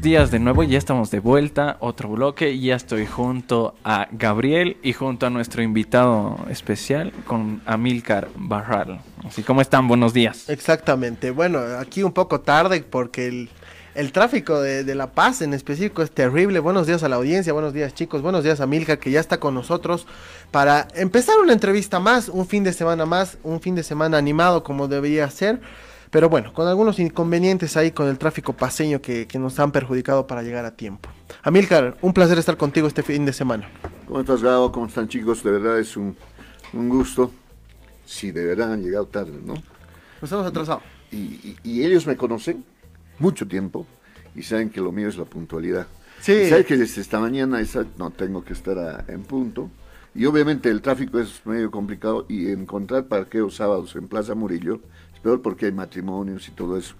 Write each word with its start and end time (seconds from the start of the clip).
buenos 0.00 0.12
días 0.12 0.30
de 0.30 0.38
nuevo. 0.38 0.62
Ya 0.62 0.78
estamos 0.78 1.10
de 1.10 1.20
vuelta, 1.20 1.76
otro 1.80 2.08
bloque. 2.08 2.58
Ya 2.58 2.74
estoy 2.74 3.04
junto 3.04 3.74
a 3.84 4.08
Gabriel 4.10 4.78
y 4.82 4.94
junto 4.94 5.26
a 5.26 5.30
nuestro 5.30 5.62
invitado 5.62 6.38
especial 6.48 7.12
con 7.26 7.60
Amilcar 7.66 8.28
Barral. 8.34 9.02
Así 9.26 9.42
como 9.42 9.60
están, 9.60 9.88
buenos 9.88 10.14
días. 10.14 10.48
Exactamente. 10.48 11.32
Bueno, 11.32 11.60
aquí 11.78 12.02
un 12.02 12.12
poco 12.12 12.40
tarde 12.40 12.80
porque 12.80 13.26
el, 13.26 13.50
el 13.94 14.10
tráfico 14.12 14.62
de, 14.62 14.84
de, 14.84 14.94
La 14.94 15.08
Paz 15.08 15.42
en 15.42 15.52
específico 15.52 16.00
es 16.00 16.10
terrible. 16.10 16.60
Buenos 16.60 16.86
días 16.86 17.02
a 17.02 17.08
la 17.10 17.16
audiencia, 17.16 17.52
buenos 17.52 17.74
días 17.74 17.92
chicos, 17.92 18.22
buenos 18.22 18.42
días 18.42 18.62
a 18.62 18.66
Milka 18.66 18.96
que 18.96 19.10
ya 19.10 19.20
está 19.20 19.38
con 19.38 19.52
nosotros 19.52 20.06
para 20.50 20.88
empezar 20.94 21.38
una 21.42 21.52
entrevista 21.52 22.00
más, 22.00 22.30
un 22.30 22.46
fin 22.46 22.64
de 22.64 22.72
semana 22.72 23.04
más, 23.04 23.36
un 23.42 23.60
fin 23.60 23.74
de 23.74 23.82
semana 23.82 24.16
animado 24.16 24.64
como 24.64 24.88
debería 24.88 25.28
ser. 25.28 25.60
Pero 26.10 26.28
bueno, 26.28 26.52
con 26.52 26.66
algunos 26.66 26.98
inconvenientes 26.98 27.76
ahí 27.76 27.92
con 27.92 28.08
el 28.08 28.18
tráfico 28.18 28.52
paseño 28.52 29.00
que, 29.00 29.28
que 29.28 29.38
nos 29.38 29.58
han 29.60 29.70
perjudicado 29.70 30.26
para 30.26 30.42
llegar 30.42 30.64
a 30.64 30.72
tiempo. 30.72 31.08
Amilcar, 31.42 31.96
un 32.02 32.12
placer 32.12 32.36
estar 32.36 32.56
contigo 32.56 32.88
este 32.88 33.04
fin 33.04 33.24
de 33.24 33.32
semana. 33.32 33.68
¿Cómo 34.06 34.20
estás, 34.20 34.42
Gabo? 34.42 34.72
¿Cómo 34.72 34.86
están, 34.86 35.06
chicos? 35.06 35.44
De 35.44 35.52
verdad 35.52 35.78
es 35.78 35.96
un, 35.96 36.16
un 36.72 36.88
gusto. 36.88 37.30
Sí, 38.04 38.32
de 38.32 38.44
verdad 38.44 38.72
han 38.72 38.82
llegado 38.82 39.06
tarde, 39.06 39.38
¿no? 39.44 39.54
Nos 40.20 40.32
hemos 40.32 40.46
atrasado. 40.46 40.82
Y, 41.12 41.16
y, 41.16 41.56
y, 41.62 41.84
ellos 41.84 42.06
me 42.08 42.16
conocen 42.16 42.64
mucho 43.20 43.46
tiempo 43.46 43.86
y 44.34 44.42
saben 44.42 44.70
que 44.70 44.80
lo 44.80 44.90
mío 44.90 45.08
es 45.08 45.16
la 45.16 45.24
puntualidad. 45.24 45.86
Sí. 46.20 46.32
Y 46.32 46.48
saben 46.48 46.64
que 46.64 46.76
desde 46.76 47.00
esta 47.00 47.20
mañana 47.20 47.60
esa, 47.60 47.86
no 47.98 48.10
tengo 48.10 48.44
que 48.44 48.52
estar 48.52 48.76
a, 48.78 49.04
en 49.06 49.22
punto. 49.22 49.70
Y 50.12 50.26
obviamente 50.26 50.70
el 50.70 50.82
tráfico 50.82 51.20
es 51.20 51.46
medio 51.46 51.70
complicado 51.70 52.26
y 52.28 52.50
encontrar 52.50 53.06
parqueos 53.06 53.54
sábados 53.54 53.94
en 53.94 54.08
Plaza 54.08 54.34
Murillo 54.34 54.80
peor 55.22 55.42
porque 55.42 55.66
hay 55.66 55.72
matrimonios 55.72 56.48
y 56.48 56.52
todo 56.52 56.76
eso. 56.76 56.94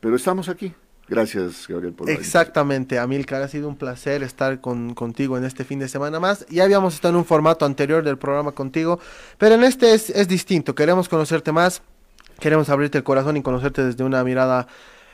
Pero 0.00 0.16
estamos 0.16 0.48
aquí. 0.48 0.74
Gracias, 1.08 1.66
Gabriel. 1.66 1.94
Por 1.94 2.10
Exactamente, 2.10 2.98
Amilcar, 2.98 3.40
ha 3.40 3.48
sido 3.48 3.68
un 3.68 3.76
placer 3.76 4.22
estar 4.22 4.60
con, 4.60 4.94
contigo 4.94 5.38
en 5.38 5.44
este 5.44 5.64
fin 5.64 5.78
de 5.78 5.88
semana 5.88 6.20
más. 6.20 6.46
Ya 6.48 6.64
habíamos 6.64 6.94
estado 6.94 7.14
en 7.14 7.18
un 7.18 7.24
formato 7.24 7.64
anterior 7.64 8.04
del 8.04 8.18
programa 8.18 8.52
contigo, 8.52 9.00
pero 9.38 9.54
en 9.54 9.64
este 9.64 9.94
es, 9.94 10.10
es 10.10 10.28
distinto. 10.28 10.74
Queremos 10.74 11.08
conocerte 11.08 11.50
más, 11.50 11.80
queremos 12.38 12.68
abrirte 12.68 12.98
el 12.98 13.04
corazón 13.04 13.38
y 13.38 13.42
conocerte 13.42 13.84
desde 13.84 14.04
una 14.04 14.22
mirada 14.22 14.68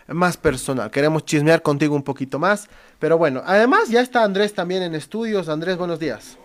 más 0.09 0.37
personal. 0.37 0.91
Queremos 0.91 1.25
chismear 1.25 1.63
contigo 1.63 1.95
un 1.95 2.03
poquito 2.03 2.39
más. 2.39 2.69
Pero 2.99 3.17
bueno, 3.17 3.43
además 3.45 3.89
ya 3.89 4.01
está 4.01 4.25
Andrés 4.25 4.53
también 4.53 4.83
en 4.83 4.95
estudios. 4.95 5.49
Andrés, 5.49 5.77
buenos 5.77 5.99
días. 5.99 6.37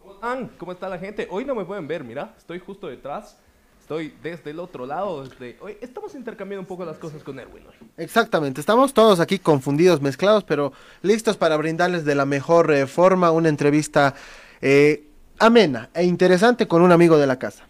¿Cómo 0.00 0.14
están? 0.14 0.50
¿Cómo 0.58 0.72
está 0.72 0.88
la 0.88 0.98
gente? 0.98 1.26
Hoy 1.30 1.44
no 1.46 1.54
me 1.54 1.64
pueden 1.64 1.88
ver, 1.88 2.04
mira, 2.04 2.34
estoy 2.36 2.58
justo 2.58 2.86
detrás 2.88 3.38
estoy 3.90 4.14
desde 4.22 4.50
el 4.52 4.60
otro 4.60 4.86
lado. 4.86 5.24
Desde... 5.24 5.56
Hoy 5.60 5.76
estamos 5.80 6.14
intercambiando 6.14 6.60
un 6.60 6.66
poco 6.66 6.84
las 6.84 6.96
cosas 6.98 7.24
con 7.24 7.40
Erwin 7.40 7.64
hoy. 7.66 7.74
Exactamente, 7.96 8.60
estamos 8.60 8.94
todos 8.94 9.18
aquí 9.18 9.40
confundidos, 9.40 10.00
mezclados, 10.00 10.44
pero 10.44 10.72
listos 11.02 11.36
para 11.36 11.56
brindarles 11.56 12.04
de 12.04 12.14
la 12.14 12.24
mejor 12.24 12.72
eh, 12.72 12.86
forma 12.86 13.32
una 13.32 13.48
entrevista 13.48 14.14
eh, 14.62 15.08
amena 15.40 15.90
e 15.92 16.04
interesante 16.04 16.68
con 16.68 16.82
un 16.82 16.92
amigo 16.92 17.18
de 17.18 17.26
la 17.26 17.40
casa. 17.40 17.64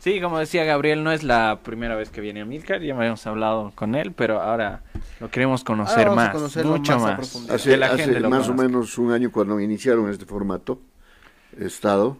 Sí, 0.00 0.20
como 0.20 0.38
decía 0.38 0.64
Gabriel, 0.64 1.02
no 1.02 1.10
es 1.10 1.22
la 1.22 1.60
primera 1.62 1.94
vez 1.94 2.10
que 2.10 2.20
viene 2.20 2.42
a 2.42 2.44
Milcar, 2.44 2.82
ya 2.82 2.94
habíamos 2.94 3.26
hablado 3.26 3.72
con 3.74 3.94
él, 3.94 4.12
pero 4.12 4.42
ahora 4.42 4.82
lo 5.20 5.30
queremos 5.30 5.64
conocer 5.64 6.10
más, 6.10 6.34
mucho 6.64 6.98
más 6.98 7.02
más. 7.02 7.16
profundidad. 7.16 7.54
Hace, 7.56 7.76
la 7.78 7.86
hace 7.86 8.04
gente 8.04 8.20
más 8.28 8.46
o 8.46 8.52
menos 8.52 8.98
un 8.98 9.10
año 9.10 9.32
cuando 9.32 9.58
iniciaron 9.58 10.10
este 10.10 10.26
formato, 10.26 10.82
he 11.58 11.64
estado, 11.64 12.18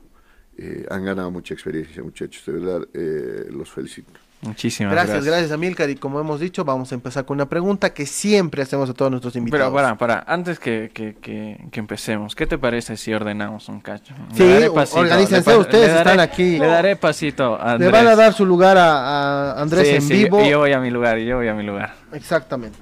eh, 0.58 0.86
han 0.90 1.04
ganado 1.04 1.30
mucha 1.30 1.54
experiencia, 1.54 2.02
muchachos, 2.02 2.42
de 2.46 2.52
verdad, 2.52 2.88
eh, 2.94 3.46
los 3.50 3.70
felicito. 3.70 4.12
Muchísimas 4.42 4.92
Gracias, 4.94 5.16
gracias. 5.16 5.32
gracias, 5.34 5.52
Amilcar. 5.52 5.90
Y 5.90 5.96
como 5.96 6.18
hemos 6.18 6.40
dicho, 6.40 6.64
vamos 6.64 6.90
a 6.92 6.94
empezar 6.94 7.26
con 7.26 7.34
una 7.36 7.46
pregunta 7.46 7.92
que 7.92 8.06
siempre 8.06 8.62
hacemos 8.62 8.88
a 8.88 8.94
todos 8.94 9.10
nuestros 9.10 9.36
invitados. 9.36 9.66
Pero 9.66 9.74
para, 9.74 9.98
para, 9.98 10.24
antes 10.26 10.58
que, 10.58 10.90
que, 10.94 11.14
que, 11.20 11.58
que 11.70 11.78
empecemos, 11.78 12.34
¿qué 12.34 12.46
te 12.46 12.56
parece 12.56 12.96
si 12.96 13.12
ordenamos 13.12 13.68
un 13.68 13.80
cacho? 13.82 14.14
Sí, 14.32 14.42
Le 14.44 14.68
organícense, 14.70 15.50
le 15.50 15.56
ustedes 15.58 15.88
le 15.88 15.92
daré- 15.92 15.98
están 15.98 16.20
aquí. 16.20 16.58
Le 16.58 16.66
daré 16.68 16.96
pasito 16.96 17.60
a 17.60 17.66
Le 17.66 17.86
Andrés. 17.86 17.92
van 17.92 18.06
a 18.06 18.16
dar 18.16 18.32
su 18.32 18.46
lugar 18.46 18.78
a, 18.78 19.52
a 19.52 19.60
Andrés 19.60 19.86
Sí, 19.88 19.94
en 19.96 20.02
sí, 20.02 20.14
vivo. 20.24 20.42
Yo 20.48 20.60
voy 20.60 20.72
a 20.72 20.80
mi 20.80 20.88
lugar, 20.90 21.18
yo 21.18 21.36
voy 21.36 21.48
a 21.48 21.52
mi 21.54 21.62
lugar. 21.62 21.94
Exactamente. 22.14 22.78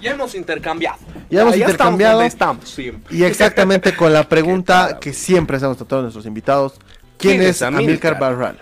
Ya 0.00 0.12
hemos 0.12 0.34
intercambiado. 0.34 0.98
Ya 1.30 1.42
hemos 1.42 1.56
intercambiado. 1.56 2.22
Estamos, 2.22 2.68
siempre. 2.68 3.16
Y 3.16 3.24
exactamente 3.24 3.94
con 3.94 4.12
la 4.12 4.28
pregunta 4.28 4.98
que 5.00 5.12
siempre 5.12 5.56
hacemos 5.56 5.80
a 5.80 5.84
todos 5.84 6.02
nuestros 6.02 6.26
invitados. 6.26 6.74
¿Quién, 7.18 7.38
¿Quién 7.38 7.50
es 7.50 7.62
Amílcar? 7.62 8.18
Barral? 8.18 8.58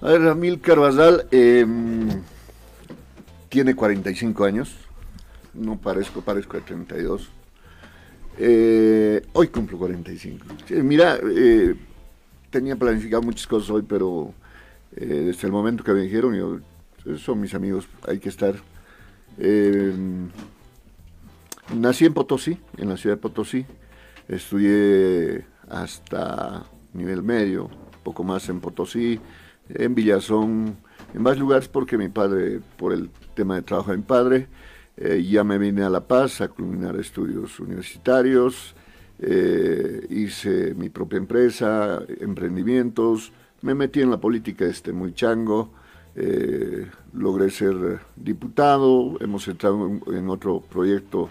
A 0.00 0.06
ver, 0.06 0.20
Ramil 0.22 0.60
Carvajal 0.60 1.26
eh, 1.32 1.66
tiene 3.48 3.74
45 3.74 4.44
años, 4.44 4.76
no 5.54 5.76
parezco, 5.76 6.20
parezco 6.20 6.56
de 6.56 6.62
32. 6.62 7.28
Eh, 8.38 9.22
hoy 9.32 9.48
cumplo 9.48 9.76
45. 9.78 10.46
Sí, 10.68 10.74
mira, 10.74 11.18
eh, 11.20 11.74
tenía 12.50 12.76
planificado 12.76 13.22
muchas 13.22 13.46
cosas 13.48 13.70
hoy, 13.70 13.82
pero 13.82 14.32
eh, 14.94 15.04
desde 15.04 15.48
el 15.48 15.52
momento 15.52 15.82
que 15.82 15.92
me 15.92 16.02
dijeron, 16.02 16.34
yo, 16.34 17.16
son 17.18 17.40
mis 17.40 17.54
amigos, 17.54 17.88
hay 18.06 18.20
que 18.20 18.28
estar. 18.28 18.54
Eh, 19.38 19.92
nací 21.74 22.04
en 22.04 22.14
Potosí, 22.14 22.58
en 22.76 22.88
la 22.88 22.96
ciudad 22.96 23.16
de 23.16 23.22
Potosí. 23.22 23.64
Estudié 24.28 25.46
hasta 25.68 26.66
nivel 26.92 27.22
medio, 27.22 27.70
poco 28.02 28.24
más 28.24 28.48
en 28.48 28.60
Potosí, 28.60 29.20
en 29.68 29.94
Villazón, 29.94 30.76
en 31.14 31.22
varios 31.22 31.40
lugares 31.40 31.68
porque 31.68 31.96
mi 31.96 32.08
padre, 32.08 32.60
por 32.76 32.92
el 32.92 33.10
tema 33.34 33.54
de 33.54 33.62
trabajo 33.62 33.92
de 33.92 33.98
mi 33.98 34.02
padre, 34.02 34.48
eh, 34.96 35.24
ya 35.28 35.44
me 35.44 35.58
vine 35.58 35.82
a 35.82 35.90
La 35.90 36.00
Paz 36.00 36.40
a 36.40 36.48
culminar 36.48 36.96
estudios 36.96 37.60
universitarios, 37.60 38.74
eh, 39.20 40.06
hice 40.10 40.74
mi 40.74 40.88
propia 40.88 41.18
empresa, 41.18 42.02
emprendimientos, 42.20 43.32
me 43.62 43.74
metí 43.74 44.00
en 44.00 44.10
la 44.10 44.20
política 44.20 44.66
este 44.66 44.92
muy 44.92 45.12
chango, 45.14 45.72
eh, 46.16 46.90
logré 47.12 47.50
ser 47.50 48.00
diputado, 48.16 49.16
hemos 49.20 49.46
entrado 49.46 49.88
en, 50.08 50.28
otro 50.28 50.60
proyecto 50.60 51.28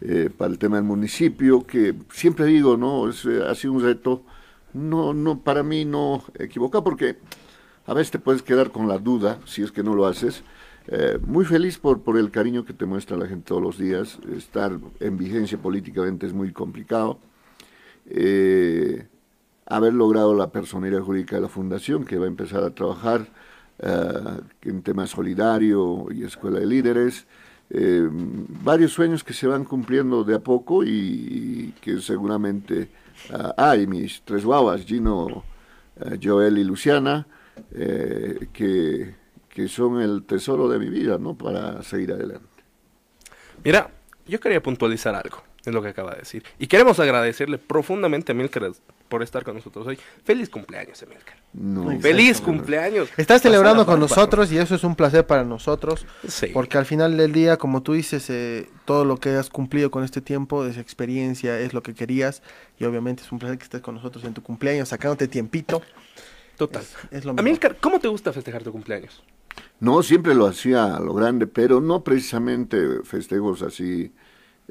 eh, 0.00 0.30
para 0.34 0.50
el 0.50 0.58
tema 0.58 0.76
del 0.76 0.84
municipio, 0.86 1.66
que 1.66 1.94
siempre 2.10 2.46
digo, 2.46 2.76
¿no? 2.76 3.10
Eh, 3.10 3.44
ha 3.46 3.54
sido 3.54 3.74
un 3.74 3.82
reto, 3.82 4.22
no, 4.72 5.12
no, 5.12 5.40
para 5.40 5.62
mí 5.62 5.84
no 5.84 6.24
equivocar, 6.38 6.82
porque 6.82 7.18
a 7.86 7.92
veces 7.92 8.12
te 8.12 8.18
puedes 8.18 8.42
quedar 8.42 8.70
con 8.70 8.88
la 8.88 8.98
duda, 8.98 9.38
si 9.44 9.62
es 9.62 9.72
que 9.72 9.82
no 9.82 9.94
lo 9.94 10.06
haces. 10.06 10.42
Muy 11.24 11.44
feliz 11.44 11.78
por, 11.78 12.00
el 12.18 12.32
cariño 12.32 12.64
que 12.64 12.72
te 12.72 12.84
muestra 12.84 13.16
la 13.16 13.26
gente 13.26 13.44
todos 13.46 13.62
los 13.62 13.78
días. 13.78 14.18
Estar 14.34 14.76
en 14.98 15.16
vigencia 15.18 15.56
políticamente 15.56 16.26
es 16.26 16.32
muy 16.32 16.52
complicado. 16.52 17.20
Haber 19.66 19.94
logrado 19.94 20.34
la 20.34 20.50
personería 20.50 21.00
jurídica 21.00 21.36
de 21.36 21.42
la 21.42 21.48
fundación, 21.48 22.04
que 22.04 22.18
va 22.18 22.24
a 22.24 22.28
empezar 22.28 22.64
a 22.64 22.70
trabajar 22.70 23.28
en 23.82 24.82
tema 24.82 25.06
solidario 25.06 26.06
y 26.12 26.24
escuela 26.24 26.60
de 26.60 26.66
líderes. 26.66 27.26
Eh, 27.72 28.08
varios 28.10 28.92
sueños 28.92 29.22
que 29.22 29.32
se 29.32 29.46
van 29.46 29.64
cumpliendo 29.64 30.24
de 30.24 30.34
a 30.34 30.40
poco 30.40 30.82
y, 30.82 31.72
que 31.80 32.00
seguramente 32.00 32.88
ah, 33.32 33.54
hay 33.56 33.86
mis 33.86 34.22
tres 34.24 34.44
guaguas, 34.44 34.84
Gino, 34.84 35.44
eh, 36.00 36.18
Joel 36.20 36.58
y 36.58 36.64
Luciana, 36.64 37.28
eh, 37.72 38.48
que, 38.52 39.14
que 39.48 39.68
son 39.68 40.00
el 40.00 40.24
tesoro 40.24 40.68
de 40.68 40.80
mi 40.80 40.88
vida, 40.88 41.16
¿no? 41.18 41.36
Para 41.36 41.80
seguir 41.82 42.12
adelante. 42.12 42.48
Mira, 43.62 43.88
yo 44.26 44.40
quería 44.40 44.60
puntualizar 44.60 45.14
algo, 45.14 45.40
es 45.64 45.72
lo 45.72 45.80
que 45.80 45.90
acaba 45.90 46.12
de 46.12 46.20
decir. 46.20 46.42
Y 46.58 46.66
queremos 46.66 46.98
agradecerle 46.98 47.58
profundamente 47.58 48.32
a 48.32 48.34
Milcar 48.34 48.64
por 49.10 49.22
estar 49.22 49.44
con 49.44 49.56
nosotros 49.56 49.86
hoy. 49.86 49.98
Feliz 50.24 50.48
cumpleaños, 50.48 51.04
Milcar. 51.06 51.36
No, 51.52 51.82
Muy 51.82 52.00
Feliz 52.00 52.40
cumpleaños. 52.40 53.10
Estás 53.18 53.42
celebrando 53.42 53.84
con 53.84 54.00
nosotros 54.00 54.50
y 54.52 54.56
eso 54.56 54.74
es 54.76 54.84
un 54.84 54.94
placer 54.94 55.26
para 55.26 55.44
nosotros. 55.44 56.06
Sí. 56.26 56.46
Porque 56.54 56.78
al 56.78 56.86
final 56.86 57.16
del 57.16 57.32
día, 57.32 57.58
como 57.58 57.82
tú 57.82 57.92
dices, 57.92 58.30
eh, 58.30 58.70
todo 58.86 59.04
lo 59.04 59.18
que 59.18 59.30
has 59.30 59.50
cumplido 59.50 59.90
con 59.90 60.04
este 60.04 60.20
tiempo, 60.22 60.64
esa 60.64 60.80
experiencia, 60.80 61.58
es 61.58 61.74
lo 61.74 61.82
que 61.82 61.92
querías. 61.92 62.42
Y 62.78 62.84
obviamente 62.84 63.22
es 63.22 63.32
un 63.32 63.40
placer 63.40 63.58
que 63.58 63.64
estés 63.64 63.82
con 63.82 63.96
nosotros 63.96 64.24
en 64.24 64.32
tu 64.32 64.42
cumpleaños, 64.42 64.88
sacándote 64.88 65.28
tiempito. 65.28 65.82
Total. 66.56 66.82
Es, 66.82 66.96
es 67.10 67.24
lo 67.24 67.32
mejor. 67.34 67.40
Amilcar, 67.40 67.76
¿cómo 67.78 67.98
te 67.98 68.08
gusta 68.08 68.32
festejar 68.32 68.62
tu 68.62 68.70
cumpleaños? 68.72 69.22
No, 69.80 70.02
siempre 70.04 70.34
lo 70.34 70.46
hacía 70.46 70.94
a 70.94 71.00
lo 71.00 71.14
grande, 71.14 71.48
pero 71.48 71.80
no 71.80 72.04
precisamente 72.04 73.02
festejos 73.02 73.62
así, 73.62 74.12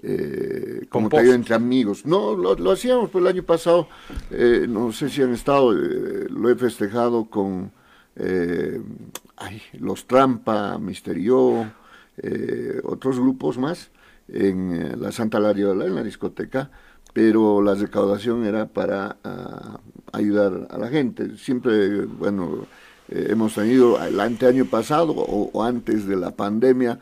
eh, 0.01 0.85
como 0.89 1.09
te 1.09 1.21
digo, 1.21 1.33
entre 1.33 1.55
amigos. 1.55 2.05
No, 2.05 2.35
lo, 2.35 2.55
lo 2.55 2.71
hacíamos 2.71 3.09
pues, 3.09 3.21
el 3.21 3.27
año 3.27 3.43
pasado, 3.43 3.87
eh, 4.31 4.65
no 4.67 4.91
sé 4.91 5.09
si 5.09 5.21
han 5.21 5.33
estado, 5.33 5.73
eh, 5.73 6.27
lo 6.29 6.49
he 6.49 6.55
festejado 6.55 7.25
con 7.25 7.71
ay, 9.37 9.61
Los 9.79 10.05
Trampa, 10.05 10.77
Misterio, 10.77 11.71
otros 12.83 13.17
grupos 13.17 13.57
más, 13.57 13.91
en 14.27 15.01
la 15.01 15.13
Santa 15.13 15.39
Lariola, 15.39 15.85
en 15.85 15.95
la 15.95 16.03
discoteca, 16.03 16.69
pero 17.13 17.61
la 17.61 17.75
recaudación 17.75 18.45
era 18.45 18.65
para 18.65 19.15
ah, 19.23 19.79
ayudar 20.11 20.67
a 20.69 20.77
la 20.77 20.89
gente. 20.89 21.37
Siempre, 21.37 22.03
bueno, 22.03 22.65
hemos 23.07 23.55
tenido 23.55 24.03
el 24.03 24.19
año 24.19 24.65
pasado 24.65 25.13
o, 25.13 25.49
o, 25.53 25.63
antes 25.63 26.05
de 26.05 26.17
la 26.17 26.31
pandemia, 26.31 26.99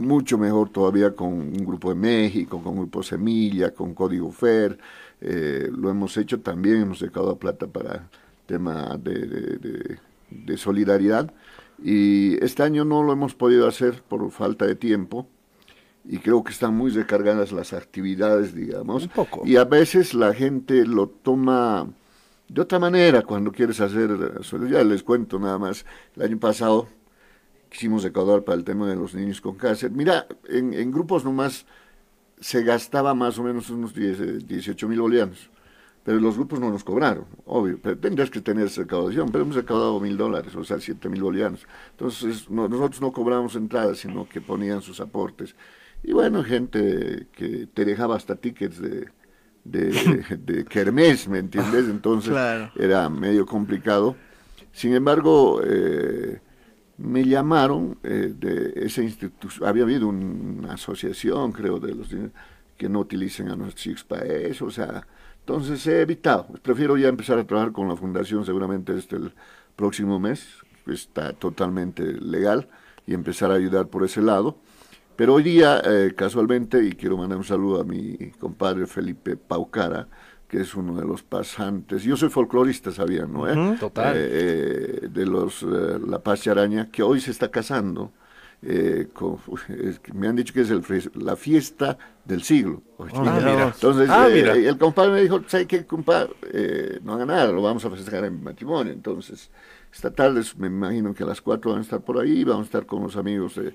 mucho 0.00 0.38
mejor 0.38 0.70
todavía 0.70 1.14
con 1.14 1.32
un 1.32 1.64
grupo 1.64 1.90
de 1.90 1.94
México, 1.94 2.60
con 2.62 2.72
un 2.72 2.78
grupo 2.80 3.02
Semilla, 3.02 3.72
con 3.72 3.94
Código 3.94 4.32
FER. 4.32 4.78
Eh, 5.20 5.68
lo 5.76 5.90
hemos 5.90 6.16
hecho 6.16 6.40
también, 6.40 6.82
hemos 6.82 7.00
sacado 7.00 7.36
plata 7.36 7.66
para 7.66 8.08
tema 8.46 8.96
de, 8.96 9.26
de, 9.26 9.98
de, 10.30 10.56
solidaridad. 10.56 11.32
Y 11.82 12.42
este 12.44 12.62
año 12.62 12.84
no 12.84 13.02
lo 13.02 13.12
hemos 13.12 13.34
podido 13.34 13.68
hacer 13.68 14.02
por 14.02 14.28
falta 14.30 14.66
de 14.66 14.74
tiempo 14.74 15.26
y 16.04 16.18
creo 16.18 16.42
que 16.42 16.52
están 16.52 16.74
muy 16.74 16.90
recargadas 16.90 17.52
las 17.52 17.72
actividades, 17.72 18.54
digamos. 18.54 19.04
Un 19.04 19.10
poco. 19.10 19.42
Y 19.44 19.56
a 19.56 19.64
veces 19.64 20.14
la 20.14 20.32
gente 20.34 20.86
lo 20.86 21.08
toma 21.08 21.86
de 22.48 22.60
otra 22.62 22.78
manera 22.78 23.22
cuando 23.22 23.52
quieres 23.52 23.80
hacer, 23.80 24.10
ya 24.68 24.82
les 24.82 25.02
cuento 25.02 25.38
nada 25.38 25.58
más, 25.58 25.86
el 26.16 26.22
año 26.22 26.38
pasado 26.38 26.88
quisimos 27.70 28.02
recaudar 28.02 28.42
para 28.44 28.58
el 28.58 28.64
tema 28.64 28.88
de 28.88 28.96
los 28.96 29.14
niños 29.14 29.40
con 29.40 29.56
cáncer. 29.56 29.90
Mira, 29.92 30.26
en, 30.48 30.74
en 30.74 30.90
grupos 30.90 31.24
nomás 31.24 31.66
se 32.40 32.62
gastaba 32.62 33.14
más 33.14 33.38
o 33.38 33.42
menos 33.44 33.70
unos 33.70 33.94
10, 33.94 34.46
18 34.46 34.88
mil 34.88 35.00
bolivianos, 35.00 35.50
pero 36.04 36.18
los 36.20 36.36
grupos 36.36 36.58
no 36.60 36.70
nos 36.70 36.84
cobraron, 36.84 37.26
obvio, 37.44 37.78
pero 37.82 37.98
tendrías 37.98 38.30
que 38.30 38.40
tener 38.40 38.66
esa 38.66 38.82
recaudación, 38.82 39.30
pero 39.30 39.44
hemos 39.44 39.56
recaudado 39.56 40.00
mil 40.00 40.16
dólares, 40.16 40.54
o 40.56 40.64
sea, 40.64 40.80
7 40.80 41.08
mil 41.10 41.22
bolivianos. 41.22 41.66
Entonces, 41.92 42.48
no, 42.50 42.68
nosotros 42.68 43.00
no 43.02 43.12
cobramos 43.12 43.54
entradas, 43.56 43.98
sino 43.98 44.28
que 44.28 44.40
ponían 44.40 44.80
sus 44.82 45.00
aportes. 45.00 45.54
Y 46.02 46.12
bueno, 46.12 46.42
gente 46.42 47.28
que 47.32 47.66
te 47.72 47.84
dejaba 47.84 48.16
hasta 48.16 48.36
tickets 48.36 48.80
de, 48.80 49.08
de, 49.64 49.90
de 50.44 50.64
kermés, 50.64 51.28
¿me 51.28 51.38
entiendes? 51.38 51.88
Entonces 51.88 52.30
Claro. 52.30 52.72
era 52.76 53.08
medio 53.10 53.44
complicado. 53.46 54.16
Sin 54.72 54.94
embargo, 54.94 55.60
eh, 55.64 56.40
me 57.00 57.24
llamaron 57.24 57.98
eh, 58.02 58.34
de 58.36 58.72
esa 58.76 59.02
institución, 59.02 59.66
había 59.66 59.84
habido 59.84 60.08
una 60.08 60.74
asociación, 60.74 61.50
creo, 61.52 61.80
de 61.80 61.94
los 61.94 62.08
que 62.76 62.88
no 62.88 63.00
utilicen 63.00 63.48
a 63.48 63.56
nuestros 63.56 63.82
chicos 63.82 64.04
para 64.04 64.24
eso, 64.26 64.66
o 64.66 64.70
sea, 64.70 65.06
entonces 65.40 65.86
he 65.86 66.02
evitado. 66.02 66.46
Prefiero 66.62 66.96
ya 66.96 67.08
empezar 67.08 67.38
a 67.38 67.46
trabajar 67.46 67.72
con 67.72 67.88
la 67.88 67.96
fundación 67.96 68.44
seguramente 68.44 68.96
este 68.96 69.16
el 69.16 69.32
próximo 69.76 70.20
mes, 70.20 70.46
está 70.86 71.32
totalmente 71.32 72.02
legal, 72.04 72.68
y 73.06 73.14
empezar 73.14 73.50
a 73.50 73.54
ayudar 73.54 73.88
por 73.88 74.04
ese 74.04 74.20
lado. 74.20 74.58
Pero 75.16 75.34
hoy 75.34 75.42
día, 75.42 75.80
eh, 75.84 76.12
casualmente, 76.16 76.84
y 76.84 76.92
quiero 76.92 77.16
mandar 77.16 77.38
un 77.38 77.44
saludo 77.44 77.80
a 77.80 77.84
mi 77.84 78.16
compadre 78.38 78.86
Felipe 78.86 79.36
Paucara, 79.36 80.06
que 80.50 80.60
es 80.62 80.74
uno 80.74 80.96
de 81.00 81.06
los 81.06 81.22
pasantes. 81.22 82.02
Yo 82.02 82.16
soy 82.16 82.28
folclorista, 82.28 82.90
sabían, 82.90 83.32
¿no? 83.32 83.48
eh? 83.48 83.76
Total. 83.78 84.16
Eh, 84.16 84.20
eh, 85.04 85.08
de 85.08 85.26
los 85.26 85.62
eh, 85.62 85.66
La 86.06 86.18
Paz 86.18 86.46
Araña, 86.48 86.90
que 86.90 87.02
hoy 87.04 87.20
se 87.20 87.30
está 87.30 87.50
casando. 87.50 88.12
con- 89.14 89.38
es 89.68 90.00
que 90.00 90.12
me 90.12 90.26
han 90.28 90.36
dicho 90.36 90.52
que 90.52 90.62
es 90.62 90.70
el, 90.70 90.82
la 91.14 91.36
fiesta 91.36 91.96
del 92.24 92.42
siglo. 92.42 92.82
Oye, 92.98 93.12
Ah, 93.14 93.38
mira. 93.38 93.72
Entonces, 93.74 94.08
Ah, 94.10 94.28
mira. 94.32 94.54
el 94.54 94.76
compadre 94.76 95.12
me 95.12 95.22
dijo, 95.22 95.40
¿sabes 95.46 95.66
qué, 95.66 95.86
compadre? 95.86 96.30
No 97.02 97.14
haga 97.14 97.26
nada, 97.26 97.52
lo 97.52 97.62
vamos 97.62 97.84
a 97.84 97.90
festejar 97.90 98.24
en 98.24 98.36
mi 98.36 98.42
matrimonio. 98.42 98.92
Entonces, 98.92 99.50
esta 99.92 100.10
tarde, 100.12 100.42
me 100.58 100.66
imagino 100.66 101.14
que 101.14 101.22
a 101.22 101.26
las 101.26 101.40
4 101.40 101.70
van 101.70 101.78
a 101.80 101.82
estar 101.82 102.00
por 102.02 102.18
ahí, 102.18 102.44
vamos 102.44 102.62
a 102.62 102.66
estar 102.66 102.86
con 102.86 103.02
los 103.02 103.16
amigos 103.16 103.54
de 103.54 103.72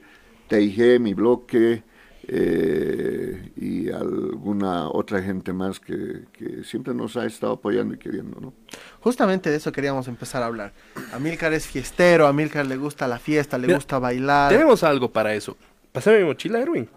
TIG, 0.49 0.99
mi 0.99 1.13
bloque, 1.13 1.83
eh, 2.27 3.51
y 3.55 3.89
alguna 3.91 4.89
otra 4.89 5.21
gente 5.21 5.53
más 5.53 5.79
que, 5.79 6.23
que 6.33 6.63
siempre 6.63 6.93
nos 6.93 7.15
ha 7.17 7.25
estado 7.25 7.53
apoyando 7.53 7.93
y 7.93 7.97
queriendo, 7.97 8.39
¿no? 8.41 8.53
Justamente 9.01 9.49
de 9.49 9.57
eso 9.57 9.71
queríamos 9.71 10.07
empezar 10.07 10.41
a 10.43 10.47
hablar. 10.47 10.73
Amílcar 11.13 11.53
es 11.53 11.67
fiestero, 11.67 12.25
a 12.25 12.29
Amílcar 12.29 12.65
le 12.65 12.77
gusta 12.77 13.07
la 13.07 13.19
fiesta, 13.19 13.57
le 13.57 13.67
Mira, 13.67 13.77
gusta 13.77 13.99
bailar. 13.99 14.51
Tenemos 14.51 14.83
algo 14.83 15.11
para 15.11 15.33
eso. 15.33 15.55
Pásame 15.91 16.19
mi 16.19 16.25
mochila, 16.25 16.59
Erwin. 16.59 16.89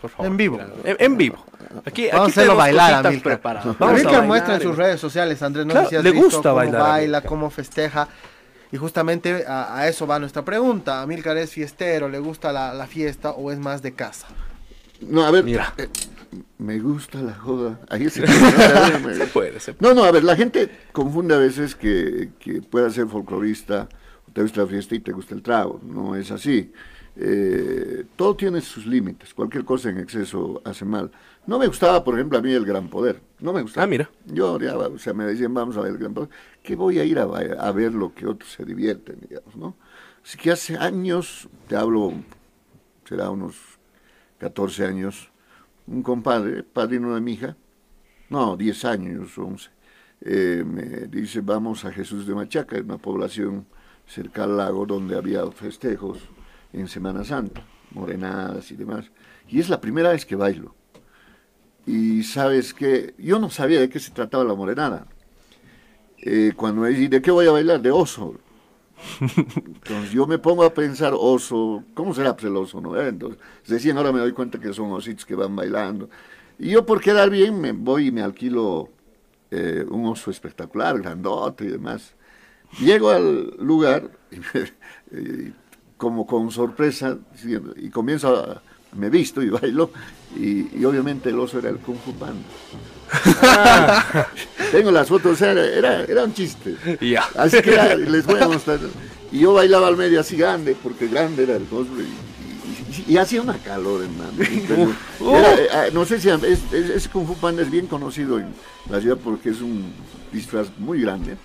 Por 0.00 0.10
favor. 0.10 0.26
En 0.26 0.36
vivo. 0.38 0.58
En, 0.84 0.96
en 0.98 1.16
vivo. 1.18 1.44
Aquí, 1.84 2.06
Vamos 2.10 2.20
a 2.20 2.22
aquí 2.22 2.30
hacerlo 2.30 2.32
tenemos 2.34 2.56
bailar, 2.56 3.06
Amílcar. 3.06 3.40
Vamos 3.42 3.80
a 3.80 3.84
Amílcar 3.84 4.04
bailar, 4.04 4.26
muestra 4.26 4.54
en 4.54 4.60
sus 4.62 4.76
redes 4.76 4.98
sociales, 5.00 5.42
Andrés, 5.42 5.66
no 5.66 5.72
Claro, 5.72 5.86
sé 5.86 5.90
si 5.90 5.96
has 5.96 6.04
le 6.04 6.10
visto 6.12 6.24
gusta 6.24 6.42
cómo 6.48 6.54
bailar, 6.56 6.80
baila, 6.80 7.18
Amílcar. 7.18 7.28
cómo 7.28 7.50
festeja. 7.50 8.08
Y 8.72 8.76
justamente 8.78 9.44
a, 9.46 9.76
a 9.76 9.88
eso 9.88 10.06
va 10.06 10.18
nuestra 10.18 10.42
pregunta. 10.44 11.02
¿Amílcar 11.02 11.36
es 11.36 11.50
fiestero, 11.50 12.08
le 12.08 12.18
gusta 12.18 12.50
la, 12.52 12.72
la 12.72 12.86
fiesta 12.86 13.32
o 13.32 13.52
es 13.52 13.58
más 13.58 13.82
de 13.82 13.92
casa? 13.92 14.28
No, 15.00 15.24
a 15.24 15.30
ver, 15.30 15.44
Mira. 15.44 15.74
eh, 15.78 15.88
me 16.58 16.78
gusta 16.78 17.20
la 17.22 17.34
joda. 17.34 17.80
Ahí 17.88 18.08
se 18.10 18.26
Se 18.26 19.26
puede, 19.32 19.60
se 19.60 19.72
puede. 19.74 19.94
No, 19.94 19.94
no, 19.94 20.04
a 20.04 20.10
ver, 20.12 20.24
la 20.24 20.36
gente 20.36 20.70
confunde 20.92 21.34
a 21.34 21.38
veces 21.38 21.74
que, 21.74 22.30
que 22.38 22.62
pueda 22.62 22.90
ser 22.90 23.06
folclorista, 23.08 23.88
te 24.32 24.42
gusta 24.42 24.62
la 24.62 24.66
fiesta 24.66 24.94
y 24.94 25.00
te 25.00 25.12
gusta 25.12 25.34
el 25.34 25.42
trago. 25.42 25.80
No 25.82 26.14
es 26.14 26.30
así. 26.30 26.72
Eh, 27.16 28.04
todo 28.16 28.36
tiene 28.36 28.60
sus 28.60 28.86
límites. 28.86 29.34
Cualquier 29.34 29.64
cosa 29.64 29.90
en 29.90 29.98
exceso 29.98 30.62
hace 30.64 30.84
mal. 30.84 31.10
No 31.46 31.58
me 31.58 31.66
gustaba, 31.66 32.04
por 32.04 32.14
ejemplo, 32.14 32.38
a 32.38 32.42
mí 32.42 32.52
el 32.52 32.64
Gran 32.64 32.88
Poder. 32.88 33.20
No 33.40 33.52
me 33.52 33.62
gustaba. 33.62 33.84
Ah, 33.84 33.86
mira. 33.88 34.10
Yo 34.26 34.52
odiaba, 34.52 34.86
o 34.88 34.98
sea, 34.98 35.12
me 35.12 35.24
decían, 35.24 35.52
vamos 35.52 35.76
a 35.76 35.80
ver 35.80 35.92
el 35.92 35.98
Gran 35.98 36.14
Poder. 36.14 36.28
Que 36.62 36.76
voy 36.76 36.98
a 36.98 37.04
ir 37.04 37.18
a, 37.18 37.22
a 37.24 37.72
ver 37.72 37.92
lo 37.94 38.14
que 38.14 38.26
otros 38.26 38.52
se 38.52 38.64
divierten, 38.64 39.18
digamos, 39.28 39.56
¿no? 39.56 39.76
Así 40.24 40.38
que 40.38 40.50
hace 40.52 40.76
años, 40.76 41.48
te 41.66 41.76
hablo, 41.76 42.12
será 43.08 43.30
unos 43.30 43.56
14 44.40 44.86
años, 44.86 45.30
un 45.86 46.02
compadre, 46.02 46.62
padrino 46.62 47.14
de 47.14 47.20
mi 47.20 47.34
hija, 47.34 47.56
no, 48.30 48.56
10 48.56 48.84
años, 48.86 49.36
11, 49.36 49.70
eh, 50.22 50.64
me 50.66 50.82
dice, 51.08 51.42
vamos 51.42 51.84
a 51.84 51.92
Jesús 51.92 52.26
de 52.26 52.34
Machaca, 52.34 52.76
una 52.78 52.96
población 52.98 53.66
cerca 54.06 54.44
al 54.44 54.56
lago 54.56 54.86
donde 54.86 55.16
había 55.16 55.46
festejos 55.50 56.18
en 56.72 56.88
Semana 56.88 57.22
Santa, 57.22 57.62
morenadas 57.90 58.70
y 58.70 58.76
demás. 58.76 59.10
Y 59.46 59.60
es 59.60 59.68
la 59.68 59.80
primera 59.80 60.10
vez 60.10 60.24
que 60.24 60.36
bailo. 60.36 60.74
Y 61.86 62.22
sabes 62.22 62.72
que 62.72 63.14
yo 63.18 63.38
no 63.38 63.50
sabía 63.50 63.80
de 63.80 63.88
qué 63.88 63.98
se 63.98 64.10
trataba 64.12 64.44
la 64.44 64.54
morenada. 64.54 65.06
Eh, 66.18 66.52
cuando 66.56 66.82
me 66.82 66.90
dicen, 66.90 67.10
¿de 67.10 67.22
qué 67.22 67.30
voy 67.30 67.46
a 67.46 67.52
bailar? 67.52 67.80
De 67.80 67.90
oso. 67.90 68.38
Entonces 69.20 70.12
yo 70.12 70.26
me 70.26 70.38
pongo 70.38 70.64
a 70.64 70.72
pensar, 70.72 71.12
oso, 71.16 71.84
¿cómo 71.94 72.14
será 72.14 72.34
pues, 72.34 72.46
el 72.46 72.56
oso? 72.56 72.80
No? 72.80 73.00
Eh, 73.00 73.08
Entonces 73.08 73.38
decían, 73.66 73.96
ahora 73.96 74.12
me 74.12 74.20
doy 74.20 74.32
cuenta 74.32 74.58
que 74.58 74.72
son 74.72 74.92
ositos 74.92 75.24
que 75.24 75.34
van 75.34 75.54
bailando. 75.54 76.08
Y 76.58 76.70
yo 76.70 76.84
por 76.84 77.00
quedar 77.00 77.30
bien 77.30 77.60
me 77.60 77.72
voy 77.72 78.08
y 78.08 78.12
me 78.12 78.22
alquilo 78.22 78.90
eh, 79.50 79.84
un 79.88 80.06
oso 80.06 80.30
espectacular, 80.30 81.00
grandote 81.00 81.64
y 81.64 81.68
demás. 81.68 82.14
Llego 82.78 83.10
al 83.10 83.56
lugar, 83.58 84.10
como 85.96 86.26
con 86.26 86.50
sorpresa, 86.50 87.18
y 87.76 87.90
comienzo 87.90 88.36
a, 88.36 88.62
me 88.96 89.10
visto 89.10 89.42
y 89.42 89.50
bailo, 89.50 89.90
y, 90.36 90.78
y 90.78 90.84
obviamente 90.84 91.30
el 91.30 91.38
oso 91.40 91.58
era 91.58 91.68
el 91.68 91.78
Kung 91.78 91.98
Fu 91.98 92.12
Panda. 92.14 92.46
Tengo 94.72 94.90
las 94.90 95.08
fotos, 95.08 95.32
o 95.32 95.36
sea, 95.36 95.52
era, 95.52 95.64
era, 95.66 96.04
era 96.04 96.24
un 96.24 96.32
chiste. 96.34 96.76
Así 97.36 97.60
que 97.62 97.72
era- 97.74 97.94
les 97.96 98.24
voy 98.26 98.40
a 98.40 98.48
mostrar. 98.48 98.78
Y 99.32 99.40
yo 99.40 99.52
bailaba 99.54 99.88
al 99.88 99.96
medio 99.96 100.20
así 100.20 100.36
grande, 100.36 100.76
porque 100.80 101.08
grande 101.08 101.42
era 101.44 101.56
el 101.56 101.64
cosplay. 101.64 102.06
Y, 102.06 103.10
y- 103.10 103.14
y 103.14 103.16
hacía 103.18 103.42
una 103.42 103.58
calor, 103.58 104.02
hermano. 104.02 104.32
Era, 105.38 105.54
eh, 105.54 105.68
ah, 105.72 105.84
no 105.92 106.04
sé 106.04 106.20
si 106.20 106.28
es, 106.28 106.42
es- 106.42 106.72
ese 106.72 107.08
Kung 107.08 107.26
Fu 107.26 107.34
Panda 107.36 107.62
es 107.62 107.70
bien 107.70 107.86
conocido 107.86 108.38
en 108.38 108.48
la 108.90 109.00
ciudad 109.00 109.18
porque 109.22 109.50
es 109.50 109.60
un 109.60 109.92
disfraz 110.32 110.68
muy 110.78 111.00
grande. 111.02 111.36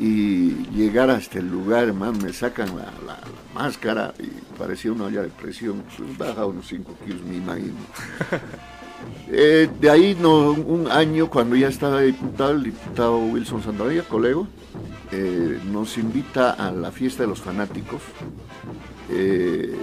Y 0.00 0.50
llegar 0.76 1.10
hasta 1.10 1.38
el 1.40 1.48
lugar, 1.50 1.84
hermano, 1.84 2.18
me 2.22 2.32
sacan 2.32 2.68
la, 2.76 2.84
la- 3.06 3.20
la 3.20 3.52
máscara 3.54 4.14
y 4.20 4.28
parecía 4.56 4.92
una 4.92 5.04
olla 5.04 5.22
de 5.22 5.28
presión. 5.28 5.82
Pues 5.96 6.16
baja 6.16 6.46
unos 6.46 6.66
5 6.68 6.94
kilos, 7.04 7.22
me 7.22 7.36
imagino. 7.36 7.74
Eh, 9.30 9.68
de 9.80 9.90
ahí 9.90 10.16
no, 10.18 10.52
un 10.52 10.90
año 10.90 11.28
cuando 11.28 11.54
ya 11.54 11.68
estaba 11.68 12.00
diputado, 12.00 12.52
el 12.52 12.62
diputado 12.64 13.18
Wilson 13.18 13.62
Santander, 13.62 14.04
colega, 14.04 14.40
eh, 15.12 15.58
nos 15.70 15.98
invita 15.98 16.52
a 16.52 16.72
la 16.72 16.90
fiesta 16.90 17.24
de 17.24 17.28
los 17.28 17.40
fanáticos. 17.40 18.00
Eh, 19.10 19.76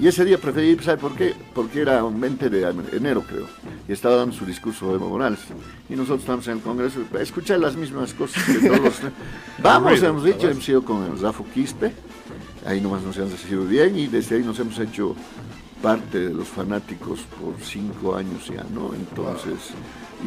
y 0.00 0.08
ese 0.08 0.24
día 0.24 0.38
preferí 0.38 0.68
ir, 0.68 0.82
¿sabe 0.82 0.98
por 0.98 1.14
qué? 1.14 1.34
Porque 1.54 1.80
era 1.80 2.02
un 2.04 2.18
20 2.20 2.48
de 2.50 2.74
enero, 2.92 3.22
creo, 3.28 3.46
y 3.86 3.92
estaba 3.92 4.16
dando 4.16 4.34
su 4.34 4.44
discurso 4.46 4.92
Evo 4.94 5.08
Morales. 5.08 5.40
Y 5.88 5.94
nosotros 5.94 6.20
estamos 6.20 6.46
en 6.48 6.54
el 6.54 6.62
Congreso, 6.62 7.00
a 7.16 7.20
escuchar 7.20 7.60
las 7.60 7.76
mismas 7.76 8.14
cosas 8.14 8.42
que 8.44 8.68
todos. 8.68 8.94
Vamos, 9.62 10.02
hemos 10.02 10.24
dicho, 10.24 10.48
hemos 10.48 10.68
ido 10.68 10.82
con 10.82 11.04
el 11.12 11.18
Zafo 11.18 11.44
Quispe, 11.52 11.92
ahí 12.66 12.80
nomás 12.80 13.02
nos 13.02 13.16
hemos 13.18 13.32
recibido 13.32 13.66
bien, 13.66 13.96
y 13.96 14.06
desde 14.06 14.36
ahí 14.36 14.42
nos 14.42 14.58
hemos 14.58 14.78
hecho 14.78 15.14
parte 15.84 16.18
de 16.18 16.32
los 16.32 16.48
fanáticos 16.48 17.20
por 17.38 17.60
cinco 17.62 18.16
años 18.16 18.48
ya, 18.48 18.64
¿no? 18.74 18.94
Entonces, 18.94 19.74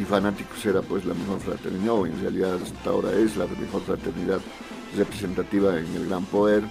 y 0.00 0.04
fanáticos 0.04 0.64
era 0.64 0.82
pues 0.82 1.04
la 1.04 1.14
mejor 1.14 1.40
fraternidad, 1.40 1.94
o 1.94 2.06
en 2.06 2.20
realidad 2.20 2.54
hasta 2.62 2.90
ahora 2.90 3.10
es 3.10 3.36
la 3.36 3.44
mejor 3.46 3.82
fraternidad 3.82 4.38
representativa 4.96 5.76
en 5.76 5.92
el 5.96 6.06
Gran 6.06 6.24
Poder, 6.26 6.62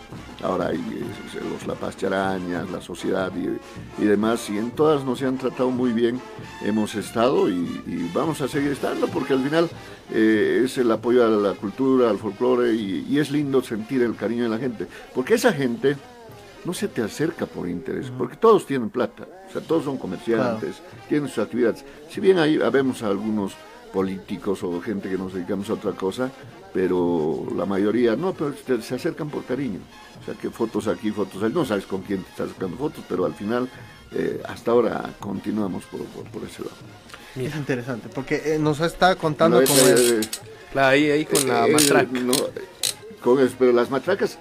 ahora 0.41 0.69
hay 0.69 0.77
eh, 0.77 1.41
los 1.51 1.67
La 1.67 1.75
Paz 1.75 1.97
Charañas, 1.97 2.71
la 2.71 2.79
sociedad 2.79 3.29
y, 3.35 4.01
y, 4.01 4.05
demás, 4.05 4.49
y 4.49 4.57
en 4.57 4.71
todas 4.71 5.03
nos 5.03 5.21
han 5.21 5.37
tratado 5.37 5.69
muy 5.69 5.91
bien, 5.91 6.21
hemos 6.63 6.95
estado 6.95 7.49
y, 7.49 7.83
y 7.85 8.09
vamos 8.13 8.39
a 8.39 8.47
seguir 8.47 8.71
estando, 8.71 9.07
porque 9.07 9.33
al 9.33 9.43
final 9.43 9.69
eh, 10.13 10.61
es 10.63 10.77
el 10.77 10.89
apoyo 10.89 11.25
a 11.25 11.29
la 11.29 11.53
cultura, 11.55 12.09
al 12.09 12.19
folclore, 12.19 12.73
y, 12.73 13.05
y 13.09 13.19
es 13.19 13.31
lindo 13.31 13.61
sentir 13.61 14.01
el 14.01 14.15
cariño 14.15 14.43
de 14.43 14.49
la 14.49 14.59
gente, 14.59 14.87
porque 15.13 15.33
esa 15.33 15.51
gente 15.51 15.97
no 16.67 16.73
se 16.73 16.89
te 16.89 17.01
acerca 17.01 17.45
por 17.45 17.69
interés, 17.69 18.11
porque 18.17 18.35
todos 18.35 18.65
tienen 18.65 18.89
plata, 18.89 19.25
o 19.47 19.53
sea, 19.53 19.61
todos 19.61 19.85
son 19.85 19.97
comerciantes, 19.97 20.75
claro. 20.75 21.05
tienen 21.07 21.29
sus 21.29 21.37
actividades. 21.45 21.85
Si 22.09 22.19
bien 22.19 22.39
ahí 22.39 22.57
vemos 22.57 23.03
a 23.03 23.07
algunos 23.07 23.53
políticos 23.93 24.61
o 24.63 24.81
gente 24.81 25.09
que 25.09 25.17
nos 25.17 25.33
dedicamos 25.33 25.69
a 25.69 25.75
otra 25.75 25.93
cosa, 25.93 26.29
pero 26.73 27.47
la 27.55 27.65
mayoría 27.65 28.17
no, 28.17 28.33
pero 28.33 28.51
te, 28.51 28.81
se 28.81 28.95
acercan 28.95 29.29
por 29.29 29.45
cariño. 29.45 29.79
O 30.21 30.25
sea, 30.25 30.33
que 30.33 30.49
fotos 30.49 30.89
aquí, 30.89 31.09
fotos 31.09 31.41
allá, 31.41 31.53
no 31.53 31.63
sabes 31.63 31.85
con 31.85 32.01
quién 32.01 32.21
te 32.21 32.31
estás 32.31 32.49
sacando 32.49 32.75
fotos, 32.75 33.01
pero 33.07 33.23
al 33.23 33.33
final, 33.33 33.69
eh, 34.11 34.41
hasta 34.45 34.71
ahora 34.71 35.13
continuamos 35.21 35.85
por, 35.85 36.01
por, 36.07 36.25
por, 36.25 36.43
ese 36.43 36.63
lado. 36.63 36.75
Es 37.37 37.55
interesante, 37.55 38.09
porque 38.13 38.41
eh, 38.43 38.59
nos 38.59 38.81
está 38.81 39.15
contando 39.15 39.61
no, 39.61 39.65
como... 39.65 39.79
Eh, 39.87 40.19
claro, 40.73 40.87
ahí, 40.89 41.11
ahí 41.11 41.23
con 41.23 41.47
la 41.47 41.65
matraca. 41.65 42.11
No, 42.11 42.33
con 43.23 43.39
eso, 43.39 43.55
pero 43.57 43.71
las 43.71 43.89
matracas 43.89 44.37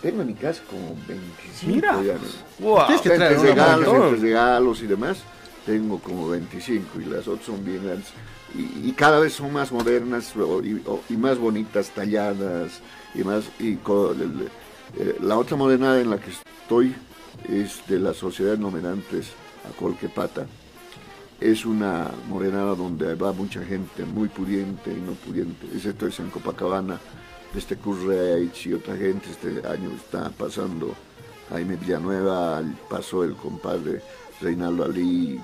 tengo 0.00 0.22
en 0.22 0.28
mi 0.28 0.34
casa 0.34 0.62
como 0.68 0.96
25 1.06 1.72
Mira. 1.72 2.02
ya. 2.02 2.14
Wow. 2.60 2.86
Tienes 2.86 3.02
que 3.02 3.10
traer 3.10 3.40
regalos, 3.40 3.88
un 3.88 4.02
entre 4.02 4.18
regalos 4.18 4.82
y 4.82 4.86
demás, 4.86 5.18
tengo 5.66 5.98
como 5.98 6.28
25 6.28 7.00
y 7.00 7.04
las 7.06 7.26
otras 7.26 7.46
son 7.46 7.64
bien 7.64 7.84
grandes. 7.84 8.08
Y, 8.54 8.88
y 8.88 8.92
cada 8.92 9.18
vez 9.20 9.34
son 9.34 9.52
más 9.52 9.72
modernas 9.72 10.32
y, 11.08 11.16
más 11.16 11.38
bonitas, 11.38 11.90
talladas 11.90 12.80
y 13.14 13.22
más. 13.22 13.44
Y 13.58 13.74
con 13.76 14.20
el, 14.20 14.48
eh, 14.96 15.16
la 15.20 15.36
otra 15.36 15.56
modernada 15.56 16.00
en 16.00 16.10
la 16.10 16.18
que 16.18 16.30
estoy 16.30 16.94
es 17.48 17.86
de 17.86 17.98
la 17.98 18.14
Sociedad 18.14 18.52
de 18.52 18.58
Nomenantes 18.58 19.32
a 19.68 19.76
Colquepata. 19.78 20.46
Es 21.40 21.66
una 21.66 22.10
morenada 22.28 22.74
donde 22.74 23.14
va 23.14 23.32
mucha 23.32 23.62
gente, 23.64 24.04
muy 24.04 24.28
pudiente 24.28 24.90
y 24.90 25.00
no 25.00 25.12
pudiente. 25.12 25.66
Esto 25.76 26.06
es 26.06 26.18
en 26.18 26.30
Copacabana 26.30 26.98
este 27.54 27.76
Curreich 27.76 28.66
y 28.66 28.74
otra 28.74 28.96
gente 28.96 29.30
este 29.30 29.66
año 29.66 29.90
está 29.96 30.30
pasando 30.30 30.94
Jaime 31.50 31.76
Villanueva, 31.76 32.62
pasó 32.88 33.24
el 33.24 33.34
compadre 33.34 34.02
Reinaldo 34.40 34.84
Ali, 34.84 35.40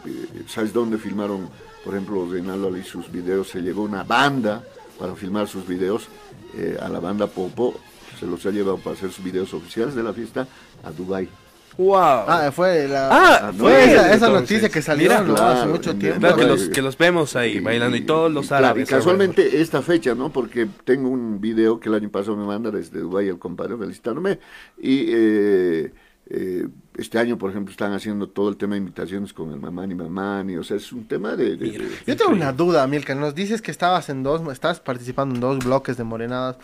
¿sabes 0.46 0.73
dónde 0.73 0.99
filmaron, 0.99 1.49
por 1.84 1.94
ejemplo, 1.94 2.28
Reinaldo 2.30 2.68
Ali 2.68 2.82
sus 2.82 3.11
videos? 3.11 3.49
Se 3.49 3.61
llevó 3.61 3.82
una 3.82 4.04
banda 4.04 4.62
para 4.99 5.14
filmar 5.14 5.49
sus 5.49 5.66
videos, 5.66 6.08
eh, 6.54 6.76
a 6.80 6.88
la 6.88 7.00
banda 7.00 7.26
Popo, 7.26 7.75
se 8.18 8.26
los 8.26 8.44
ha 8.46 8.50
llevado 8.50 8.78
para 8.78 8.94
hacer 8.94 9.11
sus 9.11 9.25
videos 9.25 9.52
oficiales 9.54 9.94
de 9.94 10.02
la 10.02 10.12
fiesta 10.12 10.46
a 10.84 10.90
Dubai. 10.90 11.28
Wow. 11.76 11.97
Ah, 11.97 12.50
fue 12.54 12.87
la 12.88 13.09
Ah, 13.11 13.52
fue 13.52 13.73
fue 13.73 14.14
esa, 14.14 14.28
noticia 14.28 14.69
que 14.69 14.81
salió 14.81 15.09
Mira, 15.11 15.23
¿no? 15.23 15.35
claro, 15.35 15.59
hace 15.61 15.66
mucho 15.69 15.97
tiempo. 15.97 16.21
Claro, 16.21 16.37
que, 16.37 16.45
los, 16.47 16.66
y- 16.66 16.71
que 16.71 16.83
los 16.83 16.97
vemos 16.97 17.35
ahí 17.37 17.59
bailando 17.61 17.97
y 17.97 18.02
todos 18.02 18.31
los 18.33 18.52
árabes. 18.52 18.88
y 18.88 18.90
casualmente 18.93 19.61
esta 19.61 19.83
fecha, 19.83 20.14
¿no? 20.14 20.31
Porque 20.31 20.69
tengo 20.85 21.09
un 21.09 21.40
video 21.40 21.81
que 21.81 21.88
el 21.88 21.95
año 21.97 22.09
pasado 22.11 22.37
me 22.37 22.47
manda 22.47 22.71
desde 22.71 23.00
Dubái 23.00 23.28
el 23.28 23.38
compadre 23.38 23.76
felicitándome 23.76 24.38
y 24.81 25.07
eh, 25.09 25.93
eh, 26.31 26.69
este 26.97 27.19
año, 27.19 27.37
por 27.37 27.50
ejemplo, 27.50 27.73
están 27.73 27.93
haciendo 27.93 28.28
todo 28.28 28.49
el 28.49 28.57
tema 28.57 28.75
de 28.75 28.78
invitaciones 28.78 29.33
con 29.33 29.52
el 29.52 29.59
Mamani 29.59 29.95
Mamani, 29.97 30.57
o 30.57 30.62
sea, 30.64 30.76
es 30.76 30.93
un 30.93 31.07
tema 31.09 31.35
de... 31.37 31.57
de- 31.57 31.66
Mira. 31.66 31.85
de- 31.85 31.90
Yo 32.07 32.16
tengo 32.16 32.31
una 32.33 32.52
duda, 32.52 32.87
Milka. 32.87 33.14
Nos 33.16 33.35
dices 33.35 33.61
que 33.61 33.71
estabas 33.73 34.09
en 34.09 34.23
dos, 34.23 34.40
estás 34.52 34.78
participando 34.81 35.35
en 35.35 35.40
dos 35.40 35.59
bloques 35.64 35.97
de 35.97 36.04
morenadas. 36.04 36.57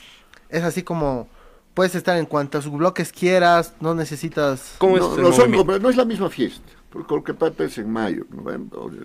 Es 0.48 0.62
así 0.62 0.82
como 0.82 1.28
puedes 1.74 1.94
estar 1.94 2.16
en 2.18 2.26
cuantos 2.26 2.70
bloques 2.70 3.12
quieras, 3.12 3.74
no 3.80 3.94
necesitas. 3.94 4.74
¿Cómo 4.78 4.96
no, 4.96 5.12
es 5.14 5.18
no 5.18 5.32
son 5.32 5.50
no 5.50 5.90
la 5.90 6.04
misma 6.04 6.28
fiesta, 6.30 6.68
porque 6.90 7.08
Colquepata 7.08 7.64
es 7.64 7.78
en 7.78 7.90
mayo, 7.90 8.24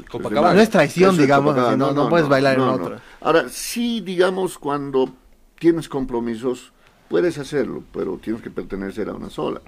Copacabana. 0.10 0.42
mayo. 0.42 0.56
No 0.56 0.62
es 0.62 0.70
traición, 0.70 1.16
es 1.16 1.22
digamos, 1.22 1.58
así, 1.58 1.78
no- 1.78 1.92
no 1.94 2.10
puedes 2.10 2.28
bailar 2.28 2.56
en 2.56 2.62
otro. 2.62 2.98
Ahora, 3.22 3.46
sí, 3.50 4.02
digamos, 4.02 4.58
cuando 4.58 5.10
tienes 5.60 5.88
compromisos, 5.90 6.72
puedes 7.10 7.38
hacerlo, 7.38 7.84
pero 7.94 8.18
tienes 8.18 8.42
que 8.42 8.50
pertenecer 8.50 9.10
a 9.10 9.14
una 9.14 9.30
sola. 9.30 9.62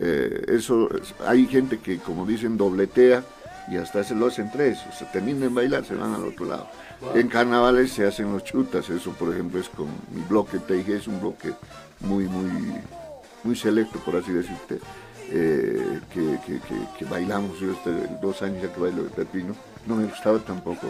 Eh, 0.00 0.44
eso, 0.48 0.88
es- 0.94 1.14
hay 1.26 1.46
gente 1.46 1.78
que, 1.78 1.98
como 1.98 2.26
dicen, 2.26 2.56
dobletea 2.56 3.24
y 3.70 3.76
hasta 3.76 4.02
se 4.02 4.14
lo 4.16 4.26
hacen 4.26 4.50
tres, 4.50 4.78
o 4.88 4.92
sea, 4.92 5.10
terminan 5.12 5.40
de 5.42 5.48
bailar, 5.48 5.84
se 5.84 5.94
van 5.94 6.12
al 6.14 6.24
otro 6.24 6.46
lado. 6.46 6.66
En 7.14 7.28
carnavales 7.28 7.92
se 7.92 8.06
hacen 8.06 8.32
los 8.32 8.42
chutas, 8.44 8.90
eso 8.90 9.12
por 9.12 9.32
ejemplo 9.32 9.58
es 9.60 9.68
con 9.70 9.86
mi 10.12 10.20
bloque 10.28 10.58
TIG, 10.58 10.90
es 10.90 11.06
un 11.06 11.20
bloque 11.20 11.52
muy, 12.00 12.24
muy, 12.24 12.50
muy 13.44 13.56
selecto, 13.56 13.98
por 14.00 14.16
así 14.16 14.32
decirte, 14.32 14.78
eh, 15.30 16.00
que, 16.12 16.38
que, 16.46 16.58
que- 16.60 16.86
que 16.98 17.04
bailamos, 17.04 17.58
yo 17.60 17.72
este, 17.72 17.90
dos 18.20 18.42
años 18.42 18.62
ya 18.62 18.72
que 18.72 18.80
bailo 18.80 19.04
de 19.04 19.10
pepino, 19.10 19.54
no 19.86 19.96
me 19.96 20.04
gustaba 20.06 20.38
tampoco, 20.40 20.88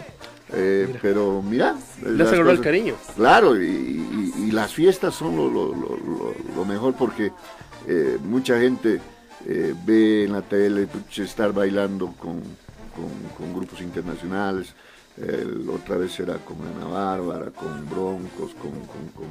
eh, 0.53 0.93
pero 1.01 1.41
mira, 1.41 1.75
Le 2.05 2.23
aseguró 2.23 2.51
el 2.51 2.61
cariño. 2.61 2.95
Claro, 3.15 3.61
y, 3.61 3.65
y- 3.67 4.33
y 4.47 4.51
las 4.51 4.73
fiestas 4.73 5.13
son 5.15 5.35
lo, 5.35 5.47
lo- 5.49 5.73
lo- 5.75 5.97
lo- 5.97 6.35
lo 6.55 6.65
mejor 6.65 6.93
porque 6.95 7.31
eh, 7.87 8.17
mucha 8.23 8.59
gente 8.59 8.99
ve 9.85 10.25
en 10.25 10.33
la 10.33 10.41
tele 10.43 10.85
pucha, 10.87 11.23
estar 11.23 11.51
bailando 11.53 12.07
con, 12.19 12.41
con- 12.95 13.29
con 13.37 13.53
grupos 13.55 13.81
internacionales. 13.81 14.73
El- 15.17 15.67
otra 15.69 15.97
vez 15.97 16.19
era 16.19 16.35
con 16.37 16.57
Ana 16.61 16.85
Bárbara, 16.87 17.51
con 17.51 17.89
Broncos, 17.89 18.53
con, 18.61 18.71
con- 18.71 19.09
con 19.15 19.25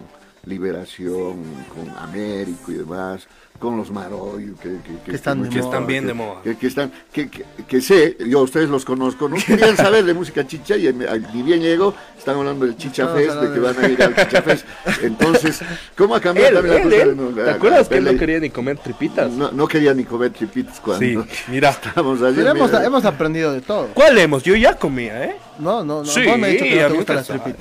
Liberación, 0.47 1.43
con 1.75 1.91
Américo 1.99 2.73
y 2.73 2.75
demás, 2.77 3.27
con 3.59 3.77
los 3.77 3.91
Maroyo, 3.91 4.55
que, 4.63 4.71
que, 4.83 5.11
Que 5.11 5.17
están 5.17 5.47
Que 5.51 5.59
están 5.59 5.87
bien 5.87 6.05
que- 6.05 6.09
de 6.09 6.15
moda. 6.15 6.41
que, 6.43 6.57
que 6.57 6.67
están, 6.67 6.91
que, 7.13 7.29
que- 7.29 7.45
que 7.69 7.81
sé, 7.83 8.17
yo 8.27 8.39
a 8.39 8.43
ustedes 8.45 8.71
los 8.71 8.87
conozco, 8.87 9.29
no 9.29 9.37
querían 9.37 9.77
saber 9.77 10.05
de 10.07 10.15
música 10.15 10.47
chicha 10.47 10.77
y 10.79 10.91
ni 11.35 11.43
bien 11.43 11.61
llego, 11.61 11.93
están 12.19 12.37
hablando 12.37 12.65
del 12.65 12.77
Chicha 12.79 13.03
Estamos 13.03 13.23
Fest, 13.23 13.37
de 13.37 13.53
que 13.53 13.61
van 13.61 13.85
a 13.85 13.89
ir 13.89 14.03
al 14.03 14.17
Chicha 14.17 14.41
Fest. 14.43 14.67
Entonces, 15.03 15.61
¿cómo 15.95 16.15
ha 16.15 16.21
cambiado 16.23 16.49
Él, 16.49 16.55
también 16.55 16.75
la 16.75 16.81
él, 16.81 16.91
cosa? 16.91 17.03
él. 17.03 17.17
No, 17.17 17.29
¿Te 17.35 17.43
la- 17.43 17.53
acuerdas 17.55 17.83
la 17.83 17.89
que 17.91 17.97
él 17.99 18.05
no 18.05 18.19
quería 18.19 18.41
ni 18.41 18.49
comer 18.51 18.79
tripitas? 18.79 19.31
No, 19.31 19.53
no 19.53 19.69
quería 19.69 19.93
ni 19.93 20.05
comer 20.05 20.31
tripitas 20.33 20.81
cuando 20.81 21.05
Sí, 21.05 21.19
mira. 21.49 21.69
estábamos 21.85 22.23
allí. 22.23 22.37
Pero 22.37 22.51
hemos, 22.53 22.73
mira. 22.73 22.85
hemos 22.87 23.05
aprendido 23.05 23.53
de 23.53 23.61
todo. 23.61 23.89
¿Cuál 23.93 24.17
hemos? 24.17 24.43
Yo 24.43 24.57
ya 24.57 24.75
comía, 24.77 25.23
¿eh? 25.27 25.37
No, 25.59 25.85
no, 25.85 25.99
no. 25.99 26.05
Sí, 26.07 26.25
vos 26.25 26.39
me 26.39 26.47
has 26.47 26.53
dicho 26.55 26.65
que 26.65 26.81
no 26.81 26.89
te 26.89 26.95
gustan 26.97 27.17
las 27.17 27.27
sabe. 27.27 27.55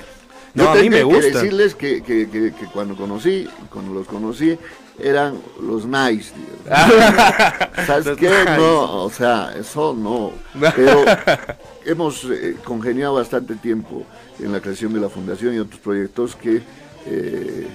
Tripitas. 0.52 0.54
Yo 0.54 0.64
No, 0.64 0.70
a 0.70 0.74
mí 0.82 0.90
me 0.90 0.96
que 0.98 1.02
gusta. 1.04 1.26
decirles 1.38 1.74
que, 1.74 2.02
que- 2.02 2.28
que- 2.28 2.52
que 2.52 2.66
cuando 2.72 2.96
conocí, 2.96 3.48
cuando 3.72 3.92
los 3.94 4.06
conocí, 4.06 4.58
eran 4.98 5.38
los 5.62 5.86
nice. 5.86 6.32
¿Sabes 7.86 8.06
Los 8.06 8.18
qué? 8.18 8.28
nice. 8.28 8.56
No, 8.56 9.04
o 9.04 9.10
sea, 9.10 9.52
eso 9.58 9.94
no. 9.98 10.32
Pero 10.76 11.04
hemos 11.84 12.24
eh, 12.24 12.56
congeniado 12.64 13.14
bastante 13.14 13.54
tiempo 13.56 14.04
en 14.38 14.52
la 14.52 14.60
creación 14.60 14.92
de 14.92 15.00
la 15.00 15.08
fundación 15.08 15.54
y 15.54 15.58
otros 15.58 15.80
proyectos 15.80 16.36
que... 16.36 16.62
eh, 17.06 17.66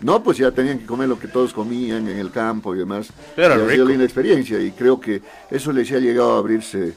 no, 0.00 0.20
pues 0.20 0.36
ya 0.38 0.50
tenían 0.50 0.80
que 0.80 0.86
comer 0.86 1.08
lo 1.08 1.16
que 1.16 1.28
todos 1.28 1.52
comían 1.52 2.08
en 2.08 2.18
el 2.18 2.32
campo 2.32 2.74
y 2.74 2.78
demás. 2.78 3.08
Pero 3.36 3.56
y 3.56 3.68
ha 3.68 3.72
sido 3.72 3.84
linda 3.86 4.02
experiencia 4.04 4.58
y 4.58 4.72
creo 4.72 4.98
que 5.00 5.22
eso 5.48 5.70
les 5.72 5.92
ha 5.92 5.98
llegado 6.00 6.34
a 6.34 6.38
abrirse 6.38 6.92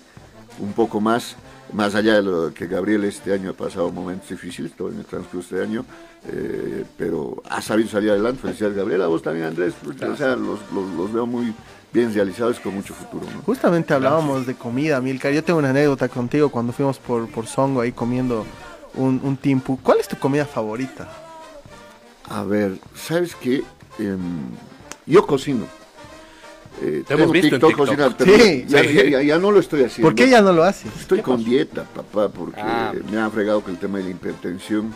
un 0.58 0.74
poco 0.74 1.00
más, 1.00 1.36
más 1.74 1.96
allá 1.96 2.16
de 2.16 2.22
lo 2.24 2.54
que 2.54 2.68
Gabriel 2.68 3.04
este 3.06 3.34
año 3.34 3.50
ha 3.52 3.54
pasado 3.54 3.92
momentos 3.92 4.30
difíciles, 4.30 4.72
todo 4.74 4.90
en 4.90 5.00
el 5.00 5.06
transcurso 5.06 5.56
de 5.56 5.64
año, 5.64 5.86
eh, 6.28 6.86
pero 6.98 7.42
ha 7.50 7.62
sabido 7.62 7.90
salir 7.90 8.12
adelante. 8.12 8.42
Felicidades 8.42 8.78
Gabriel, 8.78 9.02
a 9.02 9.08
vos 9.08 9.22
también 9.22 9.46
Andrés, 9.48 9.74
o 9.86 10.16
sea, 10.16 10.36
los, 10.36 10.60
los- 10.74 10.90
los 10.96 11.12
veo 11.14 11.26
muy 11.26 11.54
bien 11.92 12.14
realizados 12.14 12.60
con 12.60 12.74
mucho 12.76 12.94
futuro. 12.94 13.26
¿no? 13.34 13.42
Justamente 13.44 13.94
hablábamos 13.94 14.46
de 14.46 14.56
comida, 14.56 15.00
Milka. 15.02 15.32
Yo 15.32 15.44
tengo 15.44 15.60
una 15.60 15.70
anécdota 15.70 16.10
contigo 16.10 16.50
cuando 16.50 16.74
fuimos 16.74 16.98
por, 17.00 17.28
por 17.30 17.48
Songo 17.48 17.82
ahí 17.82 17.92
comiendo 17.94 18.46
un, 18.96 19.20
un 19.24 19.38
timpu. 19.38 19.78
¿Cuál 19.82 20.00
es 20.00 20.08
tu 20.08 20.18
comida 20.18 20.46
favorita? 20.46 21.08
A 22.30 22.44
ver, 22.44 22.80
¿sabes 22.96 23.36
qué? 23.36 23.64
Em, 24.00 24.20
yo 25.06 25.26
cocino. 25.26 25.66
Eh, 26.82 27.04
Te 27.08 27.14
hemos 27.14 27.32
visto 27.32 27.56
en 27.56 27.62
TikTok 27.62 27.70
TikTok. 27.70 27.88
cocinar, 27.88 28.16
pero 28.18 28.36
Sí, 28.38 28.66
ya, 28.68 28.82
sí. 28.84 28.94
ya- 28.94 29.04
ya- 29.06 29.22
ya 29.22 29.40
no 29.40 29.52
lo 29.52 29.60
estoy 29.60 29.84
haciendo. 29.84 30.08
¿Por 30.10 30.16
qué 30.16 30.30
ya 30.30 30.42
no 30.42 30.52
lo 30.52 30.64
haces? 30.64 30.92
Estoy 31.00 31.22
con 31.22 31.44
dieta, 31.44 31.84
papá, 31.84 32.30
porque 32.30 32.60
Ah. 32.62 32.94
me 33.10 33.18
ha 33.18 33.30
fregado 33.30 33.64
que 33.64 33.72
el 33.72 33.78
tema 33.78 33.98
de 34.00 34.06
la 34.06 34.10
hipertensión 34.12 34.94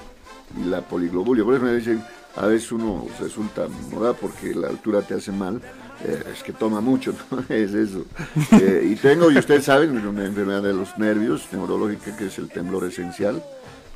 y 0.60 0.66
la 0.68 0.82
poliglobulia. 0.82 1.44
Por 1.44 1.54
eso 1.56 1.64
me 1.64 1.74
dicen, 1.76 2.04
a 2.36 2.46
veces 2.48 2.72
uno 2.72 3.08
resulta 3.20 3.68
moda 3.92 4.14
porque 4.14 4.54
la 4.54 4.68
altura 4.68 5.02
te 5.02 5.14
hace 5.16 5.32
mal. 5.32 5.62
eh, 6.02 6.24
es 6.34 6.44
que 6.44 6.54
toma 6.54 6.80
mucho, 6.80 7.14
¿no? 7.32 7.44
Es 7.54 7.74
eso. 7.74 8.06
Eh, 8.54 8.90
y 8.92 8.96
tengo, 8.96 9.30
y 9.32 9.38
ustedes 9.38 9.66
saben, 9.66 9.98
una 10.08 10.26
enfermedad 10.26 10.64
de 10.64 10.72
los 10.74 10.98
nervios 10.98 11.44
neurológica 11.52 12.16
que 12.16 12.28
es 12.28 12.38
el 12.38 12.48
temblor 12.48 12.86
esencial, 12.86 13.44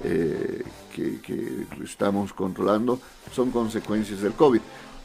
eh, 0.04 0.64
que, 0.94 1.22
que 1.22 1.66
estamos 1.82 2.34
controlando. 2.34 3.00
Son 3.34 3.52
consecuencias 3.52 4.20
del 4.22 4.34
COVID. 4.34 4.60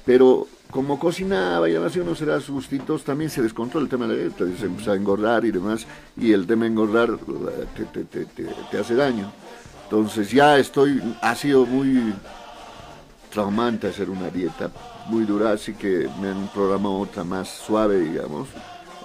Pero 0.08 0.46
como 0.70 0.98
cocinaba 0.98 1.68
y 1.68 1.72
además 1.72 1.94
uno 1.96 2.14
se 2.14 2.24
da 2.24 2.40
sus 2.40 2.66
también 3.04 3.28
se 3.28 3.42
descontrola 3.42 3.84
el 3.84 3.90
tema 3.90 4.06
de 4.06 4.14
la 4.16 4.20
dieta, 4.22 4.58
se 4.58 4.64
empieza 4.64 4.92
a 4.92 4.94
engordar 4.94 5.44
y 5.44 5.50
demás, 5.50 5.86
y 6.16 6.32
el 6.32 6.46
tema 6.46 6.64
de 6.64 6.70
engordar 6.70 7.10
te, 7.76 7.84
te- 7.84 8.04
te- 8.04 8.24
te- 8.24 8.78
hace 8.78 8.94
daño. 8.94 9.30
Entonces 9.84 10.30
ya 10.30 10.56
estoy, 10.58 11.02
ha 11.20 11.34
sido 11.34 11.66
muy 11.66 12.14
traumante 13.30 13.88
hacer 13.88 14.08
una 14.08 14.30
dieta 14.30 14.70
muy 15.08 15.24
dura, 15.24 15.52
así 15.52 15.74
que 15.74 16.08
me 16.22 16.28
han 16.28 16.48
programado 16.54 17.00
otra 17.00 17.22
más 17.22 17.50
suave, 17.50 17.98
digamos, 18.00 18.48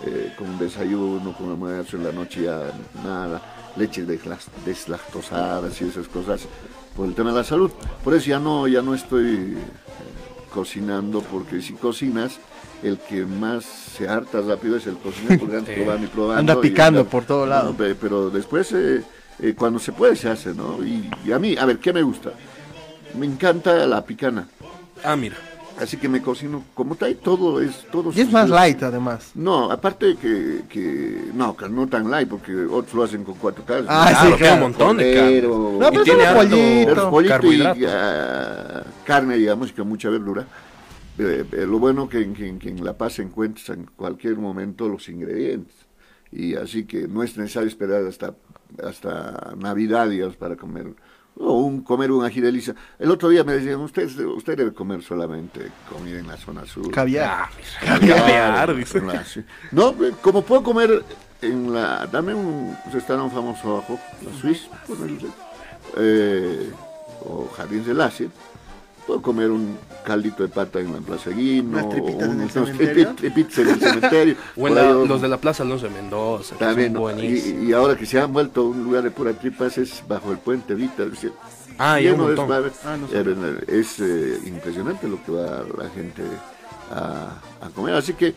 eh, 0.06 0.34
con 0.38 0.58
desayuno, 0.58 1.34
con 1.34 1.50
almuerzo 1.50 1.98
en 1.98 2.06
la 2.06 2.14
noche 2.14 2.44
ya 2.44 2.62
nada, 3.04 3.42
leches 3.76 4.08
deslactosadas 4.66 5.82
y 5.82 5.84
esas 5.84 6.08
cosas 6.08 6.48
por 6.96 7.08
el 7.10 7.14
tema 7.14 7.32
de 7.32 7.36
la 7.40 7.44
salud. 7.44 7.72
Por 8.06 8.14
eso 8.14 8.28
ya 8.28 8.40
no, 8.40 8.70
ya 8.70 8.82
no 8.82 8.96
estoy 8.96 9.58
eh, 9.58 9.58
cocinando, 10.54 11.22
porque 11.22 11.62
si 11.62 11.74
cocinas, 11.74 12.40
el 12.84 12.98
que 13.00 13.26
más 13.26 13.64
se 13.66 14.08
harta 14.08 14.42
rápido 14.42 14.78
es 14.78 14.86
el 14.88 14.98
cocinero, 14.98 15.40
porque 15.40 15.58
anda 15.58 15.72
Sí. 15.76 15.80
probando 15.82 16.06
y 16.06 16.10
probando. 16.10 16.40
Anda 16.40 16.54
y 16.54 16.70
picando 16.70 17.00
anda- 17.02 17.12
por 17.12 17.26
todo 17.26 17.46
lado. 17.46 17.74
No, 17.78 17.78
pero 18.00 18.30
después, 18.30 18.72
eh, 18.74 19.04
eh, 19.40 19.54
cuando 19.58 19.80
se 19.80 19.92
puede, 19.92 20.16
se 20.16 20.30
hace, 20.30 20.54
¿no? 20.54 20.84
Y, 20.84 21.10
y 21.26 21.32
a 21.32 21.40
mí, 21.40 21.56
a 21.58 21.66
ver, 21.66 21.80
¿qué 21.80 21.92
me 21.92 22.04
gusta? 22.04 22.32
Me 23.18 23.26
encanta 23.26 23.86
la 23.88 24.06
picana. 24.06 24.48
Ah, 25.04 25.16
mira. 25.16 25.36
Así 25.80 25.98
que 25.98 26.08
me 26.08 26.22
cocino, 26.22 26.64
como 26.76 26.94
está 26.94 27.08
ahí, 27.08 27.16
todo 27.16 27.60
es... 27.60 27.86
Todo 27.92 28.12
Y 28.16 28.22
es 28.22 28.32
más 28.32 28.48
light 28.50 28.82
además. 28.84 29.32
No, 29.34 29.72
aparte 29.72 30.16
que, 30.18 30.62
que... 30.70 31.30
No, 31.34 31.58
que 31.58 31.68
no 31.68 31.88
tan 31.88 32.10
light, 32.12 32.30
porque 32.30 32.56
otros 32.66 32.94
lo 32.94 33.04
hacen 33.04 33.24
con 33.24 33.36
cuatro 33.36 33.66
carnes. 33.66 33.88
Ah, 33.90 34.08
Claro, 34.10 34.30
sí, 34.30 34.38
claro. 34.38 34.56
un 34.56 34.62
montón 34.62 34.98
de 34.98 35.14
carne. 35.16 35.42
No, 35.42 35.90
pero 35.90 36.02
Y 36.02 36.04
tiene 36.04 36.24
pollito. 36.34 37.10
pollito 37.10 37.76
y 37.76 37.86
ah, 37.88 38.84
carne, 39.04 39.36
digamos, 39.38 39.72
con 39.74 39.88
mucha 39.90 40.10
verdura. 40.10 40.46
Eh, 41.18 41.44
eh, 41.52 41.66
lo 41.68 41.80
bueno 41.80 42.08
que, 42.08 42.22
en- 42.22 42.34
que 42.34 42.48
en- 42.48 42.60
que 42.60 42.70
en 42.70 42.84
La 42.84 42.94
Paz 42.98 43.20
encuentras 43.20 43.70
en 43.70 43.86
cualquier 43.96 44.36
momento 44.38 44.88
los 44.88 45.10
ingredientes. 45.10 45.74
Y 46.32 46.56
así 46.56 46.86
que 46.86 47.08
no 47.08 47.24
es 47.24 47.38
necesario 47.38 47.68
esperar 47.70 48.06
hasta, 48.06 48.34
hasta 48.84 49.54
Navidad, 49.58 50.10
digamos, 50.10 50.36
para 50.36 50.56
comer. 50.56 50.88
O 51.40 51.62
un, 51.62 51.82
comer 51.82 52.12
un 52.12 52.24
ají 52.24 52.42
de 52.42 52.52
lisa. 52.52 52.76
El 53.00 53.10
otro 53.10 53.30
día 53.30 53.44
me 53.44 53.54
decían, 53.54 53.80
usted, 53.80 54.08
usted 54.28 54.56
debe 54.56 54.74
comer 54.74 55.02
solamente 55.02 55.72
comida 55.90 56.20
en 56.20 56.28
la 56.28 56.38
zona 56.38 56.66
sur. 56.66 56.92
Caviar. 56.92 57.28
Ah. 57.28 57.50
Caviar, 58.00 58.76
dice. 58.76 59.02
Ah. 59.08 59.24
No, 59.72 59.90
eh, 60.04 60.14
como 60.22 60.44
puedo 60.44 60.64
comer 60.64 61.04
en 61.42 61.74
la... 61.74 62.06
Dame 62.08 62.34
un 62.34 62.76
restaurante 62.92 63.36
famoso 63.36 63.78
abajo, 63.78 64.00
la 64.22 64.86
ponele, 64.88 65.28
eh, 65.98 66.72
o 67.26 67.50
Jardín 67.56 67.84
del 67.84 68.02
Asia. 68.02 68.28
Puedo 69.08 69.22
comer 69.22 69.52
un 69.52 69.78
caldito 70.06 70.44
de 70.44 70.50
pata 70.50 70.80
en 70.80 70.94
la 70.94 71.00
Plaza 71.00 71.30
Guino. 71.32 71.70
Unas 71.78 71.90
tripitas 71.90 72.30
en 72.30 72.42
el 72.42 72.50
cementerio. 72.52 73.10
tripi- 73.12 73.16
tripitas 73.16 73.58
en 73.60 73.70
el 73.70 73.80
cementerio. 73.80 74.36
O 74.58 74.68
en 74.68 74.76
la- 74.76 74.82
ahí, 74.92 75.08
los 75.08 75.22
de 75.22 75.28
la 75.28 75.38
Plaza 75.38 75.64
Alonso 75.64 75.88
de 75.88 75.92
Mendoza, 75.94 76.56
que 76.56 76.64
también, 76.66 76.94
son 76.94 77.02
¿no? 77.18 77.24
y, 77.24 77.66
y 77.68 77.74
ahora 77.74 77.98
que 77.98 78.06
se 78.06 78.20
han 78.20 78.32
vuelto 78.32 78.64
un 78.66 78.84
lugar 78.84 79.04
de 79.04 79.12
pura 79.12 79.34
tripas 79.34 79.78
es 79.78 80.04
bajo 80.08 80.32
el 80.32 80.38
puente 80.38 80.74
Vita. 80.76 81.04
es 81.04 81.12
decir, 81.12 81.34
Ah, 81.78 82.00
y 82.00 82.06
un 82.08 82.12
lleno 82.14 82.30
de 82.30 82.36
montón. 82.36 82.64
desmadre. 82.64 82.72
Ah, 82.86 82.98
no 82.98 83.08
Eh, 83.52 83.64
es 83.68 84.00
eh, 84.00 84.40
impresionante 84.46 85.08
lo 85.08 85.22
que 85.24 85.32
va 85.32 85.64
la 85.78 85.90
gente 85.90 86.22
a, 86.92 87.32
a 87.66 87.70
comer. 87.76 87.96
Así 87.96 88.14
que 88.14 88.34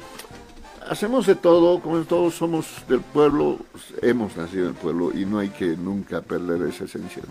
hacemos 0.88 1.26
de 1.26 1.34
todo, 1.34 1.80
como 1.80 1.98
todos 2.04 2.34
somos 2.34 2.66
del 2.88 3.00
pueblo, 3.00 3.58
hemos 4.02 4.36
nacido 4.36 4.64
en 4.64 4.68
el 4.70 4.74
pueblo 4.74 5.12
y 5.14 5.26
no 5.26 5.38
hay 5.38 5.50
que 5.50 5.76
nunca 5.76 6.22
perder 6.22 6.62
esa 6.68 6.84
esencia. 6.84 7.22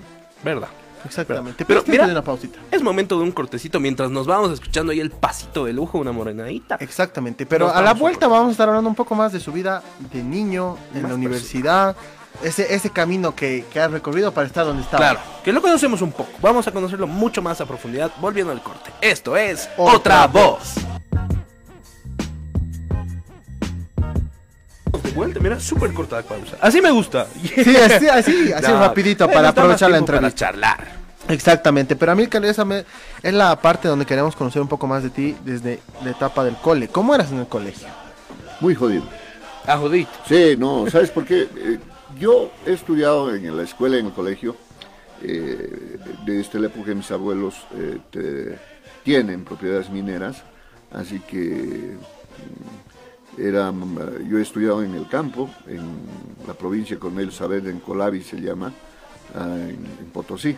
¿Verdad? 0.44 0.68
Exactamente. 1.06 1.66
Pero 1.66 1.84
Pero, 1.84 1.92
mira- 2.04 2.06
una 2.12 2.22
pausita. 2.24 2.60
Es 2.72 2.82
momento 2.82 3.18
de 3.18 3.24
un 3.24 3.32
cortecito 3.32 3.80
mientras 3.80 4.10
nos 4.12 4.26
vamos 4.28 4.52
escuchando 4.52 4.92
ahí 4.92 5.00
el 5.00 5.12
pasito 5.12 5.66
de 5.66 5.74
lujo, 5.74 5.98
una 6.00 6.12
morenadita. 6.12 6.76
Exactamente. 6.80 7.46
Pero 7.46 7.68
Nos 7.68 7.76
a 7.76 7.82
la 7.82 7.94
vuelta 7.94 8.28
vamos 8.28 8.50
a 8.50 8.52
estar 8.52 8.68
hablando 8.68 8.90
un 8.90 8.96
poco 8.96 9.16
más 9.16 9.32
de 9.32 9.40
su 9.40 9.52
vida 9.52 9.82
de 10.14 10.24
niño 10.24 10.78
en 10.94 11.02
Más 11.04 11.12
la 11.12 11.16
universidad. 11.16 11.96
Ese, 12.44 12.76
ese 12.76 12.90
camino 12.90 13.34
que, 13.34 13.64
que 13.72 13.80
has 13.80 13.90
recorrido 13.90 14.34
para 14.34 14.46
estar 14.46 14.66
donde 14.66 14.84
está. 14.84 14.98
Claro, 14.98 15.20
que 15.44 15.54
lo 15.54 15.62
conocemos 15.62 16.02
un 16.02 16.12
poco. 16.12 16.32
Vamos 16.42 16.68
a 16.68 16.72
conocerlo 16.74 17.08
mucho 17.08 17.42
más 17.42 17.62
a 17.62 17.66
profundidad 17.66 18.12
volviendo 18.20 18.52
al 18.52 18.62
corte. 18.62 18.92
Esto 19.00 19.38
es 19.38 19.70
Otra 19.78 20.26
Otra 20.26 20.28
Voz. 20.28 20.74
De 25.04 25.12
vuelta, 25.12 25.40
mira, 25.40 25.60
súper 25.60 25.94
corta 25.94 26.18
la 26.18 26.24
pausa. 26.24 26.58
Así 26.62 26.82
me 26.82 26.92
gusta. 26.92 27.28
Sí, 27.42 27.76
así, 27.78 28.08
así, 28.10 28.52
así 28.54 28.72
rapidito 28.72 29.30
para 29.30 29.50
aprovechar 29.50 29.90
la 29.90 29.98
tiempo 29.98 30.08
para 30.08 30.18
entrevista. 30.28 30.38
charlar. 30.38 30.95
Exactamente, 31.28 31.96
pero 31.96 32.12
a 32.12 32.16
mí 32.16 32.28
esa 32.44 32.66
me- 32.66 32.86
es 33.24 33.34
la 33.34 33.60
parte 33.60 33.88
donde 33.88 34.06
queremos 34.06 34.36
conocer 34.36 34.62
un 34.62 34.68
poco 34.68 34.86
más 34.88 35.02
de 35.04 35.10
ti 35.10 35.36
desde 35.44 35.80
la 36.04 36.12
etapa 36.12 36.44
del 36.44 36.56
cole. 36.58 36.88
¿Cómo 36.88 37.16
eras 37.16 37.32
en 37.32 37.40
el 37.40 37.48
colegio? 37.48 37.88
Muy 38.62 38.76
jodido. 38.76 39.04
Ah, 39.66 39.78
jodito. 39.78 40.12
Sí, 40.28 40.56
no, 40.58 40.88
¿sabes 40.90 41.10
por 41.10 41.26
qué? 41.26 41.48
Eh, 41.56 41.80
yo 42.20 42.52
he 42.66 42.74
estudiado 42.74 43.34
en 43.34 43.58
la 43.58 43.64
escuela, 43.64 43.98
en 43.98 44.06
el 44.08 44.12
colegio, 44.14 44.56
eh, 45.24 45.98
desde 46.26 46.60
la 46.60 46.68
época 46.68 46.86
que 46.88 46.96
mis 46.96 47.10
abuelos 47.10 47.56
eh, 47.76 47.98
te- 48.12 48.60
tienen 49.04 49.44
propiedades 49.44 49.90
mineras, 49.90 50.44
así 50.92 51.20
que 51.20 51.98
mm, 53.38 53.42
era, 53.42 53.72
mm, 53.72 54.30
yo 54.30 54.38
he 54.38 54.42
estudiado 54.44 54.84
en 54.84 54.94
el 54.94 55.08
campo, 55.08 55.50
en 55.68 55.82
la 56.48 56.54
provincia 56.54 57.00
Cornelio 57.00 57.32
Saavedra, 57.32 57.72
en 57.72 57.80
Colavi 57.80 58.22
se 58.22 58.38
llama, 58.40 58.72
ah, 59.34 59.48
en, 59.56 59.86
en 60.00 60.10
Potosí, 60.14 60.56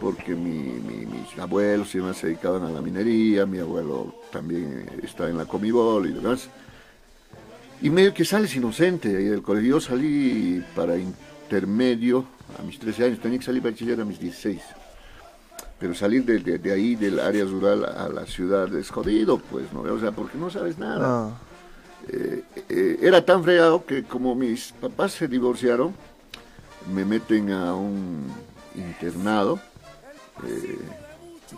porque 0.00 0.34
mi- 0.34 0.80
mi- 0.80 1.06
mis 1.06 1.38
abuelos 1.38 1.94
demás 1.98 2.16
se 2.16 2.28
dedicaban 2.28 2.62
a 2.64 2.70
la 2.70 2.80
minería, 2.80 3.46
mi 3.46 3.58
abuelo 3.58 4.14
también 4.30 4.86
eh, 4.88 5.00
está 5.02 5.28
en 5.28 5.36
la 5.38 5.44
Comibol 5.46 6.06
y 6.08 6.12
demás. 6.12 6.48
Y 7.82 7.90
medio 7.90 8.14
que 8.14 8.24
sales 8.24 8.54
inocente 8.56 9.08
ahí 9.16 9.24
del 9.24 9.42
colegio. 9.42 9.76
Yo 9.76 9.80
salí 9.80 10.62
para 10.74 10.96
intermedio 10.96 12.24
a 12.58 12.62
mis 12.62 12.78
13 12.78 13.04
años, 13.04 13.20
tenía 13.20 13.38
que 13.38 13.44
salir 13.44 13.62
bachiller 13.62 14.00
a 14.00 14.04
mis 14.04 14.18
16. 14.18 14.60
Pero 15.78 15.94
salir 15.94 16.24
de, 16.24 16.38
de- 16.38 16.58
de 16.58 16.72
ahí, 16.72 16.94
del 16.96 17.20
área 17.20 17.44
rural 17.44 17.84
a 17.84 18.08
la 18.08 18.24
ciudad 18.26 18.74
es 18.74 18.88
jodido, 18.90 19.38
pues, 19.38 19.70
¿no? 19.74 19.80
O 19.82 20.00
sea, 20.00 20.10
porque 20.12 20.38
no 20.38 20.50
sabes 20.50 20.78
nada. 20.78 21.06
Ah, 21.28 21.30
Eh, 22.08 22.44
eh, 22.68 22.98
era 23.02 23.24
tan 23.24 23.42
fregado 23.42 23.84
que 23.84 24.04
como 24.04 24.34
mis 24.36 24.70
papás 24.80 25.10
se 25.12 25.26
divorciaron, 25.26 25.92
me 26.94 27.04
meten 27.04 27.50
a 27.50 27.74
un 27.74 28.26
internado, 28.76 29.58
eh, 30.44 30.78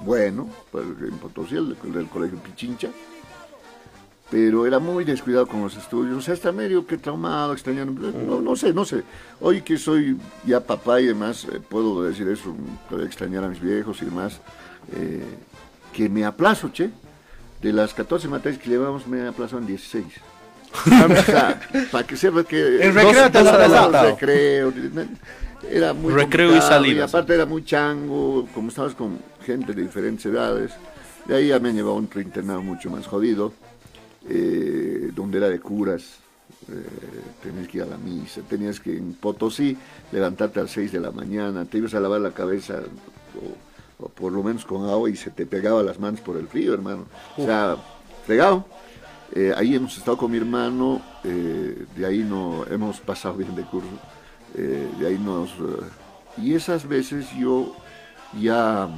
bueno, 0.04 0.48
pues, 0.70 0.84
en 0.86 1.18
Potosí, 1.18 1.56
el, 1.56 1.76
del 1.92 2.08
colegio 2.08 2.38
Pichincha, 2.38 2.90
pero 4.30 4.66
era 4.66 4.78
muy 4.78 5.04
descuidado 5.04 5.46
con 5.46 5.62
los 5.62 5.76
estudios, 5.76 6.18
o 6.18 6.20
sea, 6.20 6.34
está 6.34 6.52
medio 6.52 6.86
que 6.86 6.98
traumado, 6.98 7.54
extrañando, 7.54 8.12
no, 8.12 8.40
no 8.40 8.56
sé, 8.56 8.74
no 8.74 8.84
sé. 8.84 9.02
Hoy 9.40 9.62
que 9.62 9.78
soy 9.78 10.18
ya 10.44 10.60
papá 10.60 11.00
y 11.00 11.06
demás, 11.06 11.46
eh, 11.50 11.60
puedo 11.66 12.02
decir 12.02 12.28
eso, 12.28 12.54
extrañar 13.02 13.44
a 13.44 13.48
mis 13.48 13.60
viejos 13.60 14.02
y 14.02 14.04
demás, 14.04 14.40
eh, 14.94 15.22
que 15.92 16.08
me 16.08 16.24
aplazo, 16.24 16.70
che. 16.70 16.90
De 17.62 17.72
las 17.72 17.92
14 17.92 18.28
materias 18.28 18.62
que 18.62 18.70
llevamos, 18.70 19.06
me 19.08 19.26
aplazo 19.26 19.58
en 19.58 19.66
16. 19.66 20.04
o 20.70 21.22
sea, 21.22 21.60
para 21.90 22.06
que 22.06 22.16
sepas 22.16 22.46
que... 22.46 22.84
En 22.84 22.94
recreo 22.94 23.30
te 23.30 23.38
has 23.38 23.46
adelantado. 23.48 24.10
recreo, 24.10 24.72
era 25.71 25.92
muy 25.92 26.12
Recreo 26.12 26.47
y 26.47 26.51
complicado, 26.53 26.71
salidas. 26.71 27.11
aparte 27.14 27.35
era 27.35 27.47
muy 27.47 27.64
chango, 27.64 28.47
como 28.55 28.68
estabas 28.68 28.94
con 28.94 29.18
gente 29.44 29.73
de 29.75 29.83
diferentes 29.83 30.25
edades. 30.27 30.73
De 31.27 31.37
ahí 31.37 31.49
ya 31.49 31.59
me 31.59 31.71
han 31.71 31.77
llevado 31.77 31.94
a 31.97 31.99
un 31.99 32.09
internado 32.16 32.62
mucho 32.62 32.90
más 32.90 33.07
jodido, 33.07 33.53
eh, 34.29 35.11
donde 35.14 35.38
era 35.38 35.49
de 35.49 35.61
curas. 35.61 36.18
Eh, 36.71 36.75
tenías 37.42 37.68
que 37.68 37.79
ir 37.79 37.83
a 37.85 37.87
la 37.87 37.97
misa, 37.99 38.40
tenías 38.49 38.81
que 38.81 38.97
en 38.97 39.14
Potosí 39.14 39.77
levantarte 40.12 40.61
a 40.61 40.64
las 40.64 40.73
6 40.73 40.92
de 40.92 41.01
la 41.01 41.11
mañana, 41.11 41.64
te 41.64 41.79
ibas 41.79 41.94
a 41.94 42.01
lavar 42.01 42.21
la 42.21 42.33
cabeza 42.33 42.81
o, 44.01 44.05
o 44.05 44.09
por 44.09 44.33
lo 44.33 44.42
menos 44.42 44.64
con 44.64 44.88
agua 44.88 45.09
y 45.09 45.16
se 45.16 45.31
te 45.31 45.47
pegaba 45.47 45.83
las 45.83 45.99
manos 45.99 46.21
por 46.21 46.37
el 46.37 46.47
frío, 46.47 46.75
hermano. 46.75 47.07
O 47.37 47.44
sea, 47.44 47.77
fregado. 48.27 48.66
Eh, 49.35 49.53
ahí 49.57 49.75
hemos 49.75 49.97
estado 49.99 50.16
con 50.16 50.31
mi 50.31 50.38
hermano, 50.38 51.03
eh, 51.23 51.85
de 51.97 52.07
ahí 52.07 52.18
no 52.18 52.64
hemos 52.71 52.99
pasado 53.01 53.35
bien 53.35 53.55
de 53.55 53.62
curso, 53.62 53.88
eh, 54.54 54.88
de 54.98 55.06
ahí 55.06 55.18
nos... 55.18 55.50
eh, 55.50 56.42
y 56.42 56.54
esas 56.54 56.87
veces 56.87 57.26
yo 57.37 57.74
ya, 58.40 58.88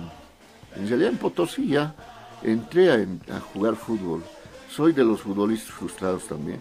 en 0.77 0.89
realidad 0.89 1.11
en 1.11 1.19
Potosí 1.19 1.69
ya 1.69 1.95
entré 2.43 2.91
a, 2.93 3.41
jugar 3.41 3.77
fútbol. 3.77 4.23
Soy 4.71 4.93
de 4.93 5.05
los 5.05 5.21
futbolistas 5.23 5.73
frustrados 5.73 6.25
también. 6.25 6.61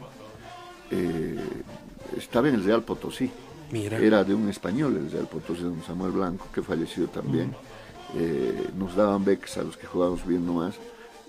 Eh, 0.91 1.37
estaba 2.17 2.49
en 2.49 2.55
el 2.55 2.63
Real 2.63 2.83
Potosí. 2.83 3.29
Mira. 3.71 3.99
Era 3.99 4.23
de 4.23 4.33
un 4.33 4.49
español, 4.49 4.97
el 4.97 5.11
Real 5.11 5.27
Potosí, 5.27 5.61
don 5.61 5.83
Samuel 5.83 6.11
Blanco, 6.11 6.47
que 6.53 6.63
falleció 6.63 7.07
también. 7.07 7.55
Eh, 8.15 8.69
nos 8.75 8.95
daban 8.95 9.23
becas 9.23 9.57
a 9.57 9.63
los 9.63 9.77
que 9.77 9.85
jugábamos 9.85 10.25
bien 10.25 10.45
nomás. 10.45 10.75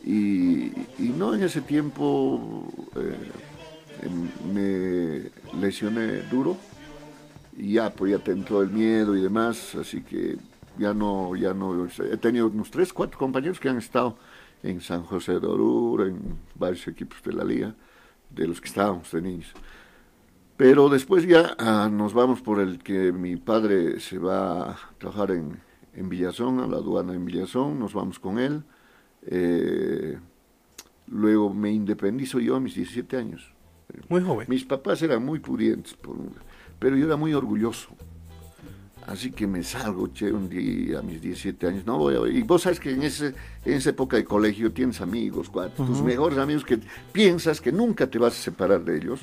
Y, 0.03 0.69
y 0.99 1.13
no, 1.15 1.35
en 1.35 1.43
ese 1.43 1.61
tiempo 1.61 2.65
eh, 2.97 4.07
em, 4.07 4.55
me 4.55 5.61
lesioné 5.61 6.23
duro 6.31 6.57
y 7.61 7.75
ya, 7.75 7.91
pues 7.91 8.13
ya 8.13 8.19
te 8.19 8.33
entró 8.33 8.63
el 8.63 8.71
miedo 8.71 9.15
y 9.17 9.21
demás, 9.21 9.75
así 9.75 10.01
que 10.03 10.39
ya 10.79 10.95
no, 10.95 11.37
ya 11.37 11.53
no, 11.53 11.87
he 11.87 12.17
tenido 12.17 12.47
unos 12.47 12.71
tres, 12.71 12.93
cuatro 12.93 13.19
compañeros 13.19 13.61
que 13.61 13.69
han 13.69 13.77
estado 13.77 14.17
en 14.63 14.81
San 14.81 15.03
José 15.03 15.39
de 15.39 15.47
Oruro, 15.47 16.07
en 16.07 16.19
varios 16.55 16.89
equipos 16.89 17.23
de 17.23 17.33
la 17.35 17.45
liga, 17.45 17.75
de 18.31 18.47
los 18.47 18.61
que 18.61 18.69
estábamos 18.69 19.11
de 19.13 19.21
niños. 19.21 19.53
Pero 20.57 20.89
después 20.89 21.27
ya 21.27 21.55
ah, 21.59 21.91
nos 21.93 22.15
vamos 22.15 22.41
por 22.41 22.61
el 22.61 22.79
que 22.79 23.13
mi 23.13 23.37
padre 23.37 24.01
se 24.01 24.19
va 24.19 24.71
a 24.71 24.79
trabajar 24.99 25.33
en, 25.33 25.59
en 25.95 26.09
Villazón, 26.09 26.61
a 26.61 26.67
la 26.67 26.79
aduana 26.79 27.15
en 27.15 27.25
Villazón, 27.27 27.79
nos 27.79 27.93
vamos 27.93 28.19
con 28.19 28.39
él. 28.39 28.63
Eh, 29.27 30.19
luego 31.09 31.53
me 31.53 31.71
independizo 31.71 32.41
yo 32.41 32.57
a 32.57 32.61
mis 32.61 32.75
17 32.75 33.17
años. 33.17 33.53
Muy 34.09 34.23
joven. 34.23 34.47
Mis 34.49 34.65
papás 34.65 35.03
eran 35.03 35.25
muy 35.25 35.41
pudientes, 35.41 35.95
por 35.95 36.17
un- 36.17 36.35
pero 36.81 36.97
yo 36.97 37.07
era 37.07 37.17
muy 37.17 37.33
orgulloso. 37.33 37.91
Así 39.07 39.33
que 39.33 39.47
me 39.47 39.63
salgo, 39.63 40.09
che, 40.09 40.31
un 40.31 40.49
día 40.49 41.01
a 41.01 41.03
mis 41.03 41.21
17 41.21 41.67
años. 41.67 41.87
No 41.87 41.99
voy 41.99 42.15
a... 42.15 42.33
Y 42.33 42.43
vos 42.43 42.63
sabes 42.63 42.79
que 42.79 42.93
en, 42.93 43.03
ese, 43.03 43.35
en 43.65 43.75
esa 43.75 43.91
época 43.91 44.17
de 44.17 44.25
colegio 44.25 44.73
tienes 44.73 45.01
amigos, 45.01 45.49
cuatro, 45.49 45.85
tus 45.85 46.03
mejores 46.03 46.39
amigos 46.39 46.65
que 46.65 46.79
piensas 47.11 47.61
que 47.61 47.73
nunca 47.73 48.09
te 48.09 48.19
vas 48.19 48.35
a 48.35 48.43
separar 48.43 48.85
de 48.85 48.99
ellos 48.99 49.21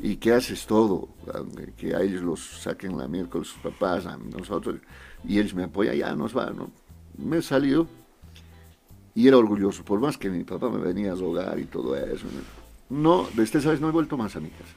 y 0.00 0.16
que 0.16 0.32
haces 0.32 0.66
todo, 0.66 1.08
que 1.76 1.94
a 1.94 2.02
ellos 2.02 2.22
los 2.22 2.62
saquen 2.62 2.98
la 2.98 3.08
miércoles 3.08 3.48
sus 3.48 3.62
papás, 3.62 4.06
a 4.06 4.16
nosotros, 4.18 4.80
y 5.26 5.38
ellos 5.38 5.54
me 5.54 5.64
apoyan, 5.64 5.96
ya 5.96 6.14
nos 6.14 6.36
va, 6.36 6.50
¿no? 6.50 6.70
Me 7.16 7.40
salió 7.40 7.86
y 9.14 9.28
era 9.28 9.38
orgulloso, 9.38 9.84
por 9.84 10.00
más 10.00 10.18
que 10.18 10.30
mi 10.30 10.44
papá 10.44 10.68
me 10.68 10.78
venía 10.78 11.12
a 11.12 11.14
rogar 11.14 11.58
y 11.58 11.64
todo 11.64 11.96
eso. 11.96 12.26
No, 12.90 13.26
desde 13.34 13.60
esa 13.60 13.70
vez 13.70 13.80
no 13.80 13.88
he 13.88 13.92
vuelto 13.92 14.18
más 14.18 14.36
a 14.36 14.40
mi 14.40 14.50
casa. 14.50 14.74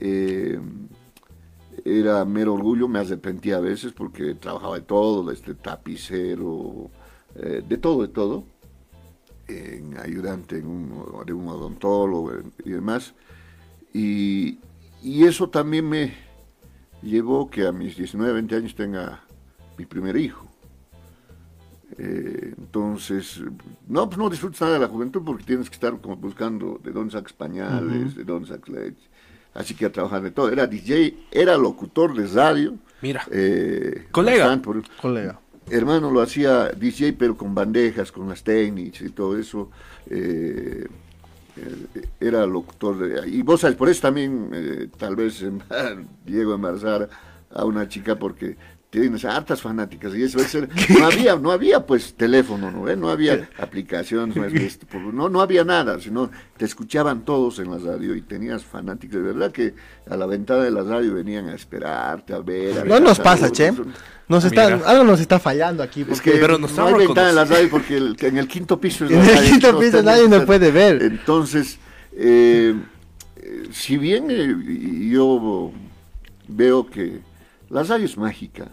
Eh, 0.00 0.58
era 1.84 2.24
mero 2.24 2.54
orgullo, 2.54 2.88
me 2.88 2.98
arrepentía 2.98 3.56
a 3.56 3.60
veces 3.60 3.92
porque 3.92 4.34
trabajaba 4.34 4.76
de 4.76 4.82
todo, 4.82 5.24
desde 5.30 5.54
tapicero, 5.54 6.90
eh, 7.36 7.62
de 7.66 7.76
todo, 7.78 8.02
de 8.02 8.08
todo, 8.08 8.44
en 9.46 9.96
ayudante 9.98 10.58
en 10.58 10.66
un- 10.66 11.24
de 11.24 11.32
un 11.32 11.46
odontólogo 11.48 12.32
y 12.64 12.70
demás. 12.70 13.14
Y, 13.92 14.58
y 15.02 15.24
eso 15.24 15.48
también 15.48 15.88
me 15.88 16.14
llevó 17.02 17.48
que 17.48 17.66
a 17.66 17.72
mis 17.72 17.96
19, 17.96 18.32
20 18.32 18.56
años 18.56 18.74
tenga 18.74 19.22
mi 19.78 19.86
primer 19.86 20.16
hijo. 20.16 20.46
Eh, 21.98 22.54
entonces, 22.58 23.40
no, 23.86 24.06
pues 24.08 24.18
no 24.18 24.28
disfrutas 24.28 24.60
nada 24.62 24.74
de 24.74 24.80
la 24.80 24.88
juventud 24.88 25.22
porque 25.24 25.44
tienes 25.44 25.70
que 25.70 25.74
estar 25.74 25.98
como 26.00 26.16
buscando 26.16 26.80
de 26.82 26.90
dónde 26.90 27.12
sacas 27.12 27.32
pañales, 27.32 28.16
de 28.16 28.24
dónde 28.24 28.48
sacas 28.48 28.68
leche. 28.68 29.08
Así 29.56 29.74
que 29.74 29.86
a 29.86 29.92
trabajar 29.92 30.22
de 30.22 30.30
todo. 30.30 30.50
Era 30.50 30.66
DJ, 30.66 31.16
era 31.32 31.56
locutor 31.56 32.14
de 32.14 32.26
radio. 32.28 32.74
Mira. 33.02 33.24
eh, 33.30 34.06
Colega. 34.10 34.44
bastante, 34.44 34.64
por- 34.64 34.82
Colega. 35.00 35.38
hermano 35.70 36.10
lo 36.10 36.20
hacía 36.20 36.68
DJ, 36.70 37.12
pero 37.14 37.36
con 37.36 37.54
bandejas, 37.54 38.12
con 38.12 38.28
las 38.28 38.42
técnicas 38.42 39.00
y 39.02 39.10
todo 39.10 39.38
eso. 39.38 39.70
eh, 40.10 40.86
eh, 41.56 42.02
era 42.20 42.44
locutor 42.46 42.98
de... 42.98 43.28
Y 43.30 43.40
vos 43.42 43.62
sabes, 43.62 43.76
por 43.76 43.88
eso 43.88 44.02
también 44.02 44.50
eh, 44.52 44.88
tal 44.98 45.16
vez 45.16 45.42
llego 46.26 46.52
a 46.52 46.54
embarazar 46.56 47.08
a 47.50 47.64
una 47.64 47.88
chica 47.88 48.16
porque 48.18 48.56
tienes 48.88 49.24
hartas 49.24 49.60
fanáticas 49.60 50.14
y 50.14 50.22
eso 50.22 50.38
es 50.38 50.46
ser- 50.46 50.68
no 50.98 51.06
había 51.06 51.36
no 51.36 51.50
había 51.50 51.84
pues 51.84 52.14
teléfono 52.14 52.70
no 52.70 52.88
¿Eh? 52.88 52.96
no 52.96 53.10
había 53.10 53.48
aplicaciones 53.58 54.34
no, 54.36 54.44
es 54.44 54.52
que 54.52 54.64
esto, 54.64 54.86
por- 54.86 55.12
no 55.12 55.28
no 55.28 55.40
había 55.40 55.64
nada 55.64 55.98
sino 56.00 56.30
te 56.56 56.64
escuchaban 56.64 57.24
todos 57.24 57.58
en 57.58 57.70
la 57.70 57.78
radio 57.78 58.14
y 58.14 58.22
tenías 58.22 58.64
fanáticos 58.64 59.16
de 59.16 59.22
verdad 59.22 59.50
que 59.50 59.74
a 60.08 60.16
la 60.16 60.24
ventana 60.26 60.62
de 60.62 60.70
la 60.70 60.82
radio 60.84 61.14
venían 61.14 61.48
a 61.48 61.54
esperarte 61.54 62.32
a 62.32 62.38
ver 62.38 62.78
a 62.78 62.84
No 62.84 63.00
nos 63.00 63.18
pasa, 63.18 63.50
Che. 63.50 63.72
Nos 64.28 64.44
está, 64.44 64.64
Mira. 64.76 64.88
algo 64.88 65.04
nos 65.04 65.20
está 65.20 65.38
fallando 65.38 65.82
aquí. 65.82 66.00
es 66.02 66.06
porque 66.08 66.32
que 66.32 66.38
Pero 66.38 66.58
nos 66.58 66.72
no 66.76 66.82
hay 66.86 66.88
estamos 66.92 66.98
ventana 67.06 67.28
en 67.30 67.34
la 67.36 67.44
radio 67.44 67.70
porque 67.70 67.96
el- 67.96 68.16
en 68.20 68.38
el 68.38 68.48
quinto 68.48 68.80
piso 68.80 69.04
es 69.04 69.10
En 69.10 69.20
el 69.20 69.26
radio, 69.36 69.50
quinto 69.50 69.72
no 69.72 69.78
piso 69.78 69.98
está- 69.98 70.10
nadie 70.10 70.28
nos 70.28 70.44
puede 70.44 70.70
ver. 70.72 71.02
Entonces, 71.02 71.78
eh, 72.12 72.74
eh, 73.36 73.62
si 73.72 73.98
bien 73.98 74.26
eh, 74.30 75.08
yo 75.10 75.72
veo 76.48 76.86
que 76.86 77.20
la 77.68 77.82
radio 77.82 78.04
es 78.04 78.16
mágica, 78.16 78.70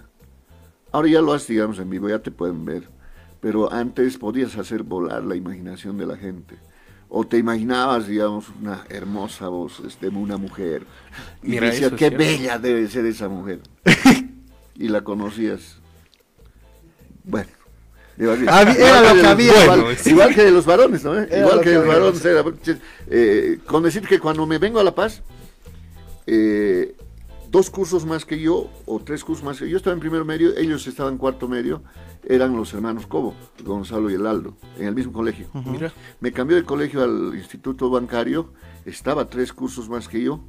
ahora 0.92 1.10
ya 1.10 1.22
lo 1.22 1.34
haces, 1.34 1.48
digamos, 1.50 1.80
en 1.80 1.90
vivo, 1.90 2.10
ya 2.10 2.20
te 2.20 2.32
pueden 2.32 2.66
ver, 2.66 2.90
pero 3.40 3.72
antes 3.72 4.18
podías 4.18 4.56
hacer 4.58 4.84
volar 4.84 5.24
la 5.24 5.36
imaginación 5.36 5.98
de 5.98 6.06
la 6.06 6.18
gente. 6.18 6.56
O 7.10 7.28
te 7.28 7.38
imaginabas, 7.38 8.08
digamos, 8.08 8.46
una 8.60 8.86
hermosa 8.90 9.48
voz, 9.48 9.82
este, 9.86 10.08
una 10.08 10.38
mujer. 10.38 10.86
Y 11.44 11.50
Mira, 11.50 11.68
decías, 11.68 11.88
eso 11.88 11.96
qué 11.96 12.10
bella 12.10 12.58
debe 12.58 12.88
ser 12.88 13.06
esa 13.06 13.30
mujer. 13.30 13.60
y 14.76 14.88
la 14.88 15.02
conocías. 15.04 15.78
Bueno. 17.24 17.50
era 18.18 19.14
lo 19.14 19.22
que 19.22 19.28
había. 19.28 19.64
Igual, 19.64 19.82
Bueno, 19.82 19.98
sí. 20.00 20.10
igual 20.10 20.34
que 20.34 20.44
de 20.44 20.52
los 20.52 20.66
varones, 20.66 21.04
¿no? 21.04 21.14
Era 21.14 21.40
igual 21.40 21.62
que 21.62 21.70
de 21.70 21.76
los 21.76 21.88
varones. 21.88 22.26
era, 22.26 22.44
eh, 23.08 23.60
con 23.68 23.84
decir 23.84 24.08
que 24.08 24.20
cuando 24.20 24.48
me 24.48 24.58
vengo 24.58 24.80
a 24.80 24.84
La 24.84 24.96
Paz, 24.96 25.22
eh, 26.26 26.96
dos 27.54 27.70
cursos 27.70 28.06
más 28.06 28.26
que 28.26 28.38
yo, 28.40 28.70
o 28.86 29.00
tres 29.00 29.24
cursos 29.24 29.46
más 29.46 29.58
que 29.60 29.66
yo, 29.66 29.72
yo 29.72 29.78
estaba 29.78 29.94
en 29.94 30.00
primero 30.02 30.26
medio, 30.26 30.58
ellos 30.58 30.86
estaban 30.88 31.14
en 31.14 31.18
cuarto 31.20 31.48
medio, 31.48 31.84
eran 32.28 32.56
los 32.58 32.74
hermanos 32.74 33.06
Cobo, 33.08 33.34
Gonzalo 33.64 34.10
y 34.10 34.16
el 34.16 34.26
Aldo, 34.28 34.58
en 34.78 34.88
el 34.88 34.96
mismo 34.96 35.14
colegio. 35.14 35.48
Mira. 35.54 35.94
Me 36.20 36.32
cambió 36.34 36.58
de 36.58 36.64
colegio 36.66 37.02
al 37.04 37.34
instituto 37.36 37.90
bancario, 37.90 38.52
estaba 38.86 39.30
tres 39.30 39.54
cursos 39.54 39.88
más 39.88 40.08
que 40.10 40.22
yo, 40.22 40.42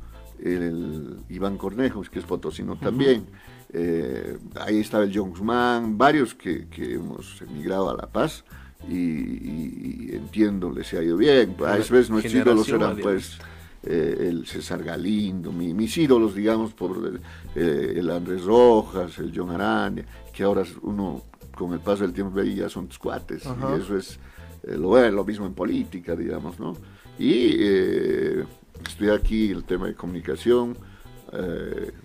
el 0.43 1.19
Iván 1.29 1.57
Cornejos, 1.59 2.11
que 2.11 2.19
es 2.19 2.25
potosino 2.25 2.77
también, 2.77 3.27
eh, 3.73 4.39
ahí 4.61 4.81
estaba 4.81 5.05
el 5.05 5.13
John 5.17 5.31
Guzmán, 5.31 5.97
varios 5.99 6.35
que, 6.35 6.67
que 6.69 6.95
hemos 6.95 7.41
emigrado 7.43 7.91
a 7.91 7.97
La 7.97 8.07
Paz, 8.07 8.45
y, 8.89 8.95
y- 8.97 10.09
y 10.11 10.15
entiendo, 10.17 10.71
les 10.71 10.93
ha 10.95 11.03
ido 11.03 11.17
bien, 11.17 11.55
a 11.67 11.77
veces 11.77 12.11
nuestros 12.11 12.35
ídolos 12.35 12.69
eran 12.69 12.91
Adiós. 12.93 13.03
pues 13.03 13.39
eh, 13.87 14.27
el 14.29 14.47
César 14.47 14.83
Galindo, 14.83 15.53
mi- 15.53 15.75
mis 15.75 15.97
ídolos, 15.99 16.35
digamos, 16.35 16.73
por 16.75 17.21
eh, 17.55 17.95
el 17.97 18.11
Andrés 18.11 18.43
Rojas, 18.45 19.19
el 19.19 19.33
John 19.35 19.51
Arania, 19.51 20.05
que 20.33 20.43
ahora 20.43 20.63
uno 20.83 21.23
con 21.57 21.73
el 21.73 21.81
paso 21.81 22.03
del 22.03 22.13
tiempo 22.13 22.35
ve 22.35 22.47
y 22.47 22.57
ya 22.57 22.69
son 22.69 22.89
tus 22.89 22.99
cuates, 22.99 23.47
Ajá. 23.47 23.77
y 23.77 23.81
eso 23.81 23.97
es 23.97 24.19
eh, 24.65 24.77
lo, 24.77 25.11
lo 25.11 25.25
mismo 25.25 25.47
en 25.47 25.55
política, 25.55 26.17
digamos, 26.17 26.59
¿no? 26.59 26.77
Y 27.19 27.55
eh, 27.59 28.45
estoy 28.89 29.11
aquí 29.11 29.51
el 29.51 29.65
tema 29.65 29.87
de 29.87 29.95
comunicación, 29.95 30.77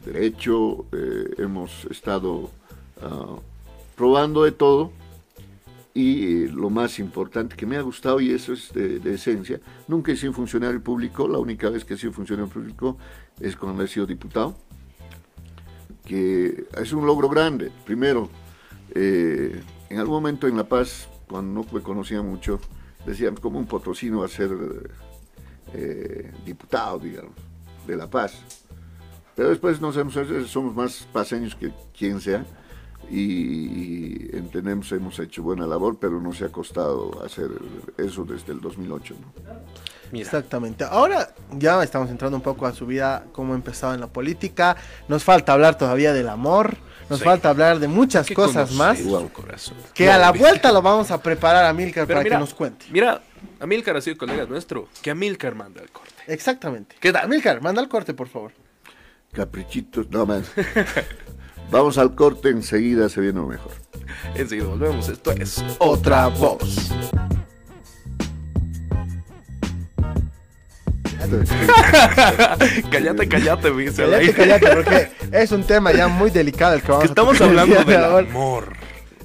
derecho, 0.06 0.86
hemos 1.38 1.86
estado 1.86 2.50
ah, 3.02 3.36
probando 3.96 4.44
de 4.44 4.52
todo 4.52 4.92
y 5.94 6.44
eh, 6.44 6.50
lo 6.52 6.70
más 6.70 7.00
importante 7.00 7.56
que 7.56 7.66
me 7.66 7.78
ha 7.78 7.82
gustado, 7.82 8.20
y 8.20 8.32
eso 8.32 8.54
es 8.54 8.72
de, 8.74 9.14
esencia, 9.14 9.60
nunca 9.88 10.12
he 10.12 10.16
sido 10.16 10.34
funcionario 10.34 10.82
público, 10.82 11.28
la 11.28 11.40
única 11.40 11.70
vez 11.70 11.84
que 11.84 11.96
he 11.96 11.98
sido 11.98 12.14
funcionario 12.14 12.52
público 12.52 12.98
es 13.40 13.56
cuando 13.56 13.84
he 13.84 13.88
sido 13.88 14.06
diputado, 14.06 14.56
que 16.06 16.66
es 16.78 16.94
un 16.94 17.06
logro 17.06 17.30
grande. 17.30 17.72
Primero, 17.86 18.30
eh, 18.94 19.62
en 19.90 20.00
algún 20.00 20.16
momento 20.16 20.48
en 20.48 20.58
La 20.58 20.64
Paz, 20.64 21.08
cuando 21.28 21.62
no 21.62 21.68
me 21.72 21.82
conocía 21.82 22.22
mucho, 22.22 22.60
decían, 23.06 23.36
como 23.36 23.60
un 23.60 23.66
potosino 23.66 24.20
va 24.20 24.26
a 24.26 24.30
ser 24.30 24.52
eh, 25.74 26.32
diputado, 26.46 27.00
digamos, 27.00 27.34
de 27.86 27.96
La 27.96 28.10
Paz? 28.10 28.64
Pero 29.36 29.50
después 29.50 29.80
nos 29.80 29.96
hemos, 29.98 30.16
somos 30.48 30.76
más 30.76 31.08
paseños 31.14 31.56
que 31.56 31.72
quien 31.98 32.20
sea 32.20 32.46
y, 33.10 33.22
y 33.22 34.30
entendemos, 34.34 34.92
hemos 34.92 35.18
hecho 35.20 35.42
buena 35.44 35.66
labor, 35.68 35.98
pero 36.00 36.20
no 36.22 36.34
se 36.34 36.46
ha 36.46 36.50
costado 36.50 37.24
hacer 37.26 37.50
eso 37.98 38.26
desde 38.26 38.54
el 38.54 38.62
2008. 38.62 39.16
¿no? 39.20 39.34
Mira. 40.12 40.26
Exactamente. 40.26 40.84
Ahora 40.84 41.34
ya 41.52 41.82
estamos 41.84 42.10
entrando 42.10 42.38
un 42.38 42.44
poco 42.44 42.66
a 42.66 42.74
su 42.74 42.86
vida, 42.86 43.26
cómo 43.32 43.54
empezado 43.56 43.94
en 43.94 44.00
la 44.00 44.08
política. 44.08 44.76
Nos 45.08 45.24
falta 45.24 45.54
hablar 45.54 45.78
todavía 45.78 46.14
del 46.14 46.30
amor. 46.30 46.78
Nos 47.10 47.20
Sí. 47.20 47.26
falta 47.26 47.50
hablar 47.50 47.80
de 47.80 47.88
muchas 47.88 48.28
¿Qué 48.28 48.36
cosas 48.36 48.72
más. 48.74 49.00
su 49.00 49.10
Wow. 49.10 49.30
corazón? 49.34 49.76
Que 49.96 50.12
a 50.12 50.18
la 50.20 50.32
vuelta 50.32 50.72
lo 50.72 50.82
vamos 50.84 51.10
a 51.10 51.20
preparar 51.22 51.66
a 51.66 51.74
Milcar 51.74 52.06
para 52.08 52.22
mira, 52.22 52.36
que 52.36 52.40
nos 52.40 52.54
cuente. 52.54 52.86
Mira, 52.92 53.22
Amilcar 53.60 53.98
ha 53.98 54.02
sido 54.02 54.16
colega 54.18 54.46
nuestro. 54.46 54.88
Que 55.02 55.10
Amilcar 55.10 55.56
manda 55.56 55.82
el 55.82 55.90
corte. 55.90 56.14
Exactamente. 56.28 56.96
¿Qué 57.00 57.12
tal? 57.12 57.28
Milcar, 57.28 57.62
manda 57.62 57.82
el 57.82 57.90
corte, 57.90 58.14
por 58.14 58.28
favor. 58.28 58.52
Caprichitos, 59.32 60.10
no 60.12 60.26
más. 60.28 60.52
Vamos 61.72 61.98
al 61.98 62.16
corte, 62.16 62.50
enseguida 62.50 63.10
se 63.10 63.22
viene 63.22 63.40
lo 63.40 63.48
mejor. 63.48 63.72
Enseguida 64.36 64.68
volvemos. 64.68 65.08
Esto 65.10 65.32
es 65.32 65.64
Otra 65.80 66.28
voz. 66.28 66.92
Cállate, 72.90 73.28
cállate, 73.28 73.72
me 73.72 73.84
dice 73.84 74.04
cállate, 74.36 74.68
porque 74.76 75.12
es 75.32 75.52
un 75.52 75.64
tema 75.64 75.92
ya 75.92 76.08
muy 76.08 76.32
delicado 76.32 76.74
el 76.74 76.82
que 76.82 76.88
vamos 76.88 77.04
Que 77.04 77.10
estamos 77.10 77.40
a 77.40 77.46
hablando 77.46 77.84
del 77.84 78.04
ahora. 78.04 78.28
amor. 78.28 78.74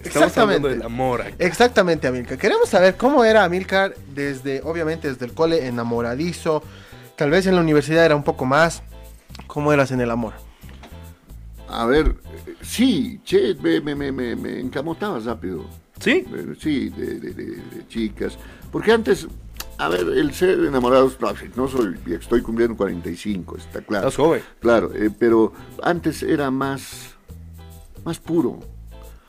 Estamos 0.02 0.06
Exactamente. 0.28 0.40
hablando 0.40 0.68
del 0.68 0.82
amor 0.82 1.22
aquí. 1.22 1.34
Exactamente, 1.38 2.06
Amilcar. 2.08 2.36
Queremos 2.36 2.68
saber 2.68 2.96
cómo 2.96 3.24
era 3.24 3.44
Amilcar 3.44 3.94
desde, 4.14 4.60
obviamente, 4.62 5.08
desde 5.08 5.24
el 5.24 5.32
cole 5.32 5.66
enamoradizo. 5.66 6.62
Tal 7.16 7.30
vez 7.30 7.46
en 7.46 7.54
la 7.54 7.62
universidad 7.62 8.04
era 8.04 8.16
un 8.16 8.24
poco 8.24 8.44
más. 8.44 8.82
¿Cómo 9.46 9.72
eras 9.72 9.90
en 9.90 10.00
el 10.02 10.10
amor? 10.10 10.34
A 11.74 11.86
ver, 11.86 12.16
sí, 12.62 13.20
che, 13.24 13.54
me, 13.62 13.80
me, 13.80 13.94
me, 13.94 14.12
me, 14.12 14.36
me 14.36 14.60
encamotaba 14.60 15.18
rápido. 15.18 15.64
¿Sí? 15.98 16.24
Sí, 16.60 16.88
de, 16.90 17.18
de- 17.20 17.32
de- 17.34 17.56
de 17.56 17.88
chicas. 17.88 18.36
Porque 18.70 18.92
antes, 18.92 19.26
a 19.78 19.88
ver, 19.88 20.00
el 20.08 20.32
ser 20.34 20.58
enamorado, 20.60 21.10
no, 21.20 21.32
no 21.56 21.68
soy, 21.68 21.96
estoy 22.06 22.42
cumpliendo 22.42 22.76
45, 22.76 23.56
está 23.56 23.80
claro. 23.80 24.08
Estás 24.08 24.16
joven. 24.24 24.42
Claro, 24.60 24.92
eh, 24.94 25.10
pero 25.18 25.52
antes 25.82 26.22
era 26.22 26.50
más, 26.50 27.14
más 28.04 28.18
puro. 28.18 28.60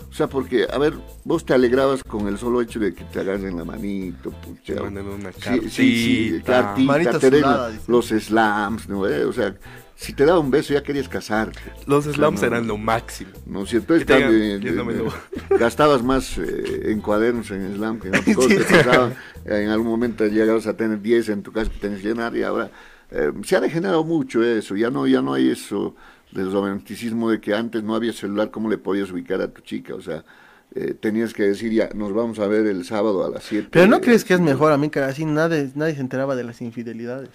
O 0.10 0.14
sea, 0.18 0.28
porque, 0.28 0.66
a 0.72 0.78
ver, 0.78 0.94
vos 1.26 1.46
te 1.46 1.54
alegrabas 1.54 2.02
con 2.04 2.28
el 2.28 2.38
solo 2.38 2.62
hecho 2.62 2.80
de 2.80 2.94
que 2.94 3.04
te 3.06 3.20
agarren 3.20 3.58
la 3.58 3.66
manito, 3.66 4.30
pucha. 4.32 4.76
Te 4.76 4.82
una 4.82 5.32
Sí, 5.34 5.70
sí, 5.70 5.70
sí, 5.70 6.42
cartita. 6.44 6.62
cartita, 6.62 6.92
Manita 6.92 7.20
te 7.20 7.30
den 7.32 7.46
los 7.88 8.08
slams, 8.08 8.88
¿no? 8.88 9.06
Eh, 9.08 9.26
O 9.26 9.34
sea, 9.34 9.54
si 9.96 10.14
te 10.14 10.26
daba 10.26 10.40
un 10.40 10.52
beso 10.52 10.74
ya 10.74 10.84
querías 10.84 11.08
casarte. 11.10 11.60
Los 11.88 12.06
slams 12.06 12.42
No. 12.42 12.48
eran 12.48 12.68
lo 12.68 12.78
máximo. 12.78 13.32
¿No 13.46 13.64
es 13.64 13.70
cierto? 13.70 13.94
Que 13.94 14.06
te 14.06 14.06
Cambio, 14.06 14.30
digan, 14.32 14.60
de- 14.62 14.70
"Yo 14.70 14.76
no 14.76 14.86
me 14.86 14.94
de- 14.94 15.04
lo-". 15.04 15.14
gastabas 15.58 16.04
más 16.04 16.38
eh, 16.38 16.92
en 16.92 17.02
cuadernos 17.02 17.50
en 17.52 17.74
slam 17.76 18.00
que 18.00 18.10
en 18.10 18.16
otras 18.16 18.36
cosas. 18.36 18.66
te 18.68 18.76
pasaba. 18.84 19.12
en 19.46 19.70
algún 19.70 19.88
momento 19.88 20.26
llegabas 20.28 20.68
a 20.68 20.76
tener 20.76 21.02
10 21.02 21.30
en 21.30 21.44
tu 21.44 21.52
casa 21.52 21.72
que 21.72 21.78
tenías 21.80 22.02
que 22.02 22.08
llenar 22.10 22.36
y 22.36 22.44
ahora 22.44 22.70
eh, 23.12 23.32
se 23.44 23.56
ha 23.56 23.62
degenerado 23.62 24.04
mucho 24.04 24.44
eso. 24.44 24.76
Ya 24.76 24.90
no, 24.90 25.08
ya 25.08 25.22
no 25.22 25.34
hay 25.34 25.50
eso 25.50 25.96
del 26.32 26.52
romanticismo 26.52 27.30
de 27.30 27.40
que 27.40 27.54
antes 27.54 27.82
no 27.84 27.96
había 27.96 28.12
celular, 28.12 28.52
¿cómo 28.52 28.70
le 28.70 28.78
podías 28.78 29.10
ubicar 29.12 29.40
a 29.42 29.48
tu 29.48 29.62
chica? 29.62 29.96
O 29.96 30.02
sea, 30.02 30.26
eh, 30.74 30.94
tenías 31.00 31.34
que 31.34 31.44
decir 31.44 31.72
ya, 31.72 31.90
nos 31.96 32.14
vamos 32.14 32.40
a 32.40 32.48
ver 32.48 32.66
el 32.66 32.84
sábado 32.84 33.24
a 33.26 33.30
las 33.30 33.44
7. 33.46 33.70
Pero 33.72 33.88
¿no 33.88 34.02
crees 34.02 34.26
que 34.26 34.34
es 34.34 34.42
mejor 34.42 34.74
a 34.74 34.78
mí 34.78 34.90
que 34.90 35.00
así 35.00 35.24
nadie, 35.24 35.72
nadie 35.76 35.96
se 35.96 36.02
enteraba 36.02 36.36
de 36.36 36.44
las 36.44 36.62
infidelidades? 36.62 37.30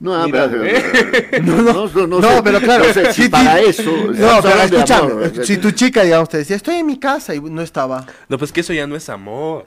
No, 0.00 0.24
Mira, 0.26 0.50
pero- 0.50 0.64
¿eh? 0.64 1.40
no, 1.44 1.62
no, 1.62 1.72
no, 1.88 2.06
no 2.06 2.20
No, 2.20 2.28
sé, 2.36 2.42
pero 2.42 2.60
claro, 2.60 2.84
no 2.86 2.92
sé, 2.92 3.12
si 3.12 3.28
para 3.28 3.60
eso. 3.60 3.90
No, 3.90 4.40
pero 4.42 4.62
escúchame, 4.62 5.12
amor, 5.12 5.46
si 5.46 5.56
tu 5.56 5.70
chica, 5.70 6.02
digamos, 6.02 6.28
te 6.28 6.38
decía, 6.38 6.56
estoy 6.56 6.76
en 6.76 6.86
mi 6.86 6.98
casa 6.98 7.34
y 7.34 7.40
no 7.40 7.62
estaba. 7.62 8.04
No, 8.28 8.36
pues 8.36 8.52
que 8.52 8.60
eso 8.60 8.72
ya 8.72 8.86
no 8.86 8.96
es 8.96 9.08
amor. 9.08 9.64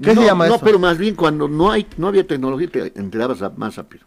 ¿Qué 0.00 0.14
no, 0.14 0.20
se 0.22 0.26
llama 0.26 0.46
no, 0.48 0.56
eso? 0.56 0.64
pero 0.64 0.78
más 0.78 0.98
bien 0.98 1.14
cuando 1.14 1.48
no 1.48 1.70
hay, 1.70 1.86
no 1.96 2.08
había 2.08 2.26
tecnología 2.26 2.68
te 2.68 2.92
enterabas 2.98 3.42
a- 3.42 3.50
más 3.50 3.76
rápido. 3.76 4.04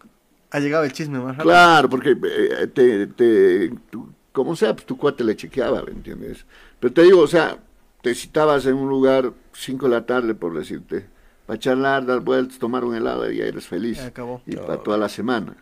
Ha 0.51 0.60
llegado 0.60 0.84
el 0.84 0.93
chisme 0.93 1.17
más 1.19 1.36
rápido. 1.38 1.45
Claro, 1.51 1.89
porque 1.89 2.12
eh, 2.12 2.67
te, 2.73 3.08
te, 3.08 3.69
tú- 3.89 4.10
como 4.32 4.56
sea, 4.56 4.73
pues 4.75 4.86
tu 4.86 4.97
cuate 4.97 5.23
le 5.23 5.36
chequeaba, 5.36 5.82
¿me 5.84 5.91
entiendes? 5.91 6.45
Pero 6.80 6.93
te 6.93 7.01
digo, 7.04 7.21
o 7.21 7.28
sea, 7.28 7.58
te 8.01 8.13
citabas 8.15 8.65
en 8.65 8.75
un 8.75 8.88
lugar 8.89 9.32
5 9.54 9.88
de 9.88 9.91
la 9.95 10.06
tarde, 10.06 10.36
por 10.36 10.58
decirte, 10.58 11.08
para 11.45 11.60
charlar, 11.60 12.05
dar 12.05 12.21
vueltas, 12.21 12.58
tomar 12.60 12.84
un 12.84 12.95
helado 12.95 13.29
y 13.31 13.38
ya 13.38 13.45
eres 13.45 13.67
feliz. 13.67 13.97
Ya 13.97 14.08
acabó. 14.08 14.41
Y 14.45 14.55
para 14.55 14.77
toda 14.81 14.97
la 14.97 15.10
semana. 15.10 15.55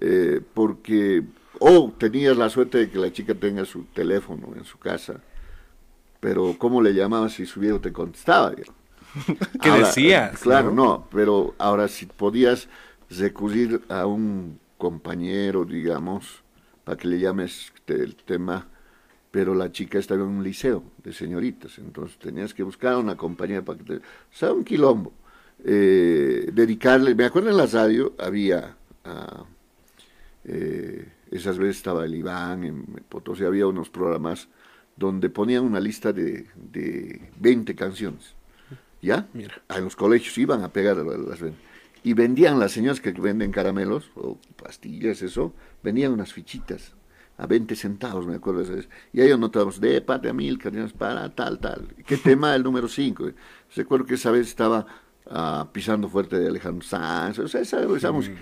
Eh, 0.00 0.40
porque, 0.54 1.22
o 1.60 1.92
tenías 1.96 2.36
la 2.36 2.50
suerte 2.50 2.78
de 2.78 2.90
que 2.90 2.98
la 2.98 3.12
chica 3.12 3.34
tenga 3.34 3.64
su 3.64 3.84
teléfono 3.84 4.54
en 4.56 4.64
su 4.64 4.78
casa, 4.78 5.20
pero 6.20 6.56
¿cómo 6.58 6.82
le 6.82 6.94
llamabas 6.94 7.32
si 7.34 7.46
su 7.46 7.60
viejo 7.60 7.80
te 7.80 7.92
contestaba? 7.92 8.52
¿Qué 9.62 9.70
decías, 9.70 10.40
Claro, 10.40 10.70
no? 10.70 10.84
no, 10.84 11.08
pero 11.10 11.54
ahora 11.58 11.86
si 11.88 12.06
podías 12.06 12.68
recurrir 13.10 13.82
a 13.88 14.06
un 14.06 14.58
compañero, 14.78 15.64
digamos, 15.64 16.42
para 16.84 16.96
que 16.98 17.08
le 17.08 17.18
llames 17.18 17.72
el 17.86 18.16
tema, 18.16 18.66
pero 19.34 19.52
la 19.52 19.72
chica 19.72 19.98
estaba 19.98 20.22
en 20.22 20.28
un 20.28 20.44
liceo 20.44 20.84
de 21.02 21.12
señoritas, 21.12 21.78
entonces 21.78 22.16
tenías 22.18 22.54
que 22.54 22.62
buscar 22.62 22.96
una 22.96 23.16
compañera 23.16 23.64
para 23.64 23.78
que 23.78 23.84
te... 23.84 23.96
O 23.96 24.00
sea, 24.30 24.52
un 24.52 24.62
quilombo. 24.62 25.12
Eh, 25.64 26.50
dedicarle, 26.52 27.16
me 27.16 27.24
acuerdo 27.24 27.50
en 27.50 27.56
la 27.56 27.66
radio 27.66 28.14
había, 28.16 28.76
ah, 29.04 29.44
eh, 30.44 31.08
esas 31.32 31.58
veces 31.58 31.78
estaba 31.78 32.04
el 32.04 32.14
Iván, 32.14 32.62
en 32.62 32.84
Potosí 33.08 33.42
había 33.42 33.66
unos 33.66 33.90
programas 33.90 34.46
donde 34.94 35.28
ponían 35.30 35.64
una 35.64 35.80
lista 35.80 36.12
de, 36.12 36.46
de 36.54 37.28
20 37.40 37.74
canciones. 37.74 38.36
¿Ya? 39.02 39.26
Mira. 39.32 39.60
A 39.66 39.80
los 39.80 39.96
colegios 39.96 40.38
iban 40.38 40.62
a 40.62 40.68
pegar 40.68 40.98
las. 40.98 41.40
Y 42.04 42.12
vendían 42.12 42.60
las 42.60 42.70
señoras 42.70 43.00
que 43.00 43.10
venden 43.10 43.50
caramelos 43.50 44.12
o 44.14 44.38
pastillas, 44.62 45.22
eso, 45.22 45.52
vendían 45.82 46.12
unas 46.12 46.32
fichitas 46.32 46.94
a 47.36 47.46
20 47.46 47.74
centavos, 47.74 48.26
me 48.26 48.36
acuerdo 48.36 48.62
esa 48.62 48.74
vez. 48.74 48.88
Y 49.12 49.20
ahí 49.20 49.30
anotábamos, 49.30 49.80
de 49.80 50.00
parte 50.00 50.28
a 50.28 50.32
mil, 50.32 50.58
canciones 50.58 50.92
para 50.92 51.34
tal, 51.34 51.58
tal. 51.58 51.88
¿Qué 52.06 52.16
tema? 52.16 52.54
El 52.54 52.62
número 52.62 52.88
5. 52.88 53.30
Recuerdo 53.74 54.06
que 54.06 54.14
esa 54.14 54.30
vez 54.30 54.48
estaba 54.48 54.86
ah, 55.26 55.68
pisando 55.72 56.08
fuerte 56.08 56.38
de 56.38 56.48
Alejandro 56.48 56.86
Sanz, 56.86 57.38
o 57.38 57.48
sea, 57.48 57.60
esa, 57.60 57.82
esa 57.82 58.12
música. 58.12 58.40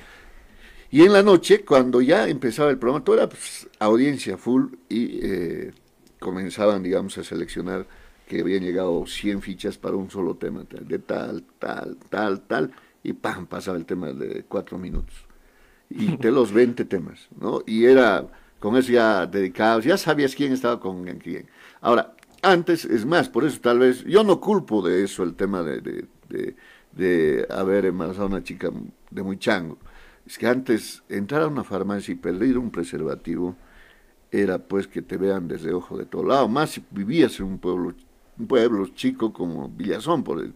Y 0.91 1.03
en 1.03 1.13
la 1.13 1.23
noche, 1.23 1.65
cuando 1.65 2.03
ya 2.03 2.29
empezaba 2.29 2.71
el 2.71 2.79
programa, 2.79 3.03
todo 3.03 3.17
era 3.17 3.29
pues, 3.29 3.67
audiencia 3.79 4.37
full 4.37 4.75
y 4.91 5.21
eh, 5.23 5.73
comenzaban, 6.19 6.83
digamos, 6.83 7.17
a 7.17 7.25
seleccionar 7.25 7.87
que 8.29 8.41
habían 8.41 8.63
llegado 8.63 9.07
100 9.07 9.41
fichas 9.41 9.79
para 9.79 9.97
un 9.97 10.11
solo 10.11 10.37
tema, 10.37 10.65
de 10.69 10.99
tal, 10.99 11.45
tal, 11.59 11.97
tal, 12.11 12.43
tal, 12.43 12.73
y 13.03 13.15
¡pam! 13.15 13.47
pasaba 13.47 13.79
el 13.79 13.87
tema 13.87 14.13
de 14.13 14.45
cuatro 14.45 14.79
minutos. 14.79 15.15
Y 15.89 16.17
de 16.17 16.31
los 16.31 16.53
20 16.53 16.85
temas, 16.85 17.29
¿no? 17.39 17.63
Y 17.67 17.85
era 17.85 18.27
con 18.63 18.77
eso 18.77 18.93
ya 18.93 19.27
dedicados, 19.27 19.85
ya 19.85 19.97
sabías 19.97 20.37
quién 20.37 20.53
estaba 20.53 20.79
con 20.79 21.05
quién. 21.19 21.49
Ahora, 21.81 22.15
antes, 22.43 22.85
es 22.85 23.05
más, 23.05 23.29
por 23.29 23.45
eso 23.45 23.59
tal 23.61 23.81
vez, 23.81 24.05
yo 24.05 24.23
no 24.23 24.41
culpo 24.41 24.83
de 24.83 25.03
eso 25.03 25.25
el 25.25 25.35
tema 25.35 25.65
de, 25.65 25.81
de, 25.81 26.05
de, 26.29 26.57
de 26.93 27.45
haber 27.51 27.87
embarazado 27.87 28.27
a 28.27 28.29
una 28.29 28.45
chica 28.45 28.71
de 29.11 29.23
muy 29.25 29.37
chango. 29.37 29.79
Es 30.25 30.39
que 30.39 30.47
antes 30.47 31.03
entrar 31.09 31.43
a 31.43 31.49
una 31.49 31.65
farmacia 31.65 32.13
y 32.13 32.15
pedir 32.15 32.57
un 32.57 32.71
preservativo 32.71 33.57
era 34.31 34.59
pues 34.59 34.87
que 34.87 35.03
te 35.03 35.17
vean 35.17 35.49
desde 35.49 35.73
ojo 35.75 35.99
de 35.99 36.07
todo 36.07 36.23
lado, 36.23 36.47
más 36.47 36.71
si 36.71 36.85
vivías 36.93 37.41
en 37.41 37.47
un 37.47 37.59
pueblo, 37.59 37.95
un 38.39 38.47
pueblo 38.47 38.87
chico 38.95 39.33
como 39.33 39.69
Villazón, 39.71 40.23
por 40.23 40.39
el, 40.39 40.55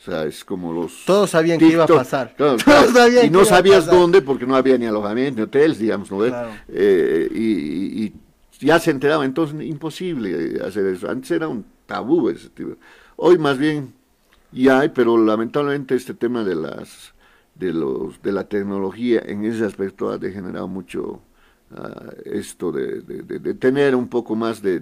o 0.00 0.02
sea, 0.02 0.24
es 0.24 0.44
como 0.44 0.72
los... 0.72 1.04
Todos 1.04 1.28
sabían 1.30 1.58
que 1.58 1.66
iba 1.66 1.84
a 1.84 1.86
TikTok, 1.86 1.98
pasar. 2.04 2.34
claro, 2.34 2.52
Todos 2.56 2.64
claro, 2.64 2.90
sabían 2.92 3.24
y 3.26 3.28
que 3.28 3.32
no 3.32 3.40
a 3.40 3.44
sabías 3.44 3.84
pasar. 3.84 4.00
dónde 4.00 4.22
porque 4.22 4.46
no 4.46 4.56
había 4.56 4.78
ni 4.78 4.86
alojamiento, 4.86 5.36
ni 5.40 5.42
hoteles, 5.44 5.78
digamos, 5.78 6.10
¿no 6.10 6.18
ves? 6.18 6.30
Claro. 6.30 6.50
Eh, 6.68 7.28
y, 7.34 8.12
ya 8.60 8.78
se 8.78 8.90
enteraba, 8.90 9.24
entonces 9.24 9.58
imposible 9.66 10.56
eh, 10.56 10.60
hacer 10.66 10.84
eso. 10.86 11.08
Antes 11.10 11.30
era 11.30 11.48
un 11.48 11.64
tabú 11.86 12.28
ese 12.28 12.50
tipo. 12.50 12.76
Hoy 13.16 13.38
más 13.38 13.56
bien 13.56 13.94
ya 14.52 14.80
hay, 14.80 14.90
pero 14.90 15.16
lamentablemente 15.16 15.94
este 15.94 16.12
tema 16.14 16.44
de 16.44 16.54
las 16.56 17.14
de 17.54 17.72
los 17.72 18.20
de 18.22 18.32
la 18.32 18.44
tecnología 18.44 19.22
en 19.24 19.44
ese 19.44 19.64
aspecto 19.64 20.10
ha 20.10 20.18
degenerado 20.18 20.68
mucho 20.68 21.20
ah, 21.74 22.10
esto 22.26 22.70
de, 22.72 23.00
de- 23.00 23.22
de- 23.22 23.38
de 23.38 23.54
tener 23.54 23.94
un 23.94 24.08
poco 24.08 24.34
más 24.36 24.60
de, 24.60 24.78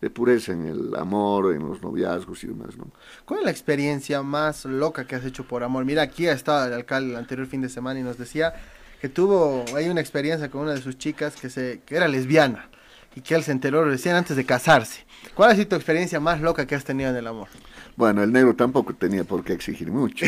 de- 0.00 0.10
pureza 0.10 0.52
en 0.52 0.66
el 0.66 0.94
amor, 0.96 1.54
en 1.54 1.66
los 1.68 1.82
noviazgos 1.82 2.44
y 2.44 2.48
demás, 2.48 2.76
¿no? 2.76 2.86
¿Cuál 3.24 3.40
es 3.40 3.44
la 3.46 3.50
experiencia 3.50 4.22
más 4.22 4.64
loca 4.64 5.06
que 5.06 5.16
has 5.16 5.24
hecho 5.24 5.44
por 5.44 5.62
amor? 5.64 5.84
Mira, 5.84 6.02
aquí 6.02 6.26
estaba 6.26 6.66
el 6.66 6.72
alcalde 6.74 7.10
el 7.10 7.16
anterior 7.16 7.46
fin 7.46 7.60
de 7.62 7.68
semana 7.68 8.00
y 8.00 8.02
nos 8.02 8.18
decía 8.18 8.54
que 9.00 9.08
tuvo 9.08 9.64
hay 9.76 9.88
una 9.88 10.00
experiencia 10.00 10.50
con 10.50 10.62
una 10.62 10.72
de 10.74 10.80
sus 10.82 10.96
chicas 10.98 11.36
que 11.36 11.50
se 11.50 11.80
que 11.86 11.96
era 11.96 12.08
lesbiana 12.08 12.68
y 13.16 13.20
que 13.20 13.34
él 13.34 13.42
se 13.44 13.52
enteró 13.52 13.84
recién 13.84 14.14
antes 14.14 14.36
de 14.36 14.44
casarse. 14.44 15.04
¿Cuál 15.34 15.50
ha 15.50 15.54
sido 15.54 15.68
tu 15.68 15.76
experiencia 15.76 16.20
más 16.20 16.40
loca 16.40 16.66
que 16.66 16.74
has 16.74 16.84
tenido 16.84 17.10
en 17.10 17.16
el 17.16 17.26
amor? 17.26 17.48
Bueno, 17.96 18.22
el 18.24 18.32
negro 18.32 18.54
tampoco 18.56 18.92
tenía 18.94 19.22
por 19.24 19.44
qué 19.44 19.52
exigir 19.52 19.90
mucho. 19.92 20.26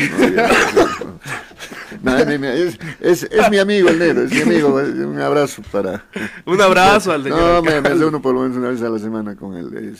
¿no? 2.01 2.17
Es, 2.17 2.39
mi- 2.39 2.47
es- 2.47 2.79
es- 3.01 3.23
es 3.23 3.49
mi 3.49 3.57
amigo 3.57 3.89
el 3.89 3.99
negro, 3.99 4.23
es 4.23 4.31
mi 4.31 4.41
amigo. 4.41 4.75
Un 4.75 5.19
abrazo 5.19 5.61
para... 5.71 6.05
Un 6.45 6.61
abrazo 6.61 7.11
al 7.11 7.23
señor. 7.23 7.39
No, 7.39 7.61
me, 7.61 7.81
me 7.81 7.89
reúno 7.89 8.21
por 8.21 8.33
lo 8.33 8.41
menos 8.41 8.57
una 8.57 8.69
vez 8.69 8.81
a 8.81 8.89
la 8.89 8.99
semana 8.99 9.35
con 9.35 9.55
él. 9.55 9.93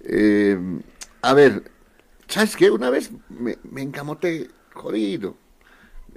eh, 0.00 0.58
a 1.22 1.34
ver, 1.34 1.70
¿sabes 2.26 2.56
qué? 2.56 2.70
Una 2.70 2.88
vez 2.90 3.10
me, 3.28 3.58
me 3.70 3.82
encamoté 3.82 4.48
jodido. 4.72 5.36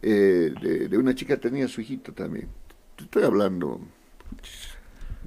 eh, 0.01 0.53
de, 0.61 0.87
de 0.87 0.97
una 0.97 1.13
chica 1.15 1.37
tenía 1.37 1.67
su 1.67 1.81
hijito 1.81 2.13
también. 2.13 2.47
Estoy 2.97 3.23
hablando 3.23 3.81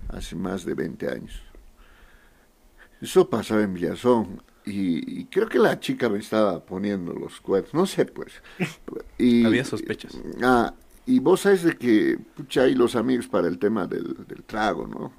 hace 0.08 0.36
más 0.36 0.64
de 0.64 0.74
20 0.74 1.08
años. 1.10 1.42
Eso 3.00 3.28
pasaba 3.28 3.62
en 3.62 3.74
Villazón. 3.74 4.42
Y, 4.66 5.20
y 5.20 5.26
creo 5.26 5.48
que 5.48 5.58
la 5.58 5.78
chica 5.78 6.08
me 6.08 6.18
estaba 6.18 6.64
poniendo 6.64 7.12
los 7.14 7.40
cuernos, 7.40 7.74
no 7.74 7.86
sé 7.86 8.06
pues. 8.06 8.42
Y, 9.18 9.44
Había 9.44 9.64
sospechas. 9.64 10.24
Ah, 10.42 10.74
y 11.06 11.18
vos 11.20 11.42
sabes 11.42 11.62
de 11.64 11.76
que, 11.76 12.18
pucha, 12.34 12.62
hay 12.62 12.74
los 12.74 12.96
amigos 12.96 13.28
para 13.28 13.48
el 13.48 13.58
tema 13.58 13.86
del, 13.86 14.26
del 14.26 14.44
trago, 14.44 14.86
¿no? 14.86 15.12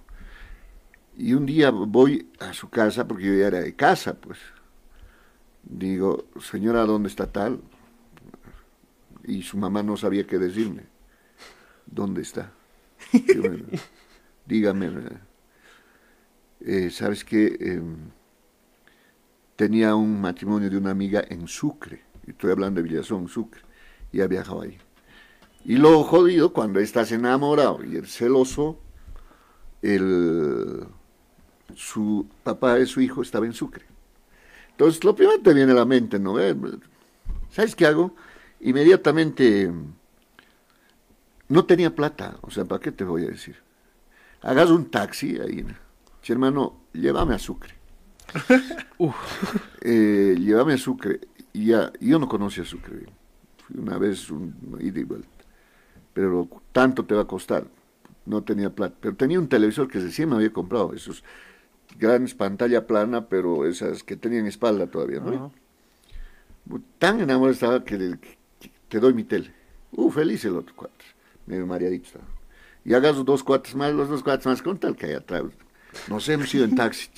Y 1.18 1.34
un 1.34 1.46
día 1.46 1.72
voy 1.72 2.30
a 2.40 2.54
su 2.54 2.70
casa, 2.70 3.08
porque 3.08 3.26
yo 3.26 3.34
ya 3.34 3.48
era 3.48 3.62
de 3.62 3.76
casa, 3.76 4.16
pues. 4.20 4.40
Digo, 5.64 6.26
señora, 6.40 6.86
¿dónde 6.86 7.10
está 7.10 7.32
tal? 7.32 7.62
Y 9.24 9.42
su 9.44 9.58
mamá 9.58 9.84
no 9.84 9.98
sabía 9.98 10.26
qué 10.28 10.38
decirme. 10.38 10.84
¿Dónde 11.86 12.22
está? 12.22 12.52
Bueno, 13.34 13.68
dígame. 14.46 14.92
eh, 16.62 16.90
¿Sabes 16.90 17.24
qué? 17.24 17.58
Em, 17.60 18.12
tenía 19.56 19.96
un 19.96 20.22
matrimonio 20.22 20.70
de 20.70 20.78
una 20.78 20.92
amiga 20.92 21.24
en 21.30 21.48
Sucre. 21.48 22.04
Estoy 22.28 22.52
hablando 22.52 22.82
de 22.82 22.88
Villazón, 22.90 23.28
Sucre. 23.28 23.62
Y 24.12 24.22
ha 24.22 24.28
viajado 24.28 24.62
ahí. 24.62 24.78
Y 25.64 25.78
lo 25.78 26.04
jodido, 26.04 26.54
cuando 26.54 26.80
estás 26.80 27.12
enamorado 27.12 27.84
y 27.84 27.96
el 27.96 28.08
celoso, 28.08 28.80
el, 29.82 30.86
su 31.76 32.28
papá 32.44 32.76
de 32.76 32.86
su 32.86 33.02
hijo 33.02 33.22
estaba 33.22 33.46
en 33.46 33.54
Sucre. 33.54 33.86
Entonces, 34.72 35.04
lo 35.04 35.16
primero 35.16 35.38
que 35.38 35.44
te 35.44 35.54
viene 35.54 35.72
a 35.72 35.76
la 35.76 35.86
mente, 35.86 36.20
¿no? 36.20 36.40
Eh, 36.40 36.56
¿Sabes 37.50 37.76
qué 37.76 37.86
hago? 37.86 38.16
Inmediatamente, 38.60 39.72
no 41.48 41.66
tenía 41.66 41.96
plata, 41.96 42.38
o 42.42 42.52
sea, 42.52 42.66
¿para 42.66 42.82
qué 42.82 42.92
te 42.92 43.04
voy 43.04 43.24
a 43.24 43.30
decir? 43.30 43.56
Hagas 44.42 44.70
un 44.70 44.90
taxi 44.90 45.40
ahí, 45.40 45.66
che, 46.22 46.34
hermano, 46.34 46.82
llévame 46.94 47.34
a 47.34 47.40
Sucre. 47.40 47.75
Eh, 49.82 50.36
llévame 50.40 50.74
a 50.74 50.78
Sucre. 50.78 51.20
Y 51.54 51.68
ya, 51.68 51.92
yo 52.00 52.20
no 52.20 52.28
conocía 52.28 52.66
Sucre. 52.66 53.06
Fui 53.68 53.80
una 53.80 53.98
vez 53.98 54.30
un 54.30 54.78
ida 54.82 55.00
y 55.00 55.04
vuelta. 55.04 55.28
Pero 56.14 56.48
tanto 56.72 57.06
te 57.06 57.14
va 57.16 57.22
a 57.22 57.28
costar. 57.28 57.66
No 58.26 58.44
tenía 58.44 58.70
plata. 58.70 58.96
Pero 59.00 59.16
tenía 59.16 59.40
un 59.40 59.48
televisor 59.48 59.88
que 59.88 60.00
recién 60.00 60.30
me 60.30 60.36
había 60.36 60.52
comprado. 60.52 60.94
Esos 60.94 61.24
grandes 62.00 62.34
pantalla 62.34 62.88
plana, 62.88 63.28
pero 63.28 63.66
esas 63.68 64.04
que 64.04 64.16
tenían 64.16 64.48
espalda 64.48 64.88
todavía, 64.88 65.20
¿no? 65.20 65.52
Tan 66.98 67.20
enamorado 67.20 67.54
estaba 67.54 67.84
que, 67.86 67.98
le- 67.98 68.18
que- 68.20 68.38
que 68.60 68.72
te 68.90 69.00
doy 69.00 69.14
mi 69.14 69.24
tele. 69.24 69.54
Uh, 69.92 70.10
feliz 70.10 70.44
el 70.46 70.56
otro 70.56 70.74
cuatro. 70.76 71.08
Medio 71.46 71.66
mareadito 71.68 72.06
estaba. 72.08 72.26
Y 72.84 72.94
hagas 72.94 73.24
dos 73.24 73.44
cuates 73.44 73.76
más, 73.76 73.94
los 73.94 74.10
dos 74.10 74.24
cuates 74.24 74.46
más, 74.46 74.62
con 74.62 74.78
tal 74.78 74.96
que 74.96 75.06
hay 75.08 75.14
atrás. 75.14 75.44
Nos 76.10 76.28
hemos 76.30 76.54
ido 76.54 76.66
en 76.66 76.76
taxi. 76.76 77.10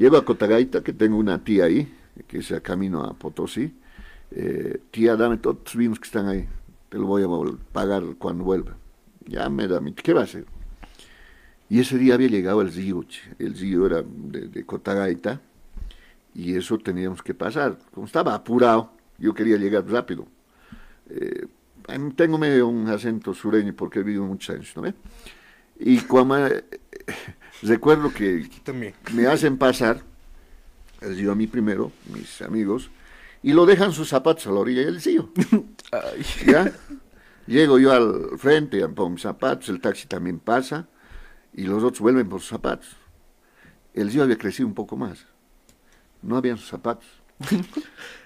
Llego 0.00 0.16
a 0.16 0.24
Cotagaita, 0.24 0.82
que 0.82 0.94
tengo 0.94 1.18
una 1.18 1.44
tía 1.44 1.64
ahí, 1.64 1.86
que 2.26 2.38
es 2.38 2.50
a 2.52 2.62
camino 2.62 3.04
a 3.04 3.12
Potosí. 3.12 3.74
Eh, 4.30 4.80
tía, 4.90 5.14
dame 5.14 5.36
todos 5.36 5.58
los 5.62 5.76
vinos 5.76 6.00
que 6.00 6.06
están 6.06 6.26
ahí. 6.26 6.48
Te 6.88 6.96
lo 6.96 7.04
voy 7.04 7.22
a 7.22 7.58
pagar 7.70 8.02
cuando 8.18 8.44
vuelva. 8.44 8.78
Ya 9.26 9.50
me 9.50 9.68
da 9.68 9.78
mi... 9.78 9.92
¿Qué 9.92 10.14
va 10.14 10.22
a 10.22 10.24
hacer? 10.24 10.46
Y 11.68 11.80
ese 11.80 11.98
día 11.98 12.14
había 12.14 12.28
llegado 12.28 12.62
el 12.62 12.72
che. 12.72 13.20
El 13.38 13.54
Zio 13.54 13.84
era 13.84 14.02
de, 14.02 14.64
Cotagaita. 14.64 15.38
Y 16.34 16.54
eso 16.56 16.78
teníamos 16.78 17.22
que 17.22 17.34
pasar. 17.34 17.76
Como 17.92 18.06
estaba 18.06 18.34
apurado, 18.34 18.92
yo 19.18 19.34
quería 19.34 19.58
llegar 19.58 19.86
rápido. 19.86 20.26
Eh, 21.10 21.46
em, 21.88 22.10
tengo 22.12 22.38
medio 22.38 22.68
un 22.68 22.88
acento 22.88 23.34
sureño 23.34 23.74
porque 23.76 23.98
he 23.98 24.02
vivido 24.02 24.24
muchos 24.24 24.56
años, 24.56 24.72
¿no? 24.76 24.94
Y 25.78 26.00
cuando 26.00 26.48
recuerdo 27.62 28.12
que 28.12 28.48
También. 28.64 28.94
me 29.12 29.26
hacen 29.26 29.58
pasar, 29.58 30.02
les 31.00 31.16
digo 31.16 31.32
a 31.32 31.34
mí 31.34 31.46
primero, 31.46 31.92
mis 32.12 32.40
amigos, 32.42 32.90
y 33.42 33.52
lo 33.52 33.66
dejan 33.66 33.92
sus 33.92 34.08
zapatos 34.08 34.46
a 34.46 34.50
la 34.52 34.60
orilla 34.60 34.82
del 34.82 35.00
sillo. 35.00 35.30
Llego 37.46 37.78
yo 37.78 37.92
al 37.92 38.38
frente, 38.38 38.78
ya 38.78 38.88
pongo 38.88 39.10
mis 39.10 39.22
zapatos, 39.22 39.68
el 39.70 39.80
taxi 39.80 40.06
también 40.06 40.38
pasa, 40.38 40.86
y 41.52 41.64
los 41.64 41.82
otros 41.82 42.00
vuelven 42.00 42.28
por 42.28 42.40
sus 42.40 42.50
zapatos. 42.50 42.88
El 43.92 44.10
sillo 44.10 44.22
había 44.22 44.38
crecido 44.38 44.68
un 44.68 44.74
poco 44.74 44.96
más. 44.96 45.26
No 46.22 46.36
habían 46.36 46.58
sus 46.58 46.68
zapatos. 46.68 47.06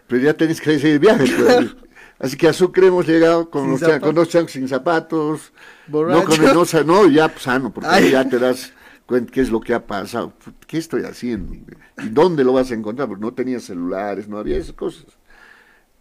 Pero 0.08 0.22
ya 0.22 0.34
tenéis 0.34 0.60
que 0.60 0.78
seguir 0.78 0.94
el 0.94 0.98
viaje. 0.98 1.24
pues. 1.26 1.74
Así 2.18 2.36
que 2.36 2.48
a 2.48 2.52
Sucre 2.52 2.88
hemos 2.88 3.06
llegado 3.06 3.48
con, 3.50 3.78
Sin 3.78 3.88
los 3.88 3.98
con 4.00 4.14
dos 4.14 4.28
chancos 4.28 4.52
sin 4.52 4.68
zapatos. 4.68 5.52
No, 5.86 5.92
Borracho. 5.92 6.24
con 6.26 6.44
el- 6.44 6.54
no, 6.86 7.02
no, 7.02 7.08
ya 7.08 7.28
pues, 7.28 7.42
sano, 7.44 7.72
porque 7.72 7.88
Ay. 7.90 8.10
ya 8.10 8.28
te 8.28 8.38
das 8.38 8.72
qué 9.06 9.40
es 9.40 9.50
lo 9.50 9.60
que 9.60 9.74
ha 9.74 9.86
pasado. 9.86 10.32
¿Qué 10.66 10.78
estoy 10.78 11.02
haciendo? 11.04 11.54
¿Y 11.54 12.08
dónde 12.10 12.44
lo 12.44 12.52
vas 12.52 12.70
a 12.70 12.74
encontrar? 12.74 13.08
Porque 13.08 13.22
no 13.22 13.34
tenía 13.34 13.60
celulares, 13.60 14.28
no 14.28 14.38
había 14.38 14.56
esas 14.56 14.74
cosas. 14.74 15.06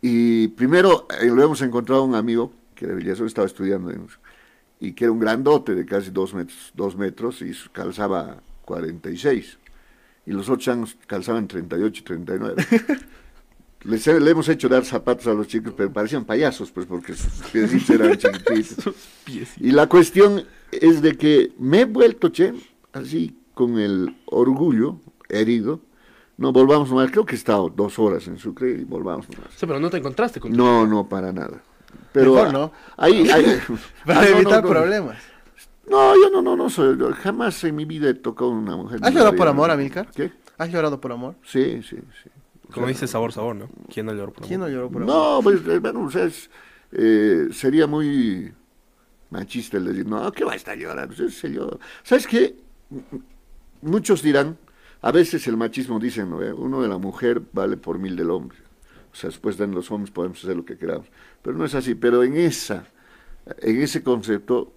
Y 0.02 0.50
primero 0.50 1.08
eh, 1.22 1.28
lo 1.28 1.44
hemos 1.44 1.62
encontrado 1.62 2.04
un 2.04 2.16
amigo 2.16 2.52
que 2.76 2.88
de 2.88 2.96
Villazón 2.96 3.28
estaba 3.28 3.48
estudiando 3.48 3.92
y 4.80 4.94
que 4.94 5.06
era 5.06 5.12
un 5.12 5.20
grandote 5.20 5.76
de 5.76 5.86
casi 5.86 6.12
dos 6.12 6.34
metros, 6.34 6.72
dos 6.76 6.98
metros 6.98 7.42
y 7.42 7.54
calzaba 7.72 8.42
46. 8.66 9.58
Y 10.26 10.32
los 10.32 10.50
otros 10.50 10.66
changos 10.66 10.98
calzaban 11.08 11.48
38 11.48 12.00
y 12.00 12.04
39. 12.04 12.66
Les 13.84 14.08
le 14.08 14.32
hemos 14.32 14.48
hecho 14.48 14.70
dar 14.70 14.86
zapatos 14.86 15.28
a 15.28 15.34
los 15.34 15.48
chicos, 15.48 15.74
pero 15.76 15.92
parecían 15.92 16.24
payasos, 16.24 16.72
pues 16.72 16.86
porque 16.86 17.14
sus 17.14 17.32
piecitos 17.52 17.90
eran 17.90 18.18
chiquititos. 18.18 18.96
Y 19.60 19.72
la 19.72 19.88
cuestión 19.88 20.46
es 20.72 21.02
de 21.02 21.18
que 21.18 21.52
me 21.60 21.82
he 21.82 21.86
vuelto, 21.86 22.30
che, 22.30 22.54
así 22.94 23.38
con 23.54 23.78
el 23.80 24.16
orgullo 24.26 24.98
herido. 25.30 25.80
No, 26.38 26.52
volvamos 26.52 26.90
nomás. 26.90 27.12
Creo 27.12 27.26
que 27.26 27.36
he 27.36 27.38
estado 27.38 27.70
dos 27.70 28.00
horas 28.00 28.28
en 28.28 28.38
Sucre 28.38 28.72
y 28.72 28.84
volvamos 28.84 29.30
nomás. 29.30 29.52
Sí, 29.56 29.66
pero 29.68 29.80
no 29.80 29.90
te 29.90 29.98
encontraste 29.98 30.40
con 30.40 30.52
No, 30.52 30.88
no, 30.88 31.08
para 31.08 31.32
nada. 31.32 31.62
Pero 32.12 32.34
Mejor 32.34 32.54
no. 32.54 32.72
Ahí, 32.98 33.30
ahí- 33.34 33.60
Para 34.06 34.22
Ah, 34.22 34.24
no, 34.24 34.38
evitar 34.38 34.64
no, 34.64 34.70
no. 34.70 34.70
problemas. 34.70 35.18
No, 35.90 36.16
yo 36.16 36.30
no, 36.32 36.42
no, 36.42 36.56
no 36.56 36.70
soy. 36.70 36.98
yo 36.98 37.12
jamás 37.14 37.64
en 37.66 37.76
mi 37.76 37.86
vida 37.86 38.10
he 38.10 38.14
tocado 38.14 38.52
a 38.52 38.56
una 38.56 38.76
mujer. 38.76 39.00
¿Has 39.04 39.14
llorado 39.14 39.36
por 39.36 39.48
amor, 39.48 39.70
Amilcar? 39.70 40.10
¿Qué? 40.12 40.32
¿Has 40.58 40.72
llorado 40.72 41.00
por 41.00 41.12
amor? 41.12 41.36
Sí, 41.46 41.82
sí, 41.84 41.98
sí. 42.24 42.30
Como 42.74 42.88
dice 42.88 43.06
sabor, 43.08 43.32
sabor, 43.32 43.56
¿no? 43.56 43.70
¿Quién 43.94 44.06
no 44.08 44.14
lloró 44.14 44.32
por 44.34 44.48
¿Quién 44.48 44.60
no 44.60 44.66
amor? 44.66 44.76
lloró 44.76 44.90
por 44.90 45.04
amor? 45.04 45.16
No, 45.16 45.40
pues, 45.44 45.60
eh, 45.68 45.78
bueno, 45.80 46.04
o 46.06 46.10
sea, 46.10 46.24
es, 46.26 46.50
eh, 46.94 47.50
sería 47.52 47.86
muy 47.86 48.52
machista 49.30 49.78
el 49.78 49.86
decir, 49.86 50.08
no, 50.08 50.32
¿qué 50.32 50.44
va 50.46 50.54
a 50.54 50.56
estar 50.56 50.76
llorando? 50.78 51.14
Se 51.30 51.50
llora. 51.52 51.78
¿Sabes 52.02 52.26
qué? 52.26 52.56
Muchos 53.82 54.22
dirán, 54.22 54.58
a 55.02 55.12
veces 55.12 55.48
el 55.48 55.58
machismo 55.58 56.00
dicen, 56.00 56.30
¿no? 56.30 56.42
Eh, 56.42 56.54
uno 56.54 56.82
de 56.82 56.88
la 56.88 56.98
mujer 56.98 57.42
vale 57.52 57.78
por 57.78 58.00
mil 58.00 58.16
del 58.16 58.32
hombre. 58.32 58.58
O 59.12 59.16
sea, 59.16 59.30
después 59.30 59.58
de 59.58 59.68
los 59.68 59.92
hombres 59.92 60.12
podemos 60.12 60.44
hacer 60.44 60.56
lo 60.56 60.66
que 60.66 60.78
queramos. 60.78 61.08
Pero 61.42 61.58
no 61.58 61.66
es 61.66 61.76
así. 61.76 61.94
Pero 61.94 62.24
en 62.24 62.36
esa, 62.36 62.88
en 63.60 63.82
ese 63.82 64.02
concepto, 64.02 64.74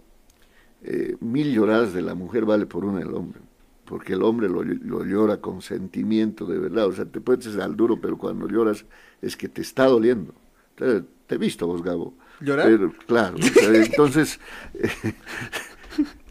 eh, 0.82 1.16
mil 1.20 1.52
lloradas 1.54 1.94
de 1.94 2.02
la 2.02 2.14
mujer 2.14 2.44
vale 2.44 2.66
por 2.66 2.84
una 2.84 2.98
del 2.98 3.14
hombre. 3.14 3.40
Porque 3.84 4.14
el 4.14 4.22
hombre 4.22 4.48
lo, 4.48 4.64
lo 4.64 5.04
llora 5.04 5.40
con 5.40 5.62
sentimiento 5.62 6.44
de 6.44 6.58
verdad. 6.58 6.86
O 6.86 6.92
sea, 6.92 7.04
te 7.04 7.20
puedes 7.20 7.46
hacer 7.46 7.62
al 7.62 7.76
duro, 7.76 8.00
pero 8.00 8.18
cuando 8.18 8.48
lloras 8.48 8.84
es 9.22 9.36
que 9.36 9.48
te 9.48 9.62
está 9.62 9.86
doliendo. 9.86 10.34
Te, 10.74 11.02
te 11.26 11.36
he 11.36 11.38
visto 11.38 11.66
vos, 11.66 11.82
Gabo. 11.82 12.14
¿Llorar? 12.40 12.66
Pero, 12.66 12.92
claro. 13.06 13.36
o 13.98 14.08
sea, 14.08 14.24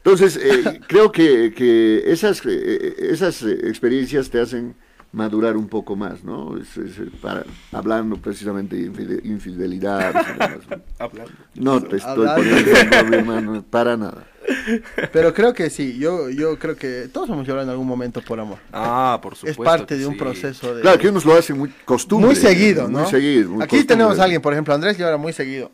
entonces, 0.05 0.37
eh, 0.41 0.79
creo 0.87 1.11
que, 1.11 1.51
que 1.55 2.03
esas, 2.05 2.41
eh, 2.45 2.95
esas 2.99 3.41
eh, 3.41 3.57
experiencias 3.63 4.29
te 4.29 4.39
hacen 4.39 4.75
madurar 5.11 5.55
un 5.57 5.67
poco 5.67 5.95
más, 5.95 6.23
¿no? 6.23 6.57
Es- 6.57 6.77
es, 6.77 6.99
eh, 6.99 7.09
para- 7.21 7.45
hablando 7.71 8.17
precisamente 8.17 8.75
de 8.75 8.91
infide- 8.91 9.21
infidelidad. 9.25 10.13
¿no? 10.13 10.81
Hablando. 10.99 11.31
No 11.55 11.81
te 11.81 11.95
estoy 11.97 12.11
Hablando. 12.27 12.35
poniendo 12.35 12.71
ejemplo, 12.71 13.17
hermano, 13.17 13.65
para 13.69 13.97
nada. 13.97 14.27
Pero 15.11 15.33
creo 15.33 15.53
que 15.53 15.69
sí, 15.71 15.97
yo, 15.97 16.29
yo 16.29 16.59
creo 16.59 16.75
que 16.75 17.07
todos 17.11 17.29
hemos 17.29 17.47
llorado 17.47 17.63
en 17.63 17.69
algún 17.71 17.87
momento 17.87 18.21
por 18.21 18.39
amor. 18.39 18.59
Ah, 18.71 19.19
por 19.23 19.33
Es 19.33 19.39
supuesto. 19.39 19.63
parte 19.63 19.95
que 19.95 20.01
de 20.01 20.05
un 20.05 20.13
sí. 20.13 20.19
proceso 20.19 20.75
de... 20.75 20.81
Claro, 20.81 20.99
que 20.99 21.07
unos 21.09 21.25
lo 21.25 21.33
hacen 21.33 21.57
muy 21.57 21.69
costumbre. 21.85 22.27
muy 22.27 22.35
seguido, 22.35 22.87
¿no? 22.87 22.99
Muy 22.99 23.09
seguido. 23.09 23.49
muy 23.51 23.63
Aquí 23.63 23.77
costumbre. 23.77 23.85
tenemos 23.87 24.19
a 24.19 24.23
alguien, 24.25 24.41
por 24.41 24.53
ejemplo, 24.53 24.73
Andrés 24.75 24.97
llora 24.99 25.17
muy 25.17 25.33
seguido. 25.33 25.71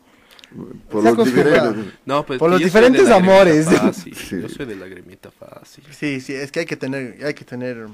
Por 0.90 1.02
los 1.04 1.12
acostumbrado. 1.12 1.72
diferentes- 1.72 1.98
No, 2.06 2.24
pues 2.26 2.38
Por 2.38 2.50
los 2.50 2.60
diferentes 2.60 3.08
amores. 3.10 3.66
Fácil. 3.66 4.14
Sí. 4.16 4.40
Yo 4.40 4.48
soy 4.48 4.66
de 4.66 4.76
lagrimita 4.76 5.30
fácil. 5.30 5.84
Sí, 5.90 6.20
sí, 6.20 6.32
es 6.34 6.50
que 6.52 6.60
hay 6.60 6.66
que 6.66 6.76
tener, 6.76 7.24
hay 7.24 7.34
que 7.34 7.44
tener, 7.44 7.86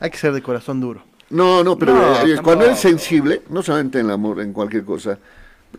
hay 0.00 0.10
que 0.10 0.16
ser 0.18 0.32
de 0.32 0.42
corazón 0.42 0.80
duro. 0.80 1.02
No, 1.30 1.62
no, 1.64 1.78
pero 1.78 1.94
No, 1.94 2.26
eh, 2.26 2.38
cuando 2.42 2.64
eres 2.66 2.78
sensible, 2.80 3.42
no 3.48 3.62
solamente 3.62 3.98
en 4.00 4.06
el 4.06 4.12
amor, 4.12 4.40
en 4.40 4.52
cualquier 4.52 4.84
cosa, 4.84 5.18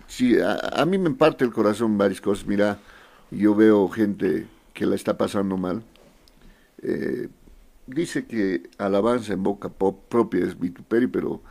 sí, 0.08 0.40
a, 0.40 0.54
a 0.82 0.86
mí 0.86 0.98
me 0.98 1.12
parte 1.12 1.44
el 1.46 1.52
corazón 1.52 1.98
varias 1.98 2.20
cosas. 2.22 2.46
Mira, 2.48 2.80
yo 3.30 3.54
veo 3.54 3.88
gente 3.90 4.48
que 4.74 4.86
la 4.88 4.96
está 4.96 5.16
pasando 5.18 5.58
mal. 5.58 5.84
Eh, 6.82 7.30
dice 7.88 8.26
que 8.26 8.64
alabanza 8.78 9.34
en 9.34 9.44
boca 9.44 9.70
po- 9.70 9.96
propia 10.10 10.44
es 10.46 10.60
vituperio, 10.60 11.12
pero 11.12 11.42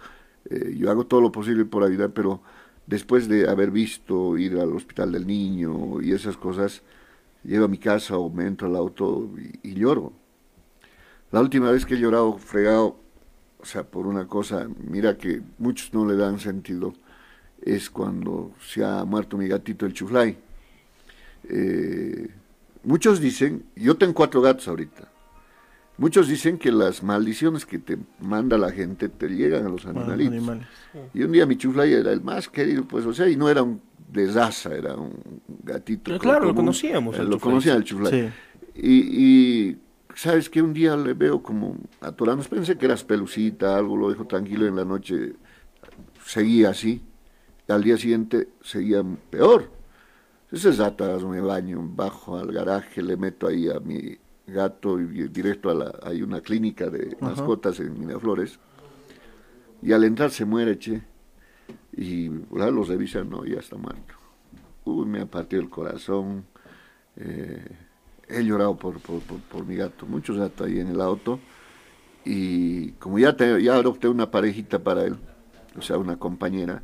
eh, 0.51 0.75
yo 0.77 0.91
hago 0.91 1.07
todo 1.07 1.21
lo 1.21 1.31
posible 1.33 1.65
por 1.65 1.85
ayudar, 1.85 2.11
pero 2.11 2.43
después 2.87 3.29
de 3.29 3.49
haber 3.49 3.71
visto 3.71 4.37
ir 4.39 4.59
al 4.59 4.73
hospital 4.73 5.13
del 5.13 5.27
niño 5.27 6.01
y 6.01 6.13
esas 6.13 6.37
cosas, 6.37 6.83
llego 7.45 7.65
a 7.65 7.69
mi 7.69 7.79
casa 7.79 8.17
o 8.17 8.31
me 8.31 8.47
entro 8.47 8.69
al 8.69 8.77
auto 8.77 9.31
y, 9.63 9.75
lloro. 9.75 10.13
La 11.31 11.41
última 11.41 11.71
vez 11.71 11.87
que 11.87 11.95
he 11.95 11.99
llorado 11.99 12.37
fregado, 12.39 12.97
o 13.59 13.65
sea, 13.65 13.85
por 13.85 14.07
una 14.07 14.27
cosa, 14.27 14.69
mira 14.79 15.17
que 15.17 15.43
muchos 15.59 15.95
no 15.95 16.07
le 16.07 16.17
dan 16.17 16.39
sentido, 16.39 16.95
es 17.61 17.89
cuando 17.91 18.53
se 18.61 18.85
ha 18.85 19.05
muerto 19.05 19.37
mi 19.37 19.49
gatito 19.49 19.87
el 19.87 19.93
chuflay. 19.93 20.37
Eh, 21.49 22.29
muchos 22.85 23.21
dicen, 23.21 23.65
yo 23.77 23.97
tengo 23.97 24.15
cuatro 24.15 24.41
gatos 24.41 24.69
ahorita, 24.69 25.11
muchos 25.99 26.29
dicen 26.29 26.59
que 26.59 26.73
las 26.73 27.03
maldiciones 27.03 27.65
que 27.67 27.79
te 27.79 27.99
manda 28.21 28.57
la 28.59 28.71
gente 28.73 29.09
te 29.09 29.29
llegan 29.29 29.67
a 29.67 29.69
los 29.69 29.85
Bueno, 29.85 30.01
animalitos. 30.01 30.33
animales. 30.35 30.67
Y 31.15 31.23
un 31.23 31.33
día 31.33 31.47
mi 31.47 31.57
chuflay 31.57 31.93
era 31.93 32.13
el 32.13 32.21
más 32.23 32.49
querido, 32.49 32.85
pues, 32.85 33.05
o 33.07 33.13
sea, 33.13 33.29
y 33.29 33.37
no 33.37 33.49
era 33.49 33.63
un 33.63 33.81
de 34.09 34.31
raza, 34.31 34.75
era 34.75 34.95
un 34.95 35.13
gatito. 35.65 36.03
Pero 36.05 36.19
claro, 36.19 36.47
lo 36.47 36.55
conocíamos, 36.55 37.17
Eh, 37.17 37.21
el 37.21 37.27
lo 37.29 37.33
chuflay. 37.37 37.51
conocía 37.51 37.75
el 37.75 37.85
chuflay. 37.85 38.13
Sí. 38.13 38.29
Y, 38.75 39.25
y, 39.71 39.79
sabes 40.15 40.51
que 40.51 40.61
un 40.61 40.73
día 40.75 40.97
le 40.97 41.15
veo 41.15 41.43
como 41.43 41.77
atorando, 42.01 42.43
pensé 42.45 42.77
que 42.77 42.85
eras 42.87 43.05
pelucita, 43.05 43.77
algo, 43.77 43.97
lo 43.97 44.11
dejo 44.11 44.27
tranquilo 44.27 44.67
en 44.67 44.77
la 44.77 44.85
noche, 44.85 45.33
seguía 46.27 46.71
así, 46.71 47.03
al 47.69 47.83
día 47.83 47.97
siguiente 47.97 48.49
seguía 48.61 49.03
peor. 49.31 49.71
Esas 50.51 50.77
ratas 50.77 51.25
me 51.25 51.41
baño, 51.41 51.81
bajo 51.83 52.37
al 52.37 52.53
garaje, 52.53 53.01
le 53.03 53.17
meto 53.17 53.47
ahí 53.47 53.71
a 53.71 53.81
mi 53.81 54.19
gato 54.53 55.01
y 55.01 55.29
directo 55.29 55.71
a 55.71 55.75
la, 55.75 55.99
hay 56.03 56.23
una 56.23 56.41
clínica 56.41 56.89
de 56.91 57.17
Ajá. 57.21 57.31
mascotas 57.31 57.81
en 57.81 57.99
Miraflores, 57.99 58.59
y 59.83 59.93
al 59.93 60.05
entrar 60.05 60.31
se 60.31 60.45
muere, 60.45 60.79
che, 60.79 61.03
y 61.93 62.29
¿verdad? 62.29 62.73
los 62.73 62.89
revisan, 62.89 63.29
no, 63.29 63.45
ya 63.45 63.59
está 63.59 63.77
muerto. 63.77 64.15
Uy, 64.85 65.07
me 65.07 65.21
ha 65.21 65.27
partido 65.27 65.63
el 65.63 65.71
corazón, 65.71 66.45
eh, 67.17 67.65
he 68.29 68.43
llorado 68.45 68.77
por, 68.77 68.99
por, 69.01 69.21
por, 69.21 69.41
por 69.41 69.67
mi 69.67 69.77
gato, 69.77 70.07
muchos 70.07 70.37
gatos 70.39 70.67
ahí 70.67 70.81
en 70.81 70.89
el 70.89 71.01
auto, 71.01 71.41
y 72.25 72.93
como 72.93 73.19
ya, 73.19 73.37
te- 73.37 73.63
ya 73.63 73.75
adopté 73.75 74.09
una 74.09 74.31
parejita 74.31 74.79
para 74.79 75.05
él, 75.05 75.17
o 75.77 75.83
sea, 75.83 75.99
una 75.99 76.17
compañera, 76.17 76.83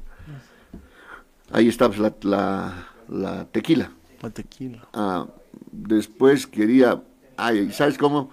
ahí 1.52 1.68
está 1.68 1.88
pues, 1.88 1.98
la, 2.00 2.14
la, 2.22 2.88
la 3.08 3.44
tequila. 3.46 3.92
La 4.20 4.30
tequila. 4.30 4.88
Ah, 4.92 5.26
después 5.70 6.46
quería, 6.46 7.02
ay, 7.39 7.72
¿sabes 7.72 7.97
cómo? 7.97 8.30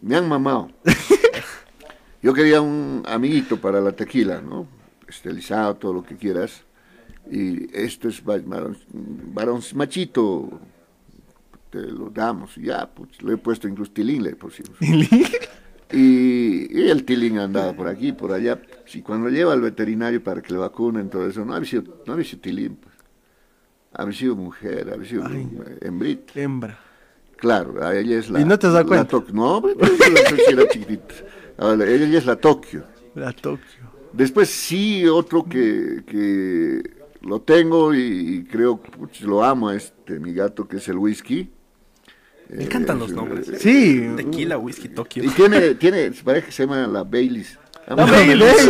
Me 0.00 0.16
han 0.16 0.28
mamado. 0.28 0.70
Yo 2.22 2.32
quería 2.34 2.60
un 2.60 3.02
amiguito 3.06 3.58
para 3.60 3.80
la 3.80 3.92
tequila, 3.92 4.40
¿no? 4.40 4.66
Estelizado, 5.08 5.76
todo 5.76 5.92
lo 5.94 6.02
que 6.02 6.16
quieras. 6.16 6.62
Y 7.30 7.74
esto 7.76 8.08
es 8.08 8.22
va- 8.22 8.40
varón, 8.42 9.60
machito, 9.74 10.60
te 11.70 11.80
lo 11.80 12.10
damos. 12.10 12.56
Y 12.58 12.64
ya, 12.66 12.86
pues, 12.88 13.22
le 13.22 13.34
he 13.34 13.36
puesto 13.36 13.66
incluso 13.68 13.92
tilín, 13.92 14.22
le 14.22 14.36
pusimos. 14.36 14.76
Y, 15.92 16.78
y 16.78 16.88
el 16.88 17.04
tilín 17.04 17.38
andaba 17.38 17.72
por 17.72 17.88
aquí, 17.88 18.12
por 18.12 18.32
allá. 18.32 18.60
Y 18.92 19.02
cuando 19.02 19.28
lleva 19.28 19.52
al 19.52 19.60
veterinario 19.60 20.22
para 20.22 20.40
que 20.42 20.52
le 20.52 20.58
vacunen, 20.58 21.08
todo 21.10 21.26
eso, 21.28 21.44
no 21.44 21.54
había 21.54 21.68
sido, 21.68 22.02
no 22.06 22.12
había 22.12 22.24
sido 22.24 22.42
tilín, 22.42 22.76
pues. 22.76 22.94
Había 23.92 24.16
sido 24.16 24.36
mujer, 24.36 24.90
había 24.92 25.08
sido 25.08 25.26
Ay. 25.26 25.48
hembrita. 25.80 26.32
Hembra. 26.38 26.78
Claro, 27.40 27.82
a 27.84 27.96
ella 27.96 28.18
es 28.18 28.28
la. 28.30 28.40
¿Y 28.40 28.44
no 28.44 28.58
te 28.58 28.66
has 28.66 28.72
dado 28.74 28.84
la 28.84 28.88
cuenta? 28.88 29.16
Tok- 29.16 29.30
No, 29.32 29.62
pero 29.62 29.76
la 30.12 30.24
Tokio 30.30 30.48
era 30.50 30.68
chiquitita. 30.68 31.14
Ahora, 31.58 31.86
ella 31.88 32.18
es 32.18 32.26
la 32.26 32.36
Tokio. 32.36 32.84
La 33.14 33.32
Tokio. 33.32 33.90
Después 34.12 34.48
sí, 34.50 35.06
otro 35.06 35.44
que, 35.44 36.02
que 36.06 36.82
lo 37.22 37.40
tengo 37.42 37.94
y, 37.94 38.00
y 38.00 38.44
creo, 38.44 38.76
puch, 38.76 39.20
lo 39.22 39.42
amo 39.44 39.68
a 39.68 39.76
este, 39.76 40.18
mi 40.20 40.32
gato, 40.34 40.66
que 40.68 40.78
es 40.78 40.88
el 40.88 40.98
whisky. 40.98 41.48
Me 42.48 42.64
encantan 42.64 42.98
los 42.98 43.12
Eh, 43.12 43.14
nombres. 43.14 43.48
¿eh? 43.48 43.58
Sí. 43.58 44.08
Tequila, 44.16 44.58
whisky, 44.58 44.88
Tokio. 44.88 45.22
Y 45.24 45.28
tiene, 45.28 45.74
tiene, 45.76 46.10
parece 46.24 46.46
que 46.46 46.52
se 46.52 46.64
llama 46.66 46.86
la 46.88 47.04
Baileys. 47.04 47.58
La 47.86 47.94
Baileys. 48.04 48.68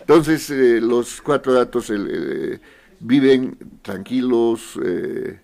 Entonces, 0.00 0.50
eh, 0.50 0.80
los 0.80 1.20
cuatro 1.22 1.54
gatos 1.54 1.88
el, 1.90 2.08
eh, 2.10 2.60
viven 3.00 3.56
tranquilos. 3.82 4.78
eh, 4.84 5.40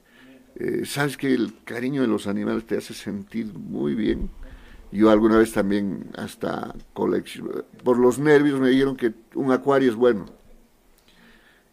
eh, 0.57 0.83
Sabes 0.85 1.17
que 1.17 1.33
el 1.33 1.55
cariño 1.65 2.03
de 2.03 2.09
los 2.09 2.27
animales 2.27 2.67
te 2.67 2.77
hace 2.77 2.95
sentir 2.95 3.53
muy 3.55 3.95
bien. 3.95 4.31
Yo 4.91 5.11
alguna 5.11 5.39
vez 5.39 5.53
también 5.53 6.11
hasta 6.17 6.75
colección, 6.93 7.65
por 7.83 7.99
los 7.99 8.19
nervios 8.19 8.61
me 8.61 8.69
dijeron 8.69 8.97
que 8.97 9.15
un 9.35 9.51
acuario 9.51 9.91
es 9.91 9.97
bueno. 9.97 10.27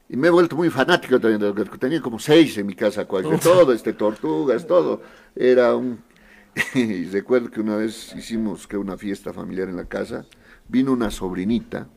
Y 0.08 0.16
me 0.16 0.28
he 0.28 0.32
vuelto 0.32 0.56
muy 0.56 0.70
fanático 0.70 1.20
también 1.20 1.42
de 1.42 1.54
los. 1.54 1.80
Tenía 1.80 2.02
como 2.02 2.18
seis 2.18 2.58
en 2.58 2.66
mi 2.66 2.74
casa 2.74 3.02
acuarios, 3.02 3.32
de 3.34 3.38
todo, 3.38 3.74
este, 3.74 3.94
tortugas, 3.94 4.66
todo. 4.66 5.02
Era 5.36 5.76
un... 5.76 6.00
y 6.74 7.06
recuerdo 7.06 7.52
que 7.52 7.60
una 7.60 7.76
vez 7.76 8.16
hicimos 8.16 8.66
que 8.66 8.78
una 8.78 8.98
fiesta 8.98 9.34
familiar 9.34 9.70
en 9.70 9.76
la 9.76 9.86
casa, 9.86 10.26
vino 10.68 10.94
una 10.94 11.12
sobrinita, 11.12 11.88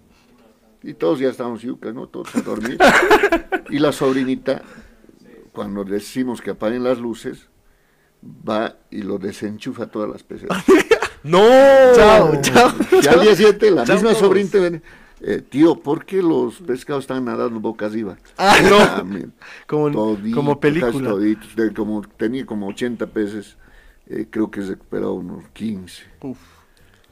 y 0.83 0.95
todos 0.95 1.20
ya 1.20 1.28
estábamos 1.28 1.62
yucas, 1.62 1.95
¿no? 1.95 2.09
Todos 2.09 2.35
a 2.35 2.43
dormir. 2.43 2.78
y 3.70 3.78
la 3.78 3.93
sobrinita, 3.93 4.62
cuando 5.53 5.84
decimos 5.84 6.40
que 6.40 6.50
apaguen 6.50 6.84
las 6.84 6.98
luces, 6.98 7.48
va 8.24 8.76
y 8.90 9.03
lo 9.03 9.18
desenchufa 9.18 9.86
todas 9.86 10.11
las 10.11 10.22
peceras. 10.22 10.64
¡No! 11.22 11.38
Chao, 11.94 12.40
chao. 12.40 12.72
Y 13.03 13.07
al 13.07 13.20
día 13.20 13.36
siguiente, 13.36 13.70
la 13.70 13.84
Chao 13.84 13.96
misma 13.96 14.14
viene, 14.59 14.82
eh, 15.20 15.40
tío, 15.48 15.76
¿por 15.76 16.05
qué 16.05 16.20
los 16.20 16.57
pescados 16.57 17.05
están 17.05 17.24
nadando 17.24 17.61
boca 17.61 17.86
arriba? 17.86 18.16
Ah, 18.36 18.57
no. 18.98 19.05
mira, 19.05 19.28
Como, 19.66 19.90
todito, 19.92 20.36
como 20.36 20.59
casi 20.59 20.80
película. 20.80 21.11
toditos, 21.11 21.55
de 21.55 21.72
como, 21.72 22.03
tenía 22.03 22.44
como 22.44 22.66
80 22.68 23.07
peces, 23.09 23.57
eh, 24.07 24.26
creo 24.28 24.50
que 24.50 24.61
he 24.61 24.64
recuperado 24.66 25.12
unos 25.14 25.44
15. 25.53 26.03
Uf. 26.22 26.38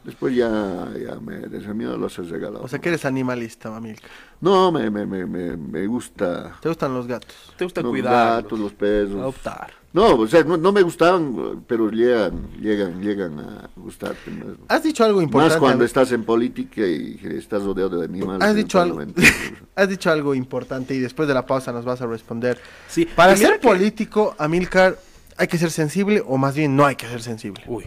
Después 0.04 0.34
ya, 0.34 0.88
ya 0.98 1.16
me 1.20 1.36
desemiedo 1.40 1.96
los 1.98 2.18
he 2.18 2.22
regalado. 2.22 2.64
O 2.64 2.68
sea 2.68 2.78
que 2.78 2.88
eres 2.88 3.04
animalista, 3.04 3.70
Mamilka. 3.70 4.08
no, 4.40 4.72
me, 4.72 4.88
me, 4.90 5.04
me, 5.04 5.26
me, 5.26 5.56
me 5.58 5.86
gusta 5.86 6.56
¿Te 6.62 6.68
gustan 6.70 6.94
los 6.94 7.06
gatos? 7.06 7.34
Te 7.58 7.64
gusta 7.64 7.82
los 7.82 7.90
cuidar. 7.90 8.42
gatos, 8.42 8.58
los 8.58 8.72
perros. 8.72 9.16
Adoptar. 9.20 9.72
No, 9.92 10.14
o 10.14 10.26
sea, 10.28 10.42
no, 10.44 10.56
no 10.56 10.70
me 10.72 10.82
gustaban, 10.82 11.64
pero 11.66 11.90
llegan, 11.90 12.48
llegan, 12.60 13.02
llegan 13.02 13.40
a 13.40 13.68
gustarte. 13.76 14.30
más. 14.30 14.54
Has 14.68 14.84
dicho 14.84 15.04
algo 15.04 15.20
importante. 15.20 15.54
Más 15.54 15.60
cuando 15.60 15.84
estás 15.84 16.12
en 16.12 16.24
política 16.24 16.80
y 16.86 17.18
estás 17.36 17.64
rodeado 17.64 17.98
de 17.98 18.04
animales. 18.06 18.40
Has 18.48 18.54
dicho 18.54 18.80
algo. 18.80 19.00
Has 19.74 19.88
dicho 19.88 20.10
algo 20.10 20.34
importante 20.34 20.94
y 20.94 20.98
después 21.00 21.26
de 21.28 21.34
la 21.34 21.44
pausa 21.44 21.72
nos 21.72 21.84
vas 21.84 22.00
a 22.00 22.06
responder. 22.06 22.58
Sí. 22.88 23.04
Para 23.16 23.36
ser 23.36 23.58
que- 23.60 23.66
político, 23.68 24.34
Amilcar, 24.38 24.96
¿hay 25.36 25.48
que 25.48 25.58
ser 25.58 25.70
sensible 25.72 26.22
o 26.26 26.38
más 26.38 26.54
bien 26.54 26.76
no 26.76 26.86
hay 26.86 26.94
que 26.96 27.06
ser 27.08 27.20
sensible? 27.20 27.62
Uy. 27.66 27.84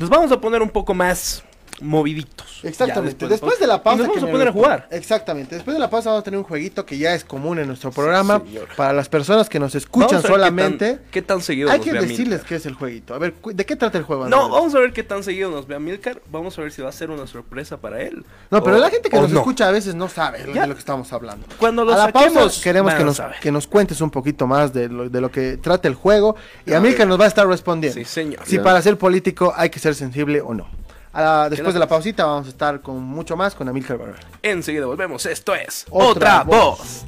Nos 0.00 0.08
vamos 0.08 0.32
a 0.32 0.40
poner 0.40 0.62
un 0.62 0.70
poco 0.70 0.94
más 0.94 1.44
moviditos. 1.80 2.60
Exactamente. 2.62 3.24
Ya 3.24 3.28
después, 3.28 3.58
de 3.58 3.66
la 3.66 3.82
pausa. 3.82 3.96
Y 3.96 3.98
nos 3.98 4.08
vamos 4.08 4.24
que 4.24 4.28
a 4.28 4.32
poner 4.32 4.48
a 4.48 4.52
jugar. 4.52 4.88
Exactamente. 4.90 5.54
Después 5.54 5.74
de 5.74 5.80
la 5.80 5.90
pausa 5.90 6.10
vamos 6.10 6.20
a 6.20 6.24
tener 6.24 6.38
un 6.38 6.44
jueguito 6.44 6.84
que 6.86 6.98
ya 6.98 7.14
es 7.14 7.24
común 7.24 7.58
en 7.58 7.66
nuestro 7.66 7.90
programa. 7.90 8.42
para 8.76 8.92
las 8.92 9.08
personas 9.08 9.48
que 9.48 9.58
nos 9.58 9.74
escuchan 9.74 10.08
Vamos 10.08 10.12
a 10.12 10.16
ver 10.16 10.30
qué 10.30 10.32
solamente. 10.38 10.92
tan- 10.94 11.00
¿Qué 11.10 11.22
tan, 11.22 11.40
seguido 11.40 11.70
Hay 11.70 11.78
nos 11.78 11.84
que 11.86 11.92
ve 11.92 11.98
a 11.98 12.02
decirles 12.02 12.42
qué 12.44 12.56
es 12.56 12.66
el 12.66 12.74
jueguito. 12.74 13.14
A 13.14 13.18
ver, 13.18 13.34
¿de 13.34 13.66
qué 13.66 13.76
trata 13.76 13.98
el 13.98 14.04
juego? 14.04 14.28
No, 14.28 14.48
vamos 14.48 14.74
a 14.74 14.78
ver 14.78 14.92
qué 14.92 15.02
tan 15.02 15.22
seguido 15.24 15.50
nos 15.50 15.66
ve 15.66 15.74
a 15.74 15.78
Milcar. 15.78 16.20
Vamos 16.30 16.58
a 16.58 16.62
ver 16.62 16.72
si 16.72 16.82
va 16.82 16.88
a 16.88 16.92
ser 16.92 17.10
una 17.10 17.26
sorpresa 17.26 17.76
para 17.78 18.00
él. 18.02 18.24
No, 18.50 18.62
pero 18.62 18.76
O- 18.76 18.80
la 18.80 18.90
gente 18.90 19.08
que 19.10 19.16
nos 19.20 19.30
no. 19.30 19.40
escucha 19.40 19.68
a 19.68 19.70
veces 19.70 19.94
no 19.94 20.08
sabe 20.08 20.44
Ya. 20.54 20.62
de 20.62 20.66
lo 20.68 20.74
que 20.74 20.80
estamos 20.80 21.12
hablando. 21.12 21.46
Cuando 21.58 21.84
lo 21.84 21.92
a 21.92 21.96
la 22.06 22.12
pausa 22.12 22.48
queremos 22.62 22.94
que 22.94 23.02
a 23.02 23.04
nos, 23.04 23.20
que 23.40 23.52
nos 23.52 23.66
cuentes 23.66 24.00
un 24.00 24.10
poquito 24.10 24.46
más 24.46 24.72
de 24.72 24.88
lo, 24.88 25.08
de 25.08 25.20
lo 25.20 25.30
que 25.30 25.56
trata 25.56 25.88
el 25.88 25.94
juego 25.94 26.36
y 26.66 26.72
Amilcar 26.72 27.06
nos 27.06 27.18
va 27.20 27.24
a 27.24 27.28
estar 27.28 27.46
respondiendo. 27.46 27.98
Sí, 27.98 28.04
señor. 28.04 28.40
Si 28.46 28.56
Ya. 28.56 28.62
para 28.62 28.80
ser 28.82 28.96
político 28.98 29.52
hay 29.56 29.70
que 29.70 29.78
ser 29.78 29.94
sensible 29.94 30.40
o 30.40 30.54
no. 30.54 30.66
Después 31.12 31.74
de 31.74 31.80
la 31.80 31.88
pausita 31.88 32.24
vamos 32.24 32.46
a 32.46 32.50
estar 32.50 32.80
con 32.82 33.02
mucho 33.02 33.36
más 33.36 33.54
con 33.54 33.68
Amilcar 33.68 33.98
Barber. 33.98 34.20
Enseguida 34.42 34.86
volvemos. 34.86 35.26
Esto 35.26 35.54
es 35.54 35.86
Otra 35.90 36.42
Otra, 36.42 36.44
voz. 36.44 37.04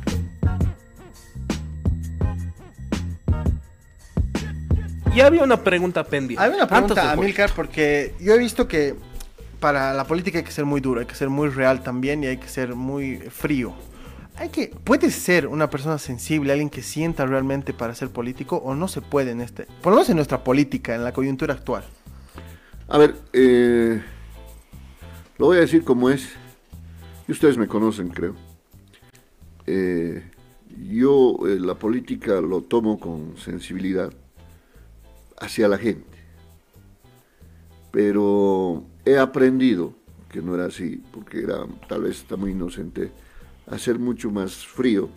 Y 5.14 5.20
había 5.20 5.42
una 5.42 5.62
pregunta 5.62 6.05
pendiente. 6.05 6.42
Hay 6.42 6.50
una 6.50 6.66
pregunta. 6.66 7.12
Amilcar, 7.12 7.53
porque 7.55 8.14
yo 8.18 8.34
he 8.34 8.38
visto 8.38 8.66
que 8.66 8.96
para 9.61 9.92
la 9.92 10.05
política 10.05 10.38
hay 10.38 10.44
que 10.44 10.50
ser 10.50 10.64
muy 10.64 10.80
duro, 10.80 11.00
hay 11.00 11.07
que 11.07 11.14
ser 11.14 11.28
muy 11.28 11.48
real 11.48 11.82
también 11.82 12.24
y 12.24 12.26
hay 12.26 12.38
que 12.38 12.48
ser 12.48 12.74
muy 12.74 13.18
frío. 13.18 13.72
Hay 14.36 14.48
que, 14.48 14.68
¿Puede 14.68 15.11
ser 15.11 15.46
una 15.46 15.68
persona 15.68 15.98
sensible, 15.98 16.53
alguien 16.53 16.70
que 16.70 16.82
sienta 16.82 17.26
realmente 17.26 17.74
para 17.74 17.94
ser 17.94 18.09
político 18.09 18.57
o 18.57 18.74
no 18.74 18.88
se 18.88 19.03
puede 19.03 19.30
en 19.32 19.42
este, 19.42 19.66
por 19.82 19.92
lo 19.92 19.96
menos 19.98 20.09
en 20.09 20.16
nuestra 20.16 20.42
política, 20.42 20.94
en 20.94 21.05
la 21.05 21.12
coyuntura 21.12 21.55
actual? 21.55 21.84
A 22.93 22.99
ver, 22.99 23.14
eh, 23.32 24.03
lo 25.38 25.47
voy 25.47 25.57
a 25.57 25.61
decir 25.61 25.82
como 25.82 26.11
es. 26.11 26.28
Y 27.26 27.32
ustedes 27.32 27.57
me 27.57 27.66
conocen, 27.66 28.11
creo. 28.11 28.34
Eh, 29.66 30.22
yo 30.90 31.38
eh, 31.49 31.59
la 31.59 31.74
política 31.74 32.43
lo 32.43 32.61
tomo 32.61 33.01
con 33.01 33.38
sensibilidad 33.38 34.12
hacia 35.40 35.68
la 35.68 35.78
gente. 35.78 36.18
Pero 37.90 38.84
he 39.07 39.16
aprendido, 39.16 39.95
que 40.28 40.43
no 40.43 40.55
era 40.55 40.66
así, 40.66 41.03
porque 41.12 41.45
era 41.45 41.66
tal 41.88 42.03
vez 42.03 42.18
está 42.18 42.36
muy 42.36 42.51
inocente, 42.51 43.11
a 43.68 43.78
ser 43.78 43.99
mucho 43.99 44.30
más 44.30 44.66
frío, 44.66 45.09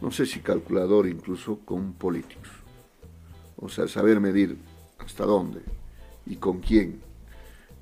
no 0.00 0.12
sé 0.12 0.24
si 0.24 0.38
calculador 0.38 1.08
incluso, 1.08 1.58
con 1.64 1.94
políticos. 1.94 2.48
O 3.56 3.68
sea, 3.68 3.88
saber 3.88 4.20
medir 4.20 4.56
hasta 5.00 5.24
dónde 5.24 5.73
y 6.26 6.36
con 6.36 6.60
quién. 6.60 7.00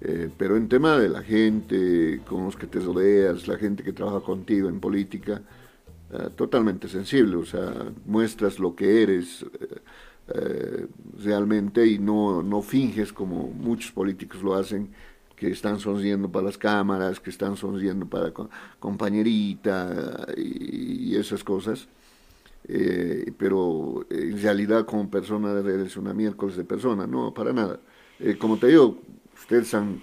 Eh, 0.00 0.30
pero 0.36 0.56
en 0.56 0.68
tema 0.68 0.98
de 0.98 1.08
la 1.08 1.22
gente, 1.22 2.22
con 2.26 2.44
los 2.46 2.56
que 2.56 2.66
te 2.66 2.80
rodeas, 2.80 3.46
la 3.48 3.56
gente 3.58 3.84
que 3.84 3.92
trabaja 3.92 4.20
contigo 4.20 4.68
en 4.68 4.80
política, 4.80 5.42
eh, 6.12 6.30
totalmente 6.36 6.88
sensible, 6.88 7.36
o 7.36 7.44
sea, 7.44 7.92
muestras 8.06 8.58
lo 8.58 8.74
que 8.76 9.02
eres 9.02 9.44
eh, 10.34 10.86
realmente 11.22 11.86
y 11.86 11.98
no, 11.98 12.42
no 12.42 12.62
finges 12.62 13.12
como 13.12 13.48
muchos 13.48 13.92
políticos 13.92 14.42
lo 14.42 14.54
hacen, 14.54 14.90
que 15.36 15.50
están 15.50 15.80
sonriendo 15.80 16.30
para 16.30 16.46
las 16.46 16.58
cámaras, 16.58 17.18
que 17.20 17.30
están 17.30 17.56
sonriendo 17.56 18.06
para 18.06 18.32
co- 18.32 18.50
compañerita 18.78 20.26
y, 20.36 21.12
y 21.14 21.16
esas 21.16 21.42
cosas. 21.44 21.88
Pero 23.38 24.06
en 24.10 24.40
realidad 24.40 24.86
como 24.86 25.10
persona 25.10 25.50
eres 25.60 25.96
una 25.96 26.14
miércoles 26.14 26.56
de 26.56 26.64
persona, 26.64 27.06
no, 27.06 27.32
para 27.34 27.52
nada. 27.52 27.80
Eh, 28.22 28.36
como 28.38 28.56
te 28.58 28.68
digo, 28.68 28.98
ustedes 29.36 29.72
han, 29.74 30.00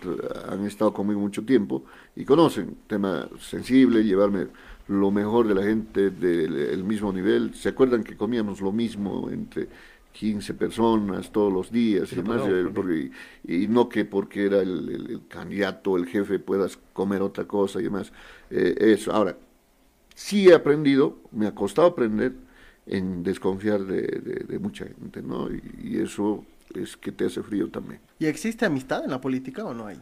han 0.50 0.66
estado 0.66 0.94
conmigo 0.94 1.20
mucho 1.20 1.46
tiempo 1.46 1.86
y 2.16 2.26
conocen 2.26 2.78
tema 2.88 3.30
sensible, 3.40 4.04
llevarme 4.04 4.48
lo 4.88 5.12
mejor 5.12 5.48
de 5.48 5.56
la 5.56 5.64
gente 5.64 6.10
del 6.10 6.84
mismo 6.84 7.14
nivel. 7.14 7.54
¿Se 7.54 7.70
acuerdan 7.70 8.04
que 8.04 8.18
comíamos 8.18 8.60
lo 8.62 8.72
mismo 8.72 9.30
entre 9.30 9.68
15 10.12 10.54
personas 10.56 11.32
todos 11.32 11.54
los 11.54 11.72
días 11.72 12.12
y 12.12 12.16
demás? 12.18 12.42
claro, 12.42 12.56
Eh, 12.58 12.72
porque- 12.74 13.12
y, 13.48 13.64
y 13.64 13.68
no 13.68 13.88
que 13.88 14.04
porque 14.06 14.46
era 14.48 14.62
el, 14.62 14.90
el- 14.90 15.12
el 15.12 15.28
candidato, 15.28 15.96
el 15.98 16.06
jefe, 16.08 16.40
puedas 16.40 16.78
comer 16.94 17.22
otra 17.22 17.46
cosa 17.46 17.80
y 17.80 17.84
demás. 17.84 18.12
Eh, 18.50 18.76
eso. 18.80 19.12
Ahora, 19.14 19.38
sí 20.16 20.50
he 20.50 20.54
aprendido, 20.54 21.18
me 21.32 21.48
ha 21.48 21.56
costado 21.56 21.88
aprender 21.90 22.34
en 22.86 23.24
desconfiar 23.24 23.82
de, 23.86 24.02
de- 24.02 24.46
de 24.48 24.60
mucha 24.60 24.86
gente, 24.86 25.22
¿no? 25.22 25.50
Y, 25.52 25.62
y 25.84 25.98
eso 26.00 26.46
es 26.76 26.98
que 26.98 27.12
te 27.12 27.26
hace 27.26 27.42
frío 27.44 27.70
también. 27.70 28.02
¿Y 28.20 28.26
existe 28.26 28.66
amistad 28.66 29.04
en 29.04 29.12
la 29.12 29.22
política 29.22 29.64
o 29.66 29.74
no 29.74 29.88
hay? 29.88 30.00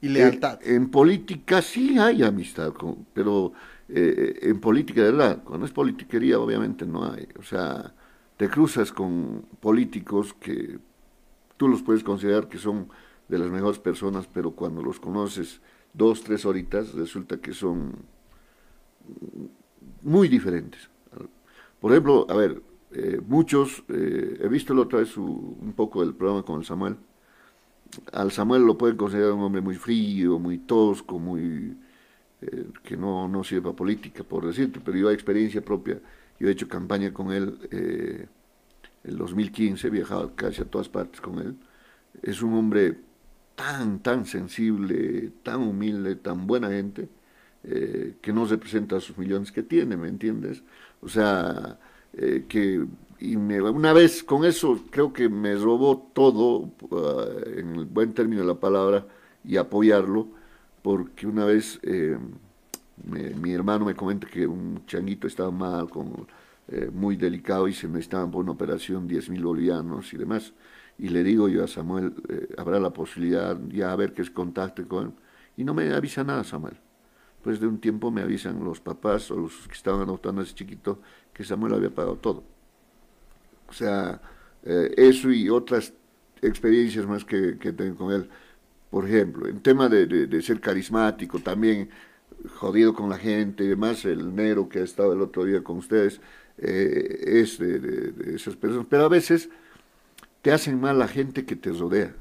Y 0.00 0.08
lealtad. 0.08 0.60
Eh, 0.62 0.74
en 0.74 0.90
política 0.90 1.62
sí 1.62 1.98
hay 1.98 2.22
amistad, 2.22 2.72
con- 2.72 3.06
pero 3.14 3.52
eh, 3.88 4.38
en 4.42 4.60
política 4.60 5.02
de 5.02 5.12
verdad, 5.12 5.42
cuando 5.44 5.64
es 5.66 5.72
politiquería 5.72 6.38
obviamente 6.38 6.86
no 6.86 7.10
hay. 7.10 7.28
O 7.38 7.42
sea, 7.42 7.94
te 8.36 8.48
cruzas 8.48 8.92
con 8.92 9.46
políticos 9.60 10.34
que 10.34 10.78
tú 11.56 11.68
los 11.68 11.82
puedes 11.82 12.04
considerar 12.04 12.48
que 12.48 12.58
son 12.58 12.88
de 13.28 13.38
las 13.38 13.50
mejores 13.50 13.78
personas, 13.78 14.26
pero 14.32 14.52
cuando 14.52 14.82
los 14.82 15.00
conoces 15.00 15.60
dos, 15.94 16.22
tres 16.22 16.44
horitas, 16.44 16.92
resulta 16.94 17.38
que 17.38 17.54
son 17.54 17.94
muy 20.02 20.28
diferentes. 20.28 20.88
Por 21.80 21.92
ejemplo, 21.92 22.26
a 22.28 22.34
ver, 22.34 22.62
eh, 22.92 23.20
muchos, 23.26 23.84
eh, 23.88 24.38
he 24.40 24.48
visto 24.48 24.74
la 24.74 24.82
otra 24.82 25.00
vez 25.00 25.16
un 25.16 25.72
poco 25.76 26.02
el 26.02 26.14
programa 26.14 26.44
con 26.44 26.60
el 26.60 26.64
Samuel. 26.66 26.96
Al 28.12 28.32
Samuel 28.32 28.62
lo 28.62 28.76
pueden 28.78 28.96
considerar 28.96 29.32
un 29.32 29.42
hombre 29.42 29.60
muy 29.60 29.76
frío, 29.76 30.38
muy 30.38 30.58
tosco, 30.58 31.18
muy 31.18 31.76
eh, 32.42 32.66
que 32.84 32.96
no, 32.96 33.28
no 33.28 33.44
sirve 33.44 33.62
para 33.62 33.76
política, 33.76 34.24
por 34.24 34.46
decirte, 34.46 34.80
pero 34.84 34.98
yo 34.98 35.08
a 35.08 35.12
experiencia 35.12 35.64
propia, 35.64 36.00
yo 36.38 36.48
he 36.48 36.52
hecho 36.52 36.68
campaña 36.68 37.12
con 37.12 37.32
él 37.32 37.58
eh, 37.70 38.26
el 39.04 39.16
2015, 39.18 39.86
he 39.88 39.90
viajado 39.90 40.34
casi 40.36 40.62
a 40.62 40.64
todas 40.66 40.88
partes 40.88 41.20
con 41.20 41.38
él. 41.38 41.56
Es 42.22 42.42
un 42.42 42.54
hombre 42.54 42.98
tan, 43.54 44.00
tan 44.00 44.26
sensible, 44.26 45.32
tan 45.42 45.62
humilde, 45.62 46.16
tan 46.16 46.46
buena 46.46 46.70
gente, 46.70 47.08
que 48.22 48.32
no 48.32 48.44
representa 48.46 49.00
sus 49.00 49.18
millones 49.18 49.50
que 49.50 49.62
tiene, 49.62 49.96
¿me 49.96 50.08
entiendes? 50.08 50.62
O 51.00 51.08
sea, 51.08 51.78
eh, 52.16 52.44
que 52.48 52.86
y 53.20 53.36
me- 53.36 53.60
una 53.62 53.92
vez 53.94 54.22
con 54.24 54.44
eso 54.44 54.80
creo 54.90 55.12
que 55.12 55.28
me 55.28 55.54
robó 55.56 56.10
todo, 56.14 56.70
ah, 56.92 57.26
en 57.56 57.76
el 57.76 57.86
buen 57.86 58.12
término 58.14 58.42
de 58.42 58.48
la 58.48 58.60
palabra, 58.60 59.06
y 59.44 59.56
apoyarlo, 59.56 60.28
porque 60.82 61.26
una 61.26 61.44
vez 61.46 61.78
eh, 61.82 62.18
me- 63.04 63.30
mi 63.30 63.52
hermano 63.52 63.84
me 63.84 63.94
comenta 63.94 64.26
que 64.26 64.46
un 64.46 64.84
changuito 64.86 65.26
estaba 65.26 65.50
mal, 65.50 65.88
con, 65.90 66.26
eh, 66.68 66.90
muy 66.92 67.16
delicado 67.16 67.68
y 67.68 67.72
se 67.72 67.86
necesitaban 67.88 68.30
por 68.30 68.42
una 68.42 68.52
operación 68.52 69.06
10 69.06 69.28
mil 69.30 69.42
bolivianos 69.44 70.12
y 70.12 70.16
demás. 70.16 70.52
Y 70.98 71.08
le 71.10 71.22
digo 71.22 71.48
yo 71.48 71.64
a 71.64 71.68
Samuel, 71.68 72.14
eh, 72.28 72.48
habrá 72.56 72.80
la 72.80 72.90
posibilidad 72.92 73.58
ya 73.68 73.92
a 73.92 73.96
ver 73.96 74.12
que 74.14 74.24
se 74.24 74.32
contacte 74.32 74.86
con 74.86 75.06
él. 75.06 75.12
Y 75.56 75.64
no 75.64 75.74
me 75.74 75.92
avisa 75.92 76.24
nada 76.24 76.42
Samuel. 76.44 76.76
Pues 77.42 77.60
de 77.60 77.66
un 77.68 77.78
tiempo 77.78 78.10
me 78.10 78.22
avisan 78.22 78.64
los 78.64 78.80
papás 78.80 79.30
o 79.30 79.36
los 79.36 79.68
que 79.68 79.74
estaban 79.74 80.00
adoptando 80.02 80.40
a 80.40 80.44
ese 80.44 80.54
chiquito 80.54 81.00
que 81.36 81.44
Samuel 81.44 81.74
había 81.74 81.90
pagado 81.94 82.16
todo. 82.18 82.44
O 83.68 83.72
sea, 83.72 84.20
eh, 84.64 84.94
eso 84.96 85.30
y 85.30 85.48
otras 85.48 85.92
experiencias 86.42 87.06
más 87.06 87.24
que, 87.24 87.58
que 87.58 87.72
tengo 87.72 87.96
con 87.96 88.12
él. 88.12 88.28
Por 88.90 89.06
ejemplo, 89.08 89.48
en 89.48 89.60
tema 89.62 89.88
de, 89.88 90.06
de- 90.06 90.42
ser 90.42 90.60
carismático, 90.60 91.40
también 91.40 91.90
jodido 92.56 92.94
con 92.94 93.10
la 93.10 93.18
gente 93.18 93.64
y 93.64 93.68
demás, 93.68 94.04
el 94.04 94.34
negro 94.34 94.68
que 94.68 94.80
ha 94.80 94.84
estado 94.84 95.12
el 95.14 95.22
otro 95.22 95.44
día 95.44 95.62
con 95.64 95.78
ustedes 95.78 96.20
eh, 96.58 97.20
es 97.42 97.58
de- 97.58 97.78
de 97.80 98.36
esas 98.36 98.56
personas. 98.56 98.86
Pero 98.90 99.04
a 99.04 99.08
veces 99.08 99.50
te 100.42 100.52
hacen 100.52 100.80
mal 100.80 100.98
la 100.98 101.08
gente 101.08 101.44
que 101.44 101.56
te 101.56 101.70
rodea. 101.72 102.14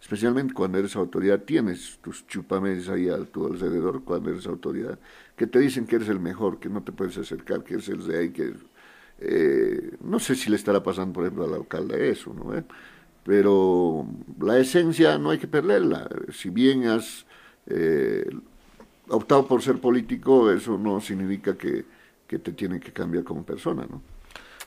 Especialmente 0.00 0.54
cuando 0.54 0.78
eres 0.78 0.96
autoridad, 0.96 1.40
tienes 1.44 1.98
tus 2.02 2.26
chupames 2.26 2.88
ahí 2.88 3.08
a 3.08 3.24
tu 3.24 3.46
alrededor 3.46 4.04
cuando 4.04 4.30
eres 4.30 4.46
autoridad, 4.46 4.98
que 5.36 5.46
te 5.46 5.58
dicen 5.58 5.86
que 5.86 5.96
eres 5.96 6.08
el 6.08 6.20
mejor, 6.20 6.58
que 6.60 6.68
no 6.68 6.82
te 6.82 6.92
puedes 6.92 7.16
acercar, 7.18 7.64
que 7.64 7.74
eres 7.74 7.88
el 7.88 8.06
de 8.06 8.18
ahí, 8.18 8.30
que 8.30 8.54
eh, 9.20 9.96
no 10.02 10.18
sé 10.18 10.34
si 10.34 10.50
le 10.50 10.56
estará 10.56 10.82
pasando, 10.82 11.12
por 11.14 11.24
ejemplo, 11.24 11.44
al 11.44 11.54
alcalde 11.54 12.10
eso, 12.10 12.32
¿no? 12.34 12.54
eh? 12.56 12.64
Pero 13.24 14.06
la 14.40 14.58
esencia 14.58 15.16
no 15.18 15.30
hay 15.30 15.38
que 15.38 15.46
perderla. 15.48 16.08
Si 16.32 16.50
bien 16.50 16.86
has 16.86 17.24
eh, 17.66 18.28
optado 19.08 19.46
por 19.46 19.62
ser 19.62 19.80
político, 19.80 20.50
eso 20.50 20.76
no 20.78 21.00
significa 21.00 21.56
que, 21.56 21.84
que 22.26 22.38
te 22.38 22.52
tienen 22.52 22.80
que 22.80 22.92
cambiar 22.92 23.24
como 23.24 23.42
persona, 23.42 23.86
¿no? 23.88 24.02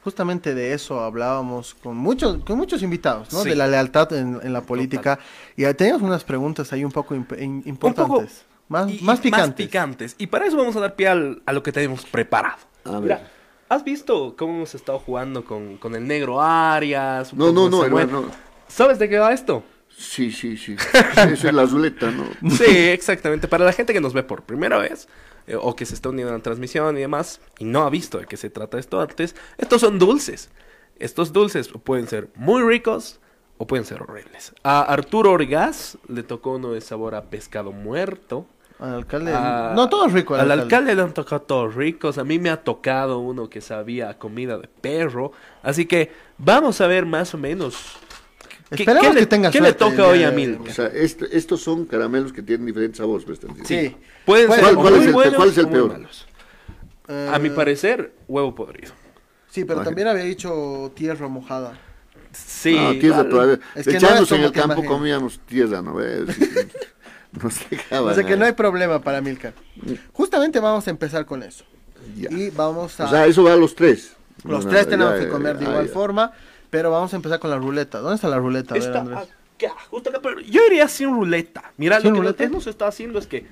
Justamente 0.03 0.55
de 0.55 0.73
eso 0.73 1.01
hablábamos 1.01 1.75
con 1.75 1.97
muchos, 1.97 2.43
con 2.45 2.57
muchos 2.57 2.81
invitados, 2.81 3.31
¿no? 3.33 3.43
Sí. 3.43 3.49
De 3.49 3.55
la 3.55 3.67
lealtad 3.67 4.11
en, 4.13 4.39
en 4.41 4.53
la 4.53 4.61
política. 4.61 5.19
Y 5.57 5.65
teníamos 5.73 6.01
unas 6.01 6.23
preguntas 6.23 6.71
ahí 6.71 6.85
un 6.85 6.91
poco 6.91 7.13
imp- 7.13 7.37
in- 7.41 7.61
Un 7.63 7.63
importantes. 7.65 8.07
poco- 8.45 8.56
más, 8.69 8.89
y- 8.89 8.97
y 8.97 9.01
más 9.01 9.19
picantes. 9.19 9.65
picantes. 9.65 10.15
Y 10.17 10.27
para 10.27 10.45
eso 10.45 10.57
vamos 10.57 10.75
a 10.75 10.79
dar 10.81 10.95
pie 10.95 11.07
al- 11.07 11.41
a 11.45 11.53
lo 11.53 11.63
que 11.63 11.71
tenemos 11.71 12.05
preparado. 12.05 12.57
A 12.85 12.99
Mira, 12.99 13.17
ver. 13.17 13.27
¿has 13.69 13.83
visto 13.83 14.35
cómo 14.37 14.55
hemos 14.55 14.75
estado 14.75 14.99
jugando 14.99 15.43
con, 15.45 15.77
con 15.77 15.95
el 15.95 16.07
negro 16.07 16.41
Arias? 16.41 17.33
No, 17.33 17.51
no, 17.51 17.69
no, 17.69 17.83
hermano. 17.83 18.25
¿Sabes 18.67 18.99
de 18.99 19.07
qué 19.09 19.17
va 19.17 19.31
esto? 19.33 19.63
Sí, 19.95 20.31
sí, 20.31 20.57
sí. 20.57 20.75
Esa 20.93 21.23
es 21.33 21.43
la 21.53 21.65
ruleta, 21.65 22.11
¿no? 22.11 22.25
Sí, 22.51 22.65
exactamente. 22.67 23.47
Para 23.47 23.65
la 23.65 23.73
gente 23.73 23.93
que 23.93 24.01
nos 24.01 24.13
ve 24.13 24.21
por 24.23 24.43
primera 24.43 24.77
vez 24.77 25.07
eh, 25.47 25.55
o 25.59 25.75
que 25.75 25.85
se 25.85 25.95
está 25.95 26.09
uniendo 26.09 26.31
a 26.33 26.37
la 26.37 26.43
transmisión 26.43 26.97
y 26.97 27.01
demás 27.01 27.39
y 27.57 27.65
no 27.65 27.83
ha 27.83 27.89
visto 27.89 28.19
de 28.19 28.25
qué 28.25 28.37
se 28.37 28.49
trata 28.49 28.77
esto 28.77 29.01
antes, 29.01 29.35
estos 29.57 29.81
son 29.81 29.97
dulces. 29.97 30.49
Estos 30.99 31.31
dulces 31.33 31.69
pueden 31.83 32.07
ser 32.07 32.29
muy 32.35 32.61
ricos 32.61 33.19
o 33.57 33.65
pueden 33.65 33.85
ser 33.85 34.01
horribles. 34.03 34.53
A 34.63 34.81
Arturo 34.81 35.31
Orgaz 35.31 35.97
le 36.07 36.21
tocó 36.23 36.51
uno 36.55 36.73
de 36.73 36.81
sabor 36.81 37.15
a 37.15 37.23
pescado 37.25 37.71
muerto. 37.71 38.45
Al 38.79 38.93
alcalde. 38.93 39.33
A- 39.33 39.73
no, 39.75 39.89
todo 39.89 40.07
rico. 40.07 40.35
Al 40.35 40.51
alcalde 40.51 40.93
le 40.93 41.01
han 41.01 41.13
tocado 41.13 41.41
todos 41.41 41.73
ricos. 41.75 42.17
A 42.17 42.23
mí 42.23 42.37
me 42.39 42.49
ha 42.49 42.57
tocado 42.63 43.19
uno 43.19 43.49
que 43.49 43.59
sabía 43.61 44.09
a 44.09 44.17
comida 44.17 44.57
de 44.57 44.67
perro. 44.67 45.31
Así 45.63 45.85
que 45.85 46.11
vamos 46.37 46.79
a 46.81 46.87
ver 46.87 47.05
más 47.05 47.33
o 47.33 47.37
menos. 47.37 47.75
¿Qué, 48.69 48.83
Esperemos 48.83 49.07
qué 49.07 49.13
le, 49.13 49.19
que 49.21 49.25
tenga 49.27 49.49
qué 49.49 49.61
le 49.61 49.73
toca 49.73 50.05
hoy 50.07 50.23
a 50.23 50.31
Milka? 50.31 50.69
O 50.69 50.73
sea, 50.73 50.87
estos 50.87 51.61
son 51.61 51.85
caramelos 51.85 52.33
que 52.33 52.41
tienen 52.41 52.65
diferentes 52.65 52.97
sabores, 52.97 53.25
¿me 53.25 53.33
están 53.33 53.53
diciendo? 53.55 53.97
Sí. 53.97 54.05
Pueden 54.25 54.47
¿Cuál- 54.47 54.59
ser 54.59 54.75
cuál 54.75 54.93
o 54.93 54.95
es 54.95 54.97
muy 54.99 55.07
el- 55.07 55.13
buenos 55.13 55.35
cuál 55.35 55.49
es 55.49 55.57
el 55.57 55.65
muy 55.67 55.73
peor? 55.73 55.91
malos. 55.93 56.27
Eh, 57.07 57.31
A 57.33 57.39
mi 57.39 57.49
parecer, 57.49 58.11
huevo 58.27 58.53
podrido. 58.53 58.91
Sí, 59.49 59.61
pero 59.63 59.79
Imagínate. 59.79 59.85
también 59.89 60.07
había 60.09 60.23
dicho 60.25 60.91
tierra 60.93 61.27
mojada. 61.29 61.79
Sí, 62.33 62.75
No, 62.75 62.91
tierra 62.99 63.27
todavía. 63.27 63.59
Es 63.73 63.85
que 63.85 63.93
no 63.93 63.97
Echándose 63.99 64.35
es 64.35 64.39
en 64.41 64.45
el 64.45 64.51
que 64.51 64.59
campo 64.59 64.73
imagino. 64.73 64.91
comíamos 64.93 65.39
tierra, 65.39 65.81
¿no 65.81 65.93
ves? 65.95 66.25
Nos 67.43 67.69
dejaban 67.69 68.11
O 68.11 68.13
sea 68.13 68.23
que 68.23 68.33
ahí. 68.33 68.39
no 68.39 68.45
hay 68.45 68.53
problema 68.53 69.01
para 69.01 69.21
Milka. 69.21 69.53
Justamente 70.13 70.59
vamos 70.59 70.87
a 70.87 70.89
empezar 70.89 71.25
con 71.25 71.43
eso. 71.43 71.65
Ya. 72.15 72.31
Y 72.31 72.49
vamos 72.51 72.99
a... 72.99 73.05
O 73.05 73.09
sea, 73.09 73.25
eso 73.25 73.43
va 73.43 73.53
a 73.53 73.57
los 73.57 73.75
tres. 73.75 74.15
los 74.43 74.65
No, 74.65 74.69
tres 74.69 74.87
no, 74.87 74.89
tenemos 74.89 75.15
ya, 75.15 75.19
que 75.19 75.25
ya, 75.25 75.29
comer 75.29 75.57
de 75.57 75.65
ya, 75.65 75.71
igual 75.71 75.87
ya. 75.87 75.93
forma, 75.93 76.31
pero 76.69 76.91
vamos 76.91 77.13
a 77.13 77.15
empezar 77.17 77.39
con 77.39 77.49
la 77.49 77.57
ruleta. 77.57 77.99
¿Dónde 77.99 78.15
está 78.15 78.29
la 78.29 78.37
ruleta? 78.39 78.75
A 78.75 78.77
ver, 78.77 78.87
Está 78.87 78.99
Andrés. 79.01 79.19
acá, 79.19 79.73
justo 79.89 80.09
acá, 80.09 80.19
pero 80.21 80.39
yo 80.41 80.61
iría 80.67 80.87
sin 80.87 81.09
ruleta. 81.13 81.71
Mira, 81.77 81.99
¿Sin 81.99 82.13
lo 82.13 82.13
que 82.13 82.19
ruleta? 82.21 82.43
hemos 82.43 82.67
estado 82.67 82.89
haciendo 82.89 83.19
es 83.19 83.27
que 83.27 83.47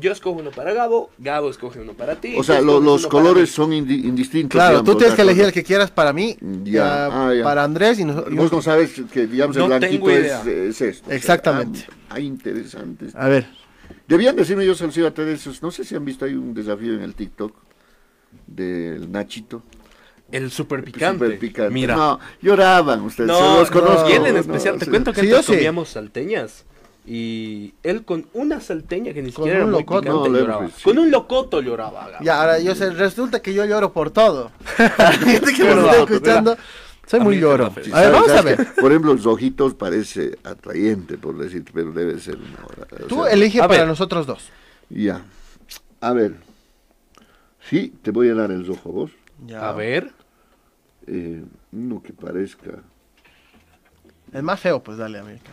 yo 0.00 0.12
escojo 0.12 0.40
uno 0.40 0.50
para 0.50 0.72
Gabo, 0.72 1.10
Gabo 1.18 1.50
escoge 1.50 1.80
uno 1.80 1.92
para 1.92 2.16
ti. 2.16 2.34
O 2.36 2.42
sea, 2.42 2.60
lo- 2.60 2.80
los 2.80 3.06
colores 3.06 3.50
son 3.50 3.70
indi- 3.72 4.04
indistintos. 4.04 4.52
Claro, 4.56 4.76
digamos, 4.78 4.90
tú 4.92 4.98
tienes 4.98 5.14
que 5.16 5.22
elegir 5.22 5.44
el 5.44 5.52
que 5.52 5.62
quieras 5.62 5.90
para 5.90 6.12
mí, 6.12 6.36
Ya, 6.64 6.72
ya, 6.72 7.06
ah, 7.28 7.34
ya. 7.34 7.44
para 7.44 7.64
Andrés 7.64 7.98
y, 7.98 8.04
nos- 8.04 8.24
y 8.30 8.34
Vos 8.34 8.50
no 8.52 8.62
sabes 8.62 8.92
que, 9.12 9.26
digamos, 9.26 9.56
el 9.56 9.60
No 9.62 9.66
blanquito 9.68 9.92
tengo 9.92 10.10
idea. 10.10 10.40
es, 10.40 10.46
es 10.46 10.80
esto. 10.80 11.04
O 11.04 11.08
sea, 11.08 11.16
Exactamente. 11.16 11.86
ah, 12.08 12.20
interesante. 12.20 13.06
A 13.14 13.28
ver, 13.28 13.46
Debían 14.08 14.36
decirme 14.36 14.66
yo 14.66 14.74
iba 14.96 15.08
a 15.08 15.14
traer 15.14 15.30
esos. 15.30 15.62
No 15.62 15.70
sé 15.70 15.84
si 15.84 15.94
han 15.94 16.04
visto 16.04 16.24
hay 16.24 16.34
un 16.34 16.52
desafío 16.52 16.94
en 16.94 17.02
el 17.02 17.14
TikTok 17.14 17.54
del 18.46 19.10
Nachito. 19.10 19.62
El 20.30 20.50
super 20.50 20.82
picante. 20.82 21.24
Súper 21.26 21.38
picante. 21.38 21.70
Mira. 21.72 21.94
No, 21.94 22.18
lloraban 22.40 23.02
ustedes. 23.02 23.28
No, 23.28 23.38
se 23.38 23.60
los 23.60 23.70
no, 23.70 23.80
conozco. 23.80 24.08
y 24.08 24.12
él 24.12 24.26
en 24.26 24.34
No, 24.34 24.40
especial, 24.40 24.78
te 24.78 24.84
sí. 24.86 24.90
cuento 24.90 25.12
que 25.12 25.20
Sí, 25.22 25.30
antes 25.30 25.46
comíamos 25.46 25.90
salteñas. 25.90 26.64
Y 27.04 27.74
él 27.82 28.04
con 28.04 28.26
una 28.32 28.60
salteña 28.60 29.12
que 29.12 29.22
ni 29.22 29.32
Con 29.32 29.42
siquiera 29.44 29.56
era 29.58 29.64
un 29.66 29.72
muy 29.72 29.80
locoto. 29.80 30.00
picante 30.02 30.28
No, 30.28 30.34
le- 30.34 30.40
lloraba. 30.40 30.68
sí. 30.68 30.82
Con 30.84 30.98
un 30.98 31.10
locoto 31.10 31.60
lloraba. 31.60 32.08
Gabo. 32.10 32.24
ya, 32.24 32.40
ahora 32.40 32.58
yo 32.60 32.74
sé, 32.76 32.90
resulta 32.90 33.42
que 33.42 33.52
yo 33.54 33.64
lloro 33.64 33.92
por 33.92 34.10
todo. 34.12 34.52
Gente 34.76 35.52
que 35.52 35.64
me 35.64 35.70
está 35.80 35.96
escuchando, 35.98 36.56
soy 37.06 37.20
A 37.20 37.24
muy 37.24 37.38
lloro. 37.40 37.66
A 37.66 37.70
ver, 37.70 37.90
¿Sabes- 37.90 38.12
vamos 38.12 38.30
a 38.30 38.42
ver. 38.42 38.68
por 38.80 38.92
ejemplo, 38.92 39.14
los 39.14 39.26
ojitos 39.26 39.74
parece 39.74 40.38
atrayente, 40.44 41.18
por 41.18 41.36
decirte, 41.38 41.72
pero 41.74 41.90
debe 41.92 42.20
ser 42.20 42.36
una 42.36 42.64
hora. 42.66 42.86
Tú 43.08 43.24
sea, 43.24 43.32
elige 43.32 43.58
para 43.58 43.78
ver. 43.78 43.86
nosotros 43.88 44.24
dos. 44.26 44.48
Ya. 44.88 45.22
A 46.00 46.12
ver. 46.12 46.36
Sí, 47.68 47.92
te 48.02 48.12
voy 48.12 48.28
a 48.28 48.34
dar 48.34 48.52
el 48.52 48.68
ojo 48.70 48.88
a 48.88 48.92
vos. 48.92 49.10
Ya. 49.46 49.68
A 49.68 49.72
ver. 49.72 50.12
Eh, 51.08 51.42
uno 51.72 52.00
que 52.00 52.12
parezca. 52.12 52.70
El 54.32 54.42
más 54.44 54.60
feo, 54.60 54.80
pues 54.82 54.98
dale, 54.98 55.18
América. 55.18 55.50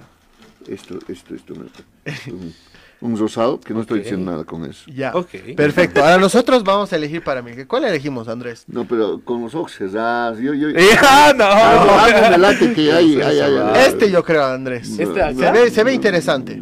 Esto, 0.70 1.00
esto, 1.08 1.34
esto. 1.36 1.54
me- 1.56 2.32
un, 2.34 2.54
un 3.02 3.18
rosado, 3.18 3.60
que 3.60 3.74
no 3.74 3.82
estoy 3.82 4.00
diciendo 4.02 4.30
nada 4.32 4.44
con 4.44 4.66
eso. 4.66 4.84
Ya. 4.92 5.12
Ok. 5.16 5.30
Perfecto. 5.56 6.02
Ahora 6.02 6.18
nosotros 6.18 6.64
vamos 6.64 6.92
a 6.94 6.96
elegir 6.98 7.24
para 7.24 7.42
mí. 7.42 7.52
¿Cuál 7.66 7.86
elegimos, 7.86 8.28
Andrés? 8.28 8.66
No, 8.68 8.86
pero 8.86 9.22
con 9.24 9.42
los 9.42 9.56
ojos 9.56 9.72
cerrados. 9.74 10.40
Yo, 10.40 10.54
yo, 10.54 10.68
¡Ah, 11.02 11.34
no! 11.36 11.46
algo, 11.46 11.92
algo 11.92 12.30
me 12.32 12.38
late 12.38 12.74
que 12.74 12.92
hay, 12.92 13.22
hay, 13.22 13.40
hay- 13.40 13.58
hay- 13.58 13.88
Este 13.88 14.12
yo 14.12 14.24
creo, 14.24 14.44
Andrés. 14.46 14.90
Este 15.00 15.34
Se 15.36 15.52
ve, 15.52 15.72
se 15.72 15.84
ve 15.84 15.94
interesante. 15.94 16.62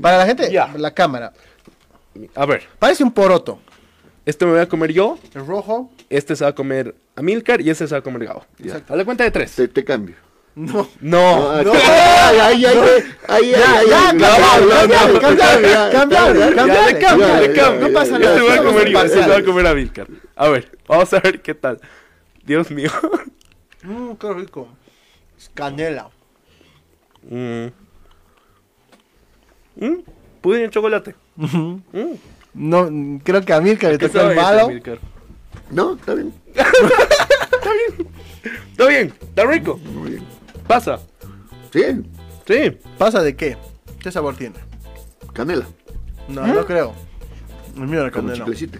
Para 0.00 0.18
la 0.18 0.26
gente, 0.26 0.50
Ya. 0.50 0.72
la 0.76 0.92
cámara. 0.92 1.32
A 2.36 2.46
ver, 2.46 2.62
Parece 2.78 3.02
un 3.04 3.10
poroto. 3.12 3.58
este 4.24 4.46
me 4.46 4.52
voy 4.52 4.60
a 4.60 4.68
comer 4.68 4.92
yo, 4.92 5.18
El 5.34 5.44
rojo. 5.46 5.90
este 6.08 6.36
se 6.36 6.44
va 6.44 6.50
a 6.50 6.54
comer 6.54 6.94
Amilcar 7.16 7.60
y 7.60 7.70
este 7.70 7.86
se 7.88 7.94
va 7.94 7.98
a 7.98 8.02
comer 8.02 8.24
Gabo. 8.26 8.44
Ya. 8.58 8.80
A 8.88 8.96
la 8.96 9.04
cuenta 9.04 9.24
de 9.24 9.30
tres. 9.32 9.52
Te, 9.56 9.66
te 9.68 9.84
cambio. 9.84 10.14
No. 10.56 10.86
No. 11.00 11.50
Ah, 11.50 11.62
Ay, 12.28 12.38
ay, 12.38 12.64
ay, 12.64 12.64
ay, 12.64 12.74
ay, 13.28 13.44
ay, 13.44 13.50
Ya, 13.50 13.78
ay, 13.80 13.86
cambiale, 13.88 14.66
no, 14.66 14.70
cambiale, 14.70 15.12
no, 15.12 15.20
cambiale, 15.20 15.68
ya, 15.68 15.68
ya, 15.68 15.90
cambiale, 15.90 16.40
ya, 16.40 17.08
cambiale. 17.08 17.54
ya, 17.56 17.70
No 17.72 17.92
pasa 17.92 18.12
ya, 18.12 18.18
nada. 18.18 18.36
Este 18.36 18.46
va 18.46 18.52
a 18.52 18.56
ya, 18.56 18.62
comer, 18.62 18.86
este 19.04 19.18
ya, 19.20 19.26
va 19.28 19.36
a 19.36 19.42
comer 19.44 19.66
a 19.66 19.72
Vilcar. 19.72 20.06
A 20.36 20.48
ver, 20.48 20.78
vamos 20.86 21.12
a 21.12 21.20
ver 21.20 21.42
qué 21.42 21.54
tal. 21.54 21.80
Dios 22.44 22.70
mío. 22.70 22.90
Mmm, 23.82 24.12
qué 24.14 24.32
rico. 24.32 24.68
Es 25.36 25.50
canela. 25.52 26.08
Mm. 27.28 27.66
Mm, 29.76 29.98
Pudín 30.40 30.64
en 30.64 30.70
chocolate. 30.70 31.14
Mm. 31.36 31.76
No, 32.54 32.88
mm, 32.90 33.18
creo 33.18 33.44
que 33.44 33.52
a 33.52 33.60
Mirka 33.60 33.88
le 33.90 33.98
¿Qué 33.98 34.08
tocó 34.08 34.28
el 34.30 34.36
malo. 34.36 34.60
ese, 34.60 34.72
Vilcar? 34.74 34.98
No, 35.70 35.94
está 35.94 36.14
bien, 36.14 36.32
Está 38.70 38.86
bien, 38.86 39.12
está 39.20 39.44
rico. 39.46 39.76
muy 39.78 40.10
bien. 40.12 40.33
Pasa. 40.66 40.98
Sí, 41.72 41.82
Sí. 42.46 42.78
¿Pasa 42.98 43.22
de 43.22 43.34
qué? 43.36 43.56
¿Qué 44.00 44.10
sabor 44.12 44.36
tiene? 44.36 44.56
canela, 45.32 45.66
No, 46.28 46.46
no 46.46 46.64
creo. 46.64 46.92
Mira 47.74 48.04
la 48.04 48.10
como 48.10 48.28
canela. 48.28 48.34
chiclecito. 48.44 48.78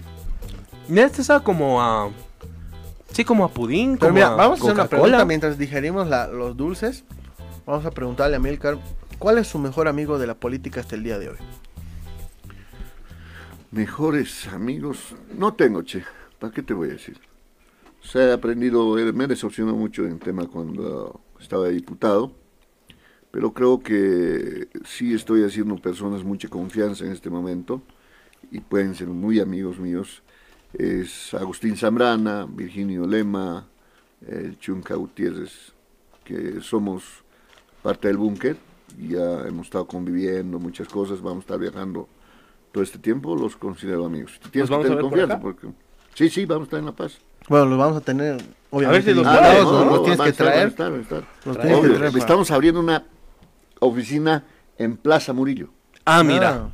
Mira, 0.87 1.05
este 1.07 1.23
sabe 1.23 1.43
como 1.43 1.81
a. 1.81 2.09
Sí, 3.11 3.25
como 3.25 3.43
a 3.43 3.49
pudín. 3.49 3.93
Pero 3.97 4.11
como 4.11 4.13
mira, 4.13 4.27
a 4.27 4.35
vamos 4.35 4.59
a 4.59 4.63
hacer 4.63 4.73
una 4.73 4.83
Coca-Cola. 4.83 5.01
pregunta 5.03 5.25
mientras 5.25 5.57
digerimos 5.57 6.07
la- 6.07 6.27
los 6.27 6.55
dulces. 6.55 7.03
Vamos 7.65 7.85
a 7.85 7.91
preguntarle 7.91 8.35
a 8.37 8.39
Milcar, 8.39 8.77
¿cuál 9.19 9.37
es 9.39 9.47
su 9.47 9.57
mejor 9.59 9.87
amigo 9.87 10.17
de 10.19 10.27
la 10.27 10.35
política 10.35 10.79
hasta 10.79 10.95
el 10.95 11.03
día 11.03 11.17
de 11.19 11.29
hoy? 11.29 11.37
Mejores 13.71 14.47
amigos, 14.47 15.15
no 15.37 15.53
tengo, 15.53 15.81
che. 15.81 16.03
¿Para 16.39 16.53
qué 16.53 16.61
te 16.61 16.73
voy 16.73 16.89
a 16.89 16.93
decir? 16.93 17.19
O 18.03 18.07
sea, 18.07 18.23
he 18.29 18.33
aprendido, 18.33 18.97
eh, 18.99 19.11
me 19.11 19.27
decepcionó 19.27 19.73
mucho 19.75 20.03
en 20.05 20.19
tema 20.19 20.45
cuando 20.47 21.19
estaba 21.39 21.65
de 21.65 21.73
diputado, 21.73 22.31
pero 23.31 23.53
creo 23.53 23.81
que 23.81 24.69
sí 24.85 25.13
estoy 25.13 25.43
haciendo 25.43 25.75
personas 25.75 26.23
mucha 26.23 26.47
confianza 26.47 27.05
en 27.05 27.11
este 27.11 27.29
momento 27.29 27.81
y 28.51 28.59
pueden 28.61 28.95
ser 28.95 29.07
muy 29.07 29.39
amigos 29.39 29.79
míos. 29.79 30.23
Es 30.73 31.33
Agustín 31.33 31.75
Zambrana, 31.77 32.45
Virginio 32.45 33.05
Lema, 33.05 33.67
el 34.27 34.57
Chunca 34.59 34.95
Gutiérrez, 34.95 35.73
que 36.23 36.61
somos 36.61 37.23
parte 37.81 38.07
del 38.07 38.17
búnker 38.17 38.57
y 38.97 39.09
ya 39.09 39.47
hemos 39.47 39.67
estado 39.67 39.85
conviviendo 39.85 40.59
muchas 40.59 40.87
cosas, 40.87 41.21
vamos 41.21 41.39
a 41.39 41.41
estar 41.41 41.59
viajando 41.59 42.07
todo 42.71 42.83
este 42.83 42.99
tiempo, 42.99 43.35
los 43.35 43.55
considero 43.55 44.05
amigos. 44.05 44.39
Tienes 44.51 44.69
vamos 44.69 44.85
que 44.85 44.91
a 44.91 44.95
tener 44.95 45.01
por 45.01 45.09
confianza 45.11 45.39
porque... 45.39 45.67
Sí, 46.13 46.29
sí, 46.29 46.45
vamos 46.45 46.63
a 46.63 46.65
estar 46.65 46.79
en 46.79 46.85
La 46.85 46.95
Paz. 46.95 47.19
Bueno, 47.47 47.65
los 47.65 47.77
vamos 47.77 47.97
a 47.97 48.01
tener, 48.01 48.37
obviamente. 48.71 49.11
si 49.11 49.13
los 49.15 49.23
traes, 49.23 49.63
¿no? 49.63 49.85
¿no? 49.85 49.91
Los 49.91 50.01
tienes 50.03 50.19
a 50.19 50.23
que 50.23 50.29
a 50.29 50.33
traer. 50.33 50.67
estar, 50.69 50.89
van 50.91 50.99
a 50.99 51.03
estar. 51.03 51.23
Los 51.45 51.57
tienes 51.57 51.73
que 51.79 51.85
Obvio, 51.85 51.95
traer 51.97 52.11
para- 52.11 52.19
Estamos 52.23 52.51
abriendo 52.51 52.79
una 52.79 53.03
oficina 53.79 54.43
en 54.77 54.97
Plaza 54.97 55.31
Murillo. 55.33 55.69
Ah, 56.05 56.23
mira. 56.23 56.49
Ah, 56.49 56.69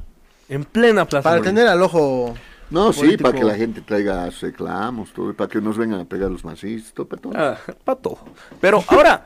En 0.50 0.64
plena 0.66 1.06
plaza. 1.06 1.24
para 1.24 1.38
Murillo. 1.38 1.56
tener 1.56 1.68
al 1.68 1.82
ojo. 1.82 2.34
No, 2.70 2.94
sí, 2.94 3.18
para 3.18 3.38
que 3.38 3.44
la 3.44 3.56
gente 3.56 3.82
traiga 3.82 4.30
reclamos, 4.30 5.12
todo, 5.12 5.34
para 5.34 5.50
que 5.50 5.60
nos 5.60 5.78
vengan 5.78 6.00
a 6.00 6.06
pegar 6.06 6.32
los 6.32 6.46
masistas, 6.46 6.94
todo, 6.94 7.06
para 7.06 7.22
todo. 7.22 7.34
Ah, 7.36 7.58
para 7.84 8.00
todo. 8.00 8.20
Pero 8.62 8.82
ahora, 8.88 9.26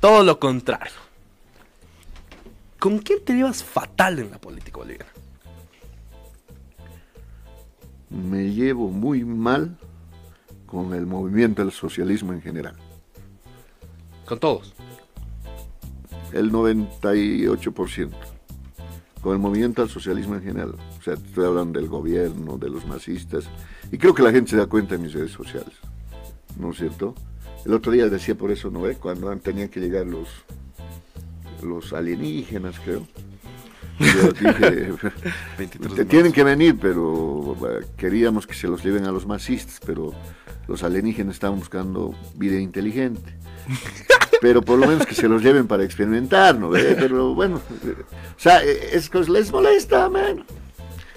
todo 0.00 0.24
lo 0.24 0.38
contrario. 0.40 0.92
¿Con 2.78 2.98
quién 2.98 3.22
te 3.24 3.34
llevas 3.34 3.62
fatal 3.62 4.18
en 4.20 4.30
la 4.30 4.38
política 4.38 4.78
boliviana? 4.78 5.10
Me 8.08 8.50
llevo 8.52 8.88
muy 8.88 9.24
mal 9.24 9.76
con 10.72 10.94
el 10.94 11.04
movimiento 11.04 11.62
del 11.62 11.70
socialismo 11.70 12.32
en 12.32 12.40
general. 12.40 12.74
Con 14.24 14.40
todos. 14.40 14.72
El 16.32 16.50
98%. 16.50 18.10
Con 19.20 19.34
el 19.34 19.38
movimiento 19.38 19.82
al 19.82 19.90
socialismo 19.90 20.34
en 20.36 20.42
general. 20.42 20.74
O 20.98 21.02
sea, 21.02 21.12
estoy 21.12 21.44
hablando 21.44 21.78
del 21.78 21.90
gobierno, 21.90 22.56
de 22.56 22.70
los 22.70 22.86
masistas. 22.86 23.44
Y 23.92 23.98
creo 23.98 24.14
que 24.14 24.22
la 24.22 24.32
gente 24.32 24.52
se 24.52 24.56
da 24.56 24.64
cuenta 24.64 24.94
en 24.94 25.02
mis 25.02 25.12
redes 25.12 25.32
sociales. 25.32 25.74
¿No 26.58 26.70
es 26.70 26.78
cierto? 26.78 27.14
El 27.66 27.74
otro 27.74 27.92
día 27.92 28.08
decía 28.08 28.34
por 28.34 28.50
eso, 28.50 28.70
¿no 28.70 28.80
ve? 28.80 28.96
Cuando 28.96 29.36
tenían 29.36 29.68
que 29.68 29.78
llegar 29.78 30.06
los, 30.06 30.28
los 31.62 31.92
alienígenas, 31.92 32.80
creo. 32.80 33.06
Yo 33.98 34.32
dije, 35.58 35.68
te 35.96 36.04
tienen 36.06 36.32
que 36.32 36.42
venir, 36.42 36.78
pero 36.80 37.56
eh, 37.68 37.84
queríamos 37.96 38.46
que 38.46 38.54
se 38.54 38.68
los 38.68 38.82
lleven 38.82 39.04
a 39.04 39.12
los 39.12 39.26
masistas, 39.26 39.78
pero 39.84 40.14
los 40.68 40.82
alienígenas 40.82 41.34
estaban 41.34 41.58
buscando 41.58 42.14
vida 42.36 42.58
inteligente. 42.58 43.34
Pero 44.40 44.62
por 44.62 44.78
lo 44.78 44.88
menos 44.88 45.06
que 45.06 45.14
se 45.14 45.28
los 45.28 45.42
lleven 45.42 45.68
para 45.68 45.84
experimentar, 45.84 46.58
¿no? 46.58 46.70
ve? 46.70 46.96
Pero 46.98 47.32
bueno, 47.32 47.60
eh, 47.84 47.94
o 48.36 48.40
sea, 48.40 48.64
eh, 48.64 48.90
es 48.92 49.08
que 49.08 49.20
les 49.20 49.52
molesta, 49.52 50.08
man. 50.08 50.44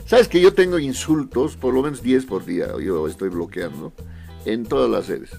Sabes 0.05 0.27
que 0.27 0.39
yo 0.39 0.53
tengo 0.53 0.77
insultos, 0.77 1.57
por 1.57 1.73
lo 1.73 1.81
menos 1.81 2.03
10 2.03 2.25
por 2.27 2.45
día, 2.45 2.67
yo 2.79 3.07
estoy 3.07 3.29
bloqueando, 3.29 3.91
en 4.45 4.63
todas 4.65 4.89
las 4.89 5.07
redes. 5.07 5.31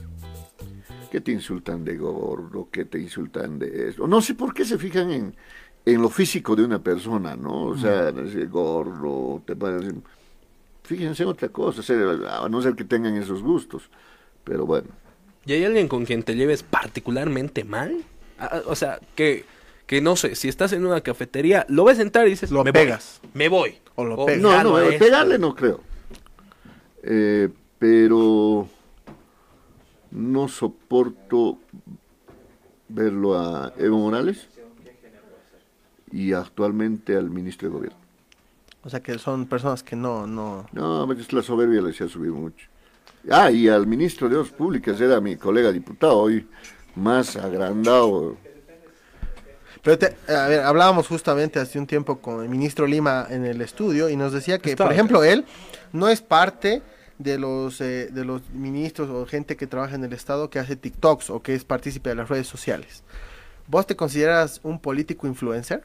Que 1.12 1.20
te 1.20 1.30
insultan 1.30 1.84
de 1.84 1.96
gordo, 1.96 2.68
que 2.72 2.84
te 2.84 2.98
insultan 2.98 3.61
de 3.61 3.90
eso. 3.90 4.09
No 4.09 4.20
sé 4.20 4.34
por 4.34 4.52
qué 4.52 4.64
se 4.64 4.76
fijan 4.76 5.12
en, 5.12 5.36
en 5.84 6.02
lo 6.02 6.09
físico 6.09 6.57
de 6.57 6.64
una 6.64 6.80
persona, 6.82 7.36
¿no? 7.36 7.66
O 7.66 7.78
sea, 7.78 8.11
no 8.11 8.28
sé, 8.28 8.46
gordo, 8.46 9.40
te 9.46 9.54
parecen... 9.54 10.02
Fíjense 10.87 11.24
en 11.24 11.28
otra 11.28 11.49
cosa, 11.49 11.80
o 11.80 11.82
sea, 11.82 11.97
a 12.45 12.49
no 12.49 12.62
ser 12.62 12.74
que 12.74 12.84
tengan 12.84 13.16
esos 13.16 13.43
gustos. 13.43 13.91
Pero 14.45 14.64
bueno, 14.66 14.89
¿Y 15.47 15.53
hay 15.53 15.64
alguien 15.64 15.87
con 15.87 16.05
quien 16.05 16.24
te 16.24 16.34
lleves 16.34 16.64
particularmente 16.64 17.62
mal? 17.62 18.05
Ah, 18.39 18.62
o 18.66 18.74
sea, 18.74 18.99
que, 19.14 19.45
que 19.87 20.01
no 20.01 20.16
sé, 20.16 20.34
si 20.34 20.49
estás 20.49 20.72
en 20.72 20.84
una 20.84 21.01
cafetería, 21.01 21.64
lo 21.68 21.84
ves 21.84 22.01
entrar 22.01 22.26
y 22.26 22.30
dices, 22.30 22.51
Lo 22.51 22.64
me 22.64 22.72
pegas. 22.72 23.20
Voy, 23.22 23.30
me 23.34 23.49
voy. 23.49 23.74
O 23.95 24.05
lo 24.05 24.16
O 24.16 24.26
pegas. 24.26 24.43
No, 24.43 24.62
no, 24.64 24.76
a 24.76 24.84
este. 24.84 24.99
pegarle 24.99 25.39
no 25.39 25.55
creo. 25.55 25.80
Eh, 27.05 27.49
pero 27.78 28.68
no 30.11 30.49
soporto 30.49 31.59
verlo 32.89 33.39
a 33.39 33.72
Evo 33.78 33.99
Morales 33.99 34.49
y 36.11 36.32
actualmente 36.32 37.16
al 37.16 37.30
ministro 37.30 37.68
de 37.68 37.74
Gobierno. 37.74 37.99
O 38.87 38.89
sea 38.89 39.01
que 39.01 39.18
son 39.18 39.47
personas 39.47 39.82
que 39.82 39.97
no, 39.97 40.28
no. 40.28 40.64
No, 40.70 41.05
veces 41.09 41.32
la 41.32 41.43
soberbia 41.43 41.82
les 41.82 42.01
ha 42.01 42.09
subido 42.09 42.34
mucho. 42.34 42.68
Ah, 43.28 43.51
y 43.51 43.68
al 43.68 43.84
ministro 43.84 44.28
de 44.28 44.37
Obras 44.37 44.53
Públicas 44.53 45.01
era 45.01 45.20
mi 45.20 45.34
colega 45.34 45.72
diputado, 45.72 46.16
hoy 46.16 46.47
más 46.95 47.34
agrandado. 47.34 48.37
Pero 49.82 49.99
te- 49.99 50.16
a 50.32 50.47
ver, 50.47 50.61
hablábamos 50.61 51.09
justamente 51.09 51.59
hace 51.59 51.80
un 51.80 51.87
tiempo 51.89 52.20
con 52.20 52.45
el 52.45 52.49
ministro 52.49 52.87
Lima 52.87 53.26
en 53.28 53.45
el 53.45 53.61
estudio 53.61 54.09
y 54.09 54.14
nos 54.16 54.32
decía 54.32 54.61
que, 54.61 54.76
por 54.76 54.93
ejemplo, 54.93 55.24
él 55.24 55.45
no 55.93 56.09
es 56.09 56.22
parte 56.22 56.80
de 57.18 57.39
los 57.41 57.80
eh, 57.80 58.09
de 58.12 58.24
los 58.24 58.49
ministros 58.51 59.11
o 59.11 59.26
gente 59.26 59.57
que 59.57 59.66
trabaja 59.66 59.97
en 59.97 60.05
el 60.05 60.12
Estado 60.12 60.49
que 60.49 60.61
hace 60.61 60.76
TikToks 60.76 61.30
o 61.30 61.43
que 61.43 61.57
es 61.57 61.64
partícipe 61.64 62.11
de 62.11 62.14
las 62.14 62.28
redes 62.28 62.47
sociales. 62.47 63.03
¿Vos 63.66 63.84
te 63.84 63.97
consideras 63.97 64.61
un 64.62 64.78
político 64.78 65.26
influencer? 65.26 65.82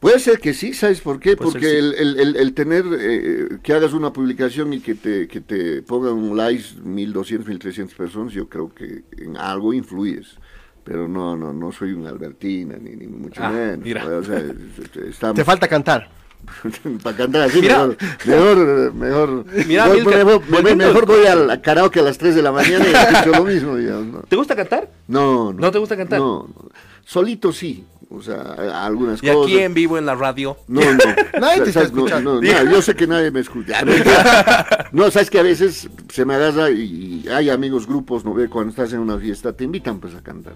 Puede 0.00 0.18
ser 0.18 0.38
que 0.40 0.54
sí, 0.54 0.72
¿sabes 0.72 1.00
por 1.02 1.20
qué? 1.20 1.36
Puede 1.36 1.52
Porque 1.52 1.66
ser, 1.68 1.76
el, 1.78 1.94
el- 1.94 2.20
el- 2.20 2.36
el 2.36 2.54
tener, 2.54 2.84
eh, 2.98 3.58
que 3.62 3.74
hagas 3.74 3.92
una 3.92 4.12
publicación 4.12 4.72
y 4.72 4.80
que 4.80 4.94
te, 4.94 5.28
que 5.28 5.40
te 5.42 5.82
pongan 5.82 6.14
un 6.14 6.36
like 6.36 6.64
1200, 6.82 7.46
1300 7.46 7.94
personas, 7.96 8.32
yo 8.32 8.48
creo 8.48 8.74
que 8.74 9.04
en 9.18 9.36
algo 9.36 9.74
influyes. 9.74 10.36
Pero 10.84 11.06
no, 11.06 11.36
no, 11.36 11.52
no 11.52 11.70
soy 11.70 11.92
un 11.92 12.06
Albertina, 12.06 12.76
ni, 12.80 12.96
ni 12.96 13.06
mucho 13.06 13.42
Ah, 13.44 13.50
menos. 13.50 13.84
mira. 13.84 14.06
O 14.06 14.24
sea, 14.24 14.38
es- 14.38 14.46
es- 14.96 15.08
estamos- 15.10 15.36
Te 15.36 15.44
falta 15.44 15.68
cantar. 15.68 16.08
para 17.02 17.16
cantar 17.18 17.42
así, 17.42 17.60
Mira. 17.60 17.86
mejor, 17.86 17.96
mejor, 18.24 18.94
mejor, 18.94 19.44
Mira, 19.66 19.86
voy, 19.88 19.96
Milka, 20.00 20.16
mejor, 20.24 20.42
volviendo- 20.48 20.86
mejor 20.86 21.04
voy 21.06 21.26
al 21.26 21.60
karaoke 21.60 22.00
a 22.00 22.02
las 22.02 22.16
3 22.16 22.34
de 22.34 22.40
la 22.42 22.50
mañana 22.50 22.86
y 22.88 22.94
escucho 22.94 23.38
lo 23.38 23.44
mismo. 23.44 23.76
digamos, 23.76 24.06
¿no? 24.06 24.20
¿Te 24.22 24.36
gusta 24.36 24.56
cantar? 24.56 24.90
No, 25.06 25.52
no. 25.52 25.60
¿No 25.60 25.70
te 25.70 25.78
gusta 25.78 25.98
cantar? 25.98 26.18
No, 26.18 26.48
no. 26.48 26.70
Solito 27.10 27.52
sí, 27.52 27.84
o 28.08 28.22
sea, 28.22 28.86
algunas 28.86 29.20
Y 29.20 29.26
cosas. 29.26 29.42
aquí 29.42 29.58
en 29.58 29.74
vivo 29.74 29.98
en 29.98 30.06
la 30.06 30.14
radio. 30.14 30.56
No, 30.68 30.80
no. 30.80 30.98
Nadie 31.40 31.62
te 31.62 31.68
está 31.70 31.82
escuchando. 31.82 32.40
no, 32.40 32.40
no, 32.40 32.70
yo 32.70 32.80
sé 32.80 32.94
que 32.94 33.06
nadie 33.08 33.32
me 33.32 33.40
escucha. 33.40 33.80
No, 34.92 35.10
sabes 35.10 35.28
que 35.30 35.38
a 35.40 35.42
veces 35.42 35.88
se 36.08 36.24
me 36.24 36.34
agarra 36.34 36.70
y 36.70 37.24
hay 37.28 37.50
amigos, 37.50 37.86
grupos, 37.86 38.24
¿no 38.24 38.32
ve? 38.34 38.48
Cuando 38.48 38.70
estás 38.70 38.92
en 38.92 39.00
una 39.00 39.18
fiesta 39.18 39.52
te 39.52 39.64
invitan 39.64 39.98
pues 39.98 40.14
a 40.14 40.22
cantar. 40.22 40.54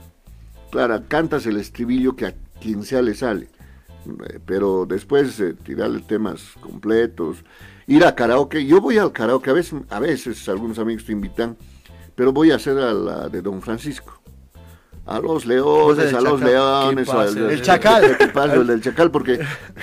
Claro, 0.71 1.03
cantas 1.09 1.47
el 1.47 1.57
estribillo 1.57 2.15
que 2.15 2.27
a 2.27 2.35
quien 2.61 2.85
sea 2.85 3.03
le 3.03 3.15
sale. 3.15 3.49
Eh, 4.07 4.39
Pero 4.47 4.87
después 4.87 5.39
eh, 5.41 5.55
tirarle 5.55 6.01
temas 6.01 6.43
completos, 6.61 7.39
ir 7.89 8.05
a 8.05 8.15
karaoke. 8.15 8.65
Yo 8.65 8.81
voy 8.81 8.99
al 8.99 9.11
karaoke, 9.13 9.51
a 9.51 9.55
veces, 9.55 9.81
a 9.91 9.99
veces 10.01 10.49
algunos 10.49 10.79
amigos 10.79 11.05
te 11.05 11.13
invitan, 11.13 11.57
pero 12.15 12.33
voy 12.33 12.51
a 12.53 12.57
hacer 12.57 12.79
a 12.79 12.93
la 12.93 13.29
de 13.29 13.43
Don 13.43 13.61
Francisco. 13.63 14.21
A 15.07 15.19
los 15.21 15.45
leones, 15.45 16.15
a 16.15 16.21
los 16.21 16.41
leones, 16.41 17.09
al- 17.09 17.37
El 17.51 17.63
chacal. 17.63 18.05
El 18.55 18.67
del 18.67 18.81
chacal, 18.81 19.11
porque, 19.11 19.39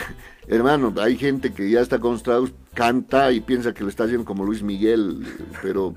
hermano, 0.47 0.93
hay 0.99 1.17
gente 1.17 1.53
que 1.53 1.69
ya 1.69 1.81
está 1.81 1.99
con 1.99 2.15
Strauss, 2.15 2.51
canta 2.73 3.31
y 3.31 3.39
piensa 3.39 3.73
que 3.73 3.83
le 3.83 3.89
está 3.89 4.05
haciendo 4.05 4.25
como 4.25 4.43
Luis 4.43 4.63
Miguel, 4.63 5.25
pero... 5.61 5.95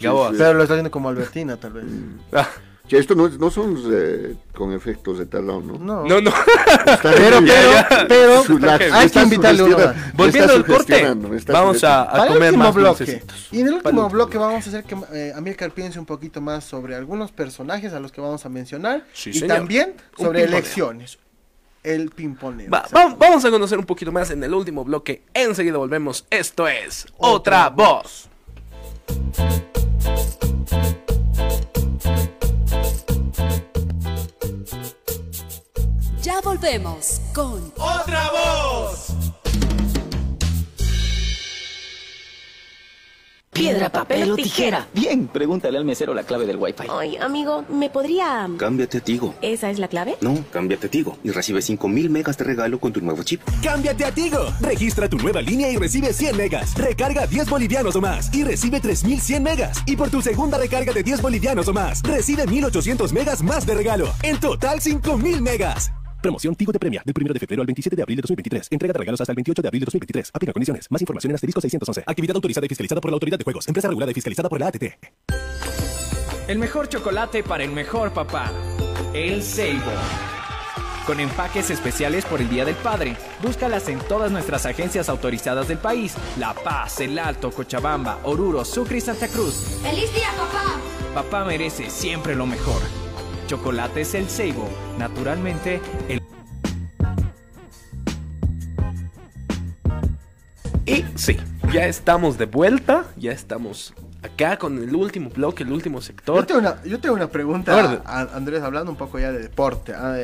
Pero 0.00 0.30
lo 0.54 0.62
está 0.62 0.74
haciendo 0.74 0.90
como 0.90 1.08
Albertina, 1.08 1.56
tal 1.58 1.74
vez. 1.74 1.84
Che, 2.88 2.98
esto 2.98 3.14
no, 3.16 3.28
no 3.28 3.50
son 3.50 3.76
eh, 3.92 4.36
con 4.54 4.72
efectos 4.72 5.18
de 5.18 5.26
talón, 5.26 5.66
¿no? 5.66 5.78
No. 5.78 6.04
No, 6.06 6.20
no. 6.20 6.30
Está 6.30 7.10
Pero, 7.12 7.40
bien. 7.40 7.54
pero, 7.88 8.06
pero, 8.08 8.44
Su- 8.44 8.58
la- 8.58 8.74
hay 8.92 9.10
que 9.10 9.22
invitarle 9.22 9.62
uno 9.64 9.76
más. 9.78 10.14
Volviendo 10.14 10.52
al 10.52 10.64
corte, 10.64 11.14
vamos 11.48 11.82
a, 11.82 12.02
a 12.02 12.12
Para 12.12 12.32
comer 12.32 12.56
más 12.56 12.72
bloque. 12.74 13.22
Y 13.50 13.60
en 13.60 13.66
el 13.68 13.74
último 13.74 14.08
bloque 14.08 14.38
vamos 14.38 14.64
a 14.66 14.68
hacer 14.68 14.84
que 14.84 14.96
eh, 15.12 15.32
Amilcar 15.34 15.72
piense 15.72 15.98
un 15.98 16.06
poquito 16.06 16.40
más 16.40 16.62
sobre 16.64 16.94
algunos 16.94 17.32
personajes 17.32 17.92
a 17.92 17.98
los 17.98 18.12
que 18.12 18.20
vamos 18.20 18.46
a 18.46 18.48
mencionar 18.48 19.04
Sí, 19.12 19.30
y 19.30 19.34
señor. 19.34 19.56
también 19.56 19.94
sobre 20.16 20.44
elecciones. 20.44 21.18
El 21.82 22.10
pimponero. 22.10 22.70
Va- 22.70 22.84
va- 22.94 23.14
vamos 23.18 23.44
a 23.44 23.50
conocer 23.50 23.78
un 23.78 23.84
poquito 23.86 24.10
más 24.12 24.30
en 24.30 24.42
el 24.44 24.52
último 24.54 24.84
bloque. 24.84 25.22
Enseguida 25.34 25.76
volvemos. 25.76 26.24
Esto 26.30 26.66
es 26.68 27.06
Otra 27.16 27.68
Voz. 27.70 28.28
Volvemos 36.46 37.20
con 37.34 37.72
Otra 37.76 38.30
Voz. 38.30 39.08
Piedra, 43.50 43.90
papel 43.90 44.30
o 44.30 44.36
tijera. 44.36 44.86
Bien, 44.92 45.26
pregúntale 45.26 45.76
al 45.76 45.84
mesero 45.84 46.14
la 46.14 46.22
clave 46.22 46.46
del 46.46 46.56
wifi. 46.56 46.86
Ay, 46.88 47.16
amigo, 47.16 47.64
¿me 47.68 47.90
podría...? 47.90 48.48
Cámbiate 48.58 48.98
a 48.98 49.00
Tigo. 49.00 49.34
¿Esa 49.40 49.70
es 49.70 49.80
la 49.80 49.88
clave? 49.88 50.18
No, 50.20 50.44
cámbiate 50.52 50.86
a 50.86 50.90
Tigo 50.90 51.18
y 51.24 51.30
recibe 51.30 51.62
5000 51.62 52.10
megas 52.10 52.38
de 52.38 52.44
regalo 52.44 52.78
con 52.78 52.92
tu 52.92 53.00
nuevo 53.00 53.24
chip. 53.24 53.40
Cámbiate 53.64 54.04
a 54.04 54.12
Tigo. 54.12 54.38
Registra 54.60 55.08
tu 55.08 55.16
nueva 55.16 55.42
línea 55.42 55.68
y 55.70 55.76
recibe 55.76 56.12
100 56.12 56.36
megas. 56.36 56.76
Recarga 56.76 57.26
10 57.26 57.50
bolivianos 57.50 57.96
o 57.96 58.00
más 58.00 58.32
y 58.32 58.44
recibe 58.44 58.78
3100 58.78 59.42
megas. 59.42 59.82
Y 59.86 59.96
por 59.96 60.10
tu 60.10 60.22
segunda 60.22 60.58
recarga 60.58 60.92
de 60.92 61.02
10 61.02 61.22
bolivianos 61.22 61.66
o 61.66 61.72
más, 61.72 62.02
recibe 62.02 62.46
1800 62.46 63.12
megas 63.12 63.42
más 63.42 63.66
de 63.66 63.74
regalo. 63.74 64.12
En 64.22 64.38
total 64.38 64.80
5000 64.80 65.42
megas. 65.42 65.90
Promoción 66.26 66.56
Tigo 66.56 66.72
te 66.72 66.80
premia 66.80 67.02
del 67.04 67.14
1 67.16 67.32
de 67.34 67.38
febrero 67.38 67.62
al 67.62 67.66
27 67.66 67.94
de 67.94 68.02
abril 68.02 68.16
de 68.16 68.22
2023. 68.22 68.66
Entrega 68.72 68.92
de 68.92 68.98
regalos 68.98 69.20
hasta 69.20 69.30
el 69.30 69.36
28 69.36 69.62
de 69.62 69.68
abril 69.68 69.80
de 69.80 69.84
2023. 69.84 70.30
Aplica 70.34 70.52
condiciones. 70.52 70.90
Más 70.90 71.00
información 71.00 71.30
en 71.30 71.34
asterisco 71.36 71.60
611. 71.60 72.02
Actividad 72.04 72.34
autorizada 72.34 72.66
y 72.66 72.68
fiscalizada 72.68 73.00
por 73.00 73.12
la 73.12 73.14
Autoridad 73.14 73.38
de 73.38 73.44
Juegos. 73.44 73.68
Empresa 73.68 73.86
regulada 73.86 74.10
y 74.10 74.14
fiscalizada 74.14 74.48
por 74.48 74.58
la 74.58 74.66
ATT. 74.66 74.82
El 76.48 76.58
mejor 76.58 76.88
chocolate 76.88 77.44
para 77.44 77.62
el 77.62 77.70
mejor 77.70 78.12
papá. 78.12 78.50
El 79.14 79.40
Seibo. 79.40 79.92
Con 81.06 81.20
empaques 81.20 81.70
especiales 81.70 82.24
por 82.24 82.40
el 82.40 82.48
Día 82.48 82.64
del 82.64 82.74
Padre. 82.74 83.16
Búscalas 83.40 83.88
en 83.88 84.00
todas 84.00 84.32
nuestras 84.32 84.66
agencias 84.66 85.08
autorizadas 85.08 85.68
del 85.68 85.78
país. 85.78 86.16
La 86.40 86.54
Paz, 86.54 87.00
El 87.00 87.20
Alto, 87.20 87.52
Cochabamba, 87.52 88.18
Oruro, 88.24 88.64
Sucre 88.64 88.98
y 88.98 89.00
Santa 89.00 89.28
Cruz. 89.28 89.78
¡Feliz 89.80 90.12
día, 90.12 90.30
papá! 90.36 90.80
Papá 91.14 91.44
merece 91.44 91.88
siempre 91.88 92.34
lo 92.34 92.46
mejor. 92.46 93.05
Chocolates 93.46 94.14
El 94.14 94.28
Seibo. 94.28 94.68
Naturalmente, 94.98 95.80
el... 96.08 96.20
Y 100.84 101.04
sí, 101.16 101.36
ya 101.72 101.86
estamos 101.86 102.38
de 102.38 102.46
vuelta. 102.46 103.06
Ya 103.16 103.32
estamos 103.32 103.92
acá 104.22 104.56
con 104.56 104.78
el 104.82 104.94
último 104.94 105.30
bloque, 105.30 105.62
el 105.64 105.72
último 105.72 105.98
Yo 105.98 106.02
sector. 106.02 106.46
tengo 106.46 106.60
una, 106.60 106.82
yo 106.84 107.00
tengo 107.00 107.14
una 107.14 107.28
pregunta, 107.28 107.72
A 107.72 107.88
ver. 107.88 108.00
a, 108.04 108.20
Andrés, 108.36 108.62
hablando 108.62 108.90
un 108.90 108.96
poco 108.96 109.18
ya 109.18 109.32
de 109.32 109.40
deporte. 109.40 109.92
A, 109.92 110.16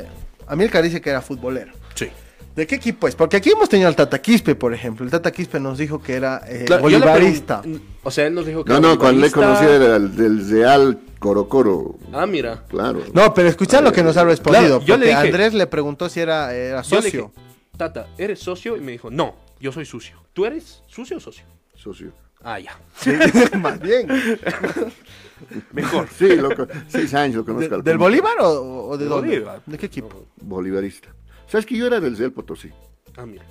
Amilcar 0.46 0.82
dice 0.82 1.00
que 1.00 1.10
era 1.10 1.20
futbolero. 1.20 1.72
Sí. 1.94 2.08
¿De 2.54 2.66
qué 2.66 2.74
equipo 2.74 3.08
es? 3.08 3.14
Porque 3.14 3.38
aquí 3.38 3.50
hemos 3.50 3.68
tenido 3.68 3.88
al 3.88 3.96
Tata 3.96 4.20
Quispe, 4.20 4.54
por 4.54 4.74
ejemplo. 4.74 5.04
El 5.04 5.10
Tata 5.10 5.30
Quispe 5.30 5.58
nos 5.58 5.78
dijo 5.78 6.02
que 6.02 6.14
era 6.14 6.42
eh, 6.46 6.64
Claro, 6.66 6.88
yo 6.90 6.98
bolivarista. 6.98 7.62
O 8.02 8.10
sea, 8.10 8.26
él 8.26 8.34
nos 8.34 8.44
dijo 8.44 8.64
que 8.64 8.72
No, 8.72 8.78
era 8.78 8.88
no, 8.88 8.98
cuando 8.98 9.22
le 9.22 9.30
conocí 9.30 9.64
era 9.64 9.98
del, 9.98 10.14
del 10.14 10.48
Real 10.50 10.98
Coro 11.22 11.48
Coro. 11.48 11.98
Ah, 12.12 12.26
mira. 12.26 12.64
Claro. 12.68 13.00
No, 13.14 13.32
pero 13.32 13.48
escuchad 13.48 13.82
lo 13.82 13.92
que 13.92 14.02
nos 14.02 14.16
ha 14.16 14.24
respondido. 14.24 14.78
Claro, 14.80 14.84
yo 14.84 14.96
le 14.96 15.06
dije- 15.06 15.18
Andrés 15.18 15.54
le 15.54 15.66
preguntó 15.68 16.08
si 16.08 16.18
era, 16.20 16.52
era 16.52 16.82
Yo 16.82 16.96
le 16.96 17.02
socio. 17.02 17.32
dije, 17.34 17.48
Tata, 17.78 18.08
¿eres 18.18 18.40
socio? 18.40 18.76
Y 18.76 18.80
me 18.80 18.92
dijo, 18.92 19.10
no, 19.10 19.36
yo 19.60 19.70
soy 19.72 19.84
sucio. 19.86 20.20
¿Tú 20.32 20.44
eres 20.44 20.82
sucio 20.86 21.16
o 21.18 21.20
socio? 21.20 21.44
Socio. 21.76 22.12
Ah, 22.42 22.58
ya. 22.58 22.76
Más 23.58 23.78
bien. 23.80 24.08
Mejor. 25.72 26.08
Sí, 26.16 26.36
loco, 26.36 26.66
seis 26.88 27.14
años 27.14 27.36
lo 27.36 27.42
¿De- 27.42 27.52
conozco. 27.54 27.74
al 27.76 27.82
¿Del. 27.84 27.98
Bolívar 27.98 28.34
o, 28.40 28.88
o 28.88 28.96
de 28.98 29.04
De 29.04 29.10
dónde? 29.10 29.28
Bolívar. 29.30 29.62
¿De 29.66 29.78
qué 29.78 29.86
equipo? 29.86 30.26
Bolivarista. 30.40 31.08
¿Sabes 31.46 31.66
que 31.66 31.76
yo 31.76 31.86
era 31.86 32.00
del 32.00 32.16
Real 32.16 32.32
Potosí? 32.32 32.70
Ah, 33.16 33.26
mira. 33.26 33.44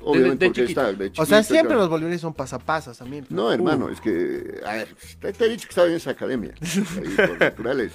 Obviamente 0.00 0.44
de 0.44 0.48
porque 0.50 0.60
chiquito. 0.62 0.80
está 0.88 0.92
de 0.92 1.12
O 1.18 1.26
sea, 1.26 1.42
siempre 1.42 1.68
claro. 1.68 1.80
los 1.82 1.90
bolivianos 1.90 2.20
son 2.20 2.34
pasapasas 2.34 2.96
también. 2.98 3.26
No, 3.30 3.52
hermano, 3.52 3.88
es 3.88 4.00
que. 4.00 4.60
A 4.64 4.74
ver, 4.74 4.88
te, 5.20 5.32
te 5.32 5.44
he 5.44 5.48
dicho 5.48 5.64
que 5.66 5.70
estaba 5.70 5.88
en 5.88 5.94
esa 5.94 6.10
academia. 6.10 6.54
Ahí 6.62 7.26
por 7.28 7.38
naturales. 7.40 7.92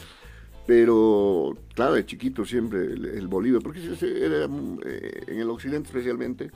Pero, 0.66 1.58
claro, 1.76 1.94
de 1.96 2.06
chiquito 2.06 2.46
siempre 2.46 2.80
el, 2.86 3.06
el 3.06 3.28
Bolívar, 3.28 3.62
porque 3.62 3.82
se- 3.82 3.96
se- 3.98 4.26
era, 4.26 4.46
eh, 4.86 5.24
en 5.28 5.40
el 5.40 5.50
occidente 5.50 5.88
especialmente, 5.90 6.52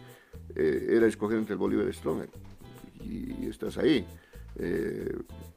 eh, 0.56 0.88
era 0.92 1.08
escoger 1.08 1.38
entre 1.38 1.54
el 1.54 1.60
Bolívar 1.60 1.86
y 1.86 1.90
el 1.90 1.94
Stronger. 1.94 2.30
Y, 3.04 3.48
estás 3.48 3.78
ahí. 3.78 4.06
Eh, 4.60 5.14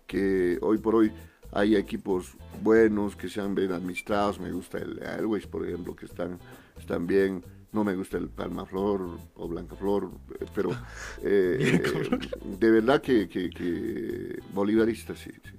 que 0.06 0.58
hoy 0.62 0.78
por 0.78 0.96
hoy 0.96 1.12
hay 1.52 1.76
equipos 1.76 2.32
buenos 2.62 3.14
que 3.14 3.28
sean 3.28 3.54
bien 3.54 3.70
administrados. 3.72 4.40
Me 4.40 4.50
gusta 4.50 4.78
el 4.78 5.00
Airways, 5.02 5.46
por 5.46 5.64
ejemplo, 5.66 5.94
que 5.94 6.06
están, 6.06 6.38
están 6.78 7.06
bien. 7.06 7.44
No 7.72 7.84
me 7.84 7.94
gusta 7.94 8.16
el 8.18 8.28
Palmaflor 8.28 9.18
o 9.36 9.48
Blancaflor, 9.48 10.10
eh, 10.40 10.46
pero 10.54 10.70
eh, 11.22 11.80
de 12.58 12.70
verdad 12.70 13.00
que, 13.00 13.28
que, 13.28 13.48
que 13.50 14.40
bolivarista, 14.52 15.14
sí, 15.14 15.30
sí. 15.44 15.50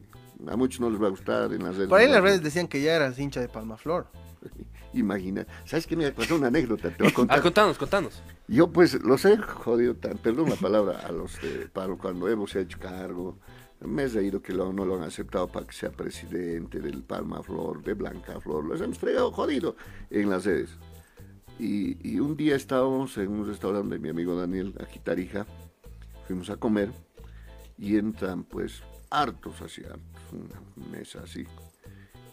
A 0.47 0.55
muchos 0.57 0.79
no 0.81 0.89
les 0.89 1.01
va 1.01 1.07
a 1.07 1.11
gustar 1.11 1.53
en 1.53 1.63
las 1.63 1.75
redes. 1.75 1.87
Por 1.89 1.99
ahí 1.99 2.09
las 2.09 2.21
redes 2.21 2.41
decían 2.43 2.67
que 2.67 2.81
ya 2.81 2.95
eras 2.95 3.17
hincha 3.19 3.39
de 3.39 3.47
Palmaflor. 3.47 4.07
Imagina. 4.93 5.45
¿Sabes 5.65 5.87
qué 5.87 5.95
me 5.95 6.11
pasó 6.11 6.35
una 6.35 6.47
anécdota? 6.47 6.89
Te 6.89 7.03
voy 7.03 7.11
a 7.11 7.13
contar. 7.15 7.39
Ah, 7.39 7.41
contanos, 7.41 7.77
contanos. 7.77 8.21
Yo 8.47 8.67
pues 8.71 9.01
los 9.03 9.23
he 9.23 9.37
jodido, 9.37 9.95
tan, 9.95 10.17
perdón 10.17 10.49
la 10.49 10.55
palabra, 10.57 10.99
a 11.07 11.11
los 11.13 11.39
de 11.41 11.69
Pablo 11.71 11.97
cuando 11.97 12.27
Evo 12.27 12.45
se 12.47 12.59
ha 12.59 12.61
hecho 12.63 12.77
cargo. 12.79 13.37
Me 13.79 14.03
he 14.03 14.07
reído 14.09 14.41
que 14.41 14.51
lo- 14.53 14.73
no 14.73 14.83
lo 14.85 14.95
han 14.97 15.03
aceptado 15.03 15.47
para 15.47 15.65
que 15.65 15.73
sea 15.73 15.91
presidente 15.91 16.79
del 16.81 17.03
Palma 17.03 17.41
Flor, 17.41 17.81
de 17.83 17.93
Blanca 17.93 18.39
Flor. 18.41 18.65
Los 18.65 18.81
hemos 18.81 18.99
fregado 18.99 19.31
jodido 19.31 19.75
en 20.09 20.29
las 20.29 20.43
redes. 20.45 20.71
Y, 21.59 21.97
y 22.07 22.19
un 22.19 22.35
día 22.35 22.55
estábamos 22.55 23.17
en 23.17 23.29
un 23.29 23.45
restaurante 23.45 23.95
de 23.95 23.99
mi 23.99 24.09
amigo 24.09 24.35
Daniel, 24.35 24.73
aquí 24.79 24.99
Tarija. 24.99 25.45
Fuimos 26.25 26.49
a 26.49 26.57
comer 26.57 26.91
y 27.77 27.97
entran 27.97 28.43
pues 28.43 28.81
hartos 29.09 29.61
así, 29.61 29.81
una 30.31 30.89
mesa 30.91 31.21
así. 31.23 31.45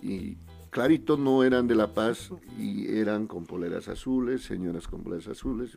Y 0.00 0.36
clarito 0.70 1.16
no 1.16 1.42
eran 1.42 1.66
de 1.66 1.74
La 1.74 1.92
Paz 1.92 2.30
y 2.56 2.96
eran 2.96 3.26
con 3.26 3.44
poleras 3.44 3.88
azules, 3.88 4.42
señoras 4.42 4.86
con 4.86 5.02
poleras 5.02 5.28
azules. 5.28 5.76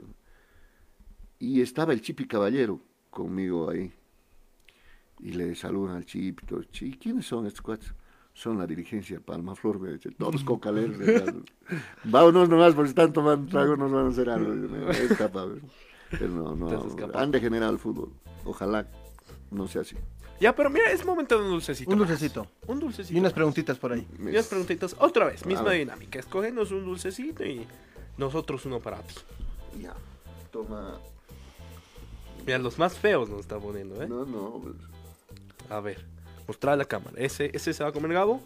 Y 1.40 1.62
estaba 1.62 1.94
el 1.94 2.02
Chipi 2.02 2.28
Caballero 2.28 2.80
conmigo 3.10 3.70
ahí. 3.70 3.92
Y 5.20 5.34
le 5.34 5.56
saludan 5.56 5.98
al 5.98 6.06
Chipi, 6.06 6.46
"Chi, 6.72 6.92
¿quiénes 6.94 7.26
son 7.26 7.48
estos 7.48 7.62
cuates? 7.62 7.94
Son 8.34 8.58
la 8.58 8.66
dirigencia 8.66 9.18
de 9.18 9.22
Palma 9.22 9.56
Flor, 9.56 9.80
me 9.80 9.94
dice, 9.94 10.12
todos 10.12 10.44
cocaleros. 10.46 10.98
Vámonos 12.04 12.50
nomás, 12.50 12.74
porque 12.74 12.90
están 12.90 13.14
tomando 13.14 13.50
trago, 13.50 13.76
nos 13.76 13.92
van 13.92 14.06
a 14.06 14.10
hacer 14.10 14.30
algo. 14.30 14.54
Me 14.54 14.90
escapa. 14.90 15.48
Pero 16.12 16.28
no, 16.28 16.56
no, 16.56 16.88
han 17.14 17.32
degenerado 17.32 17.72
el 17.72 17.80
fútbol. 17.80 18.12
Ojalá 18.44 18.88
no 19.50 19.68
sea 19.68 19.82
así. 19.82 19.96
Ya, 20.40 20.56
pero 20.56 20.70
mira, 20.70 20.92
es 20.92 21.06
momento 21.06 21.38
de 21.38 21.44
un 21.44 21.52
dulcecito. 21.52 21.92
Un 21.92 22.00
más. 22.00 22.10
dulcecito. 22.10 22.48
Un 22.66 22.80
dulcecito. 22.80 23.14
Y 23.14 23.20
unas 23.20 23.32
más. 23.32 23.36
preguntitas 23.36 23.78
por 23.78 23.94
ahí. 23.94 24.08
Y 24.20 24.30
unas 24.30 24.48
preguntitas. 24.48 24.96
Otra 24.98 25.26
vez, 25.26 25.46
misma 25.46 25.72
dinámica. 25.72 26.20
Escógenos 26.20 26.72
un 26.72 26.84
dulcecito 26.84 27.46
y 27.46 27.68
nosotros 28.18 28.66
uno 28.66 28.80
para 28.80 29.02
ti. 29.04 29.14
Ya, 29.80 29.94
toma. 30.52 31.00
Mira, 32.46 32.58
los 32.58 32.80
más 32.80 32.98
feos 32.98 33.30
nos 33.30 33.42
está 33.42 33.60
poniendo, 33.60 34.02
¿eh? 34.02 34.08
No, 34.08 34.26
no, 34.26 34.60
pues, 34.64 34.76
A 35.70 35.80
ver, 35.80 36.04
mostrar 36.48 36.74
a 36.74 36.78
la 36.78 36.86
cámara. 36.86 37.14
Ese, 37.18 37.52
ese 37.54 37.74
se 37.74 37.84
va 37.84 37.90
a 37.90 37.94
comer 37.94 38.14
Gabo. 38.14 38.42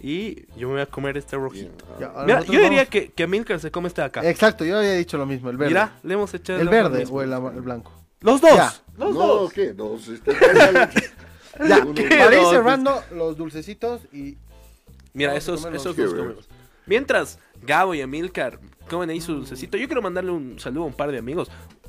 Y 0.00 0.46
yo 0.56 0.66
me 0.68 0.74
voy 0.74 0.80
a 0.82 0.86
comer 0.86 1.16
este 1.16 1.36
rojito. 1.36 1.84
Ya, 2.00 2.06
ahora 2.08 2.22
Mira, 2.24 2.34
nosotros 2.40 2.56
yo 2.56 2.62
diría 2.62 2.78
vamos- 2.78 2.90
que, 2.90 3.12
que 3.12 3.26
Milcar 3.28 3.60
se 3.60 3.70
come 3.70 3.86
este 3.88 4.00
de 4.00 4.06
acá. 4.08 4.28
Exacto, 4.28 4.64
yo 4.64 4.78
había 4.78 4.94
dicho 4.94 5.16
lo 5.16 5.26
mismo, 5.26 5.48
el 5.48 5.56
verde. 5.56 5.70
Mira, 5.70 5.98
le 6.02 6.14
hemos 6.14 6.34
echado 6.34 6.60
¿El 6.60 6.66
al 6.68 6.72
verde 6.74 7.06
o 7.08 7.22
el, 7.22 7.32
el 7.32 7.60
blanco? 7.62 7.92
Los 8.20 8.40
dos. 8.40 8.50
Ya. 8.54 8.72
Los 8.98 9.14
no, 9.14 9.26
dos. 9.26 9.52
¿qué? 9.52 9.72
Dos. 9.72 10.08
Este, 10.08 10.32
Ya, 11.68 11.84
para 11.84 12.34
ir 12.34 12.40
dos? 12.42 12.50
cerrando 12.50 13.02
los 13.14 13.36
dulcecitos 13.36 14.00
y 14.12 14.36
Mira, 15.12 15.36
esos, 15.36 15.64
esos 15.66 15.94
bueno. 15.96 16.16
comemos. 16.16 16.48
Mientras 16.86 17.38
Gabo 17.60 17.94
y 17.94 18.00
Amilcar 18.00 18.58
comen 18.88 19.10
ahí 19.10 19.20
su 19.20 19.34
dulcecito, 19.34 19.76
yo 19.76 19.86
quiero 19.86 20.02
mandarle 20.02 20.32
un 20.32 20.58
saludo 20.58 20.84
a 20.84 20.86
un 20.86 20.94
par 20.94 21.12
de 21.12 21.18
amigos. 21.18 21.48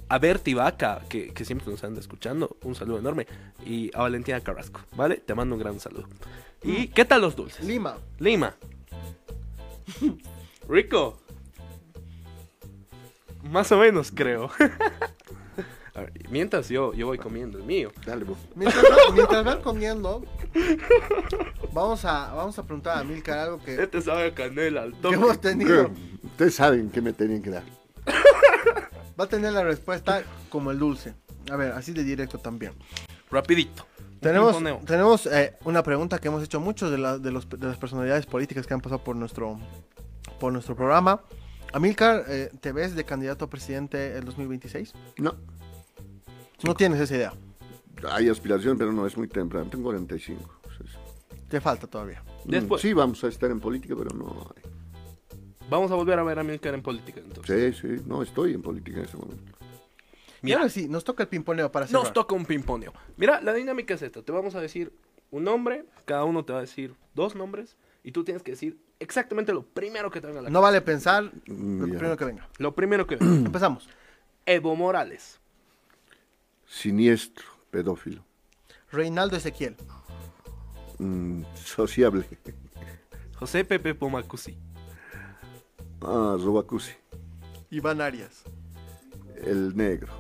A 0.10 0.20
Berti 0.20 0.54
Vaca, 0.54 1.02
que, 1.10 1.34
que 1.34 1.46
siempre 1.46 1.70
nos 1.72 1.84
anda 1.84 2.00
escuchando, 2.00 2.58
un 2.64 2.76
saludo 2.76 3.00
enorme. 3.00 3.26
Y 3.66 3.90
a 3.96 4.02
Valentina 4.02 4.40
Carrasco, 4.42 4.82
¿vale? 4.96 5.18
Te 5.18 5.34
mando 5.34 5.56
un 5.56 5.62
gran 5.62 5.80
saludo. 5.80 6.08
¿Y 6.62 6.88
qué 6.90 7.04
tal 7.06 7.22
los 7.22 7.36
dulces? 7.36 7.66
Lima. 7.66 7.98
Lima. 8.20 8.56
Rico. 10.70 11.20
Más 13.44 13.72
o 13.72 13.78
menos, 13.78 14.12
creo. 14.14 14.50
A 15.96 16.00
ver, 16.02 16.12
mientras 16.32 16.70
yo, 16.70 16.92
yo 16.94 17.06
voy 17.06 17.20
comiendo 17.20 17.60
el 17.60 17.64
mío. 17.66 17.92
Dale, 18.06 18.24
vos. 18.24 18.38
Mientras, 18.56 18.84
van- 18.84 19.14
mientras 19.14 19.44
van 19.46 19.62
comiendo, 19.62 20.24
Vamos 21.72 22.04
a, 22.06 22.34
vamos 22.34 22.58
a 22.58 22.64
preguntar 22.64 22.98
a 23.00 23.04
Milcar 23.04 23.38
algo 23.40 23.60
que, 23.64 23.82
Este 23.82 24.02
sabe 24.02 24.28
a 24.28 24.34
canela 24.34 24.84
al 24.84 24.94
que 24.94 24.98
toque. 25.02 25.16
hemos 25.16 25.40
tenido. 25.42 25.92
Ustedes 26.24 26.56
saben 26.56 26.90
que 26.90 27.02
me 27.02 27.14
tenían 27.14 27.42
que 27.44 27.50
dar. 27.52 27.64
Va 29.20 29.26
a 29.26 29.28
tener 29.28 29.54
la 29.54 29.64
respuesta 29.64 30.24
como 30.50 30.72
el 30.72 30.80
dulce. 30.80 31.14
A 31.52 31.56
ver, 31.56 31.72
así 31.74 31.92
de 31.94 32.04
directo 32.04 32.38
también. 32.40 32.74
Rapidito. 33.30 33.86
Tenemos, 34.20 34.58
tenemos 34.86 35.26
eh, 35.26 35.56
una 35.66 35.84
pregunta 35.84 36.18
que 36.18 36.30
hemos 36.30 36.42
hecho 36.44 36.60
muchos 36.62 36.90
de, 36.92 36.98
la- 36.98 37.18
de, 37.18 37.32
los- 37.32 37.50
de 37.50 37.68
las 37.68 37.78
personalidades 37.78 38.26
políticas 38.26 38.66
que 38.66 38.74
han 38.74 38.80
pasado 38.82 39.04
por 39.04 39.16
nuestro, 39.18 39.60
por 40.40 40.54
nuestro 40.54 40.76
programa. 40.76 41.22
Amilcar, 41.74 42.24
eh, 42.30 42.50
¿te 42.62 42.72
ves 42.72 42.96
de 42.96 43.04
candidato 43.04 43.46
a 43.46 43.50
presidente 43.50 44.16
el 44.18 44.24
2026? 44.26 44.94
No, 45.18 45.36
No 46.64 46.74
tienes 46.76 47.02
esa 47.02 47.16
idea. 47.16 47.34
hay 48.10 48.30
aspiración, 48.30 48.78
pero 48.78 48.94
no 48.94 49.06
es 49.06 49.18
muy 49.18 49.28
temprano. 49.28 49.70
Tengo 49.70 49.86
45. 49.86 50.60
sí, 50.78 50.84
sí. 50.88 51.38
Te 51.50 51.60
falta 51.60 51.86
todavía. 51.88 52.24
Después. 52.46 52.82
Sí, 52.82 52.94
vamos 52.94 53.22
a 53.24 53.28
estar 53.28 53.52
en 53.52 53.60
política, 53.60 53.94
pero 53.98 54.16
no 54.16 54.52
hay. 54.56 54.64
Vamos 55.70 55.92
a 55.92 55.96
volver 55.96 56.20
a 56.20 56.24
ver 56.24 56.40
a 56.40 56.44
Milcar 56.44 56.74
en 56.74 56.82
política 56.82 57.20
entonces. 57.22 57.78
Sí, 57.78 57.82
sí, 57.98 58.04
no 58.06 58.22
estoy 58.22 58.54
en 58.54 58.62
política 58.62 59.00
en 59.00 59.06
ese 59.06 59.18
momento. 59.18 59.44
Y 60.44 60.52
ahora 60.52 60.68
sí, 60.70 60.90
nos 60.90 61.04
toca 61.06 61.24
el 61.24 61.30
pimponeo 61.30 61.72
para 61.72 61.88
cerrar. 61.88 62.04
Nos 62.04 62.14
toca 62.14 62.36
un 62.36 62.46
pimponeo. 62.46 62.94
Mira, 63.16 63.40
la 63.42 63.54
dinámica 63.54 63.94
es 63.94 64.02
esta. 64.02 64.22
Te 64.22 64.32
vamos 64.34 64.56
a 64.56 64.62
decir 64.62 64.92
un 65.32 65.46
nombre, 65.46 65.86
cada 66.06 66.26
uno 66.26 66.44
te 66.44 66.52
va 66.52 66.60
a 66.60 66.62
decir 66.64 66.94
dos 67.16 67.34
nombres 67.36 67.78
y 68.04 68.12
tú 68.12 68.24
tienes 68.26 68.44
que 68.44 68.52
decir 68.52 68.78
exactamente 69.00 69.54
lo 69.54 69.64
primero 69.66 70.12
que 70.12 70.20
te 70.20 70.28
venga 70.28 70.42
a 70.42 70.44
la 70.44 70.50
No 70.50 70.62
vale 70.62 70.82
pensar 70.82 71.24
lo 71.48 71.88
ya. 71.88 71.94
primero 71.98 72.18
que 72.18 72.26
venga. 72.26 72.50
Lo 72.58 72.76
primero 72.76 73.08
que 73.08 73.16
venga. 73.20 73.46
Empezamos. 73.48 73.88
Evo 74.46 74.76
Morales. 74.76 75.40
Siniestro, 76.68 77.46
pedófilo, 77.72 78.24
Reinaldo 78.92 79.38
Ezequiel. 79.38 79.76
mm, 80.98 81.44
sociable, 81.56 82.26
José 83.36 83.64
Pepe 83.64 83.94
Pomacusi. 83.96 84.58
Ah, 86.06 86.38
Robacusi, 86.40 86.92
Iván 87.70 88.02
Arias. 88.02 88.44
el 89.44 89.76
negro. 89.76 90.12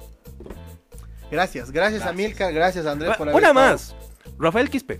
Gracias, 1.31 1.71
gracias, 1.71 2.03
a 2.05 2.13
Milka, 2.13 2.51
gracias 2.51 2.85
a 2.85 2.91
Andrés 2.91 3.11
Ah, 3.13 3.17
por 3.17 3.27
haber 3.29 3.41
Una 3.41 3.47
estado. 3.49 3.71
más. 3.71 3.95
Rafael 4.37 4.69
Quispe. 4.69 4.99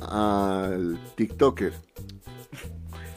al 0.00 0.98
TikToker. 1.16 1.72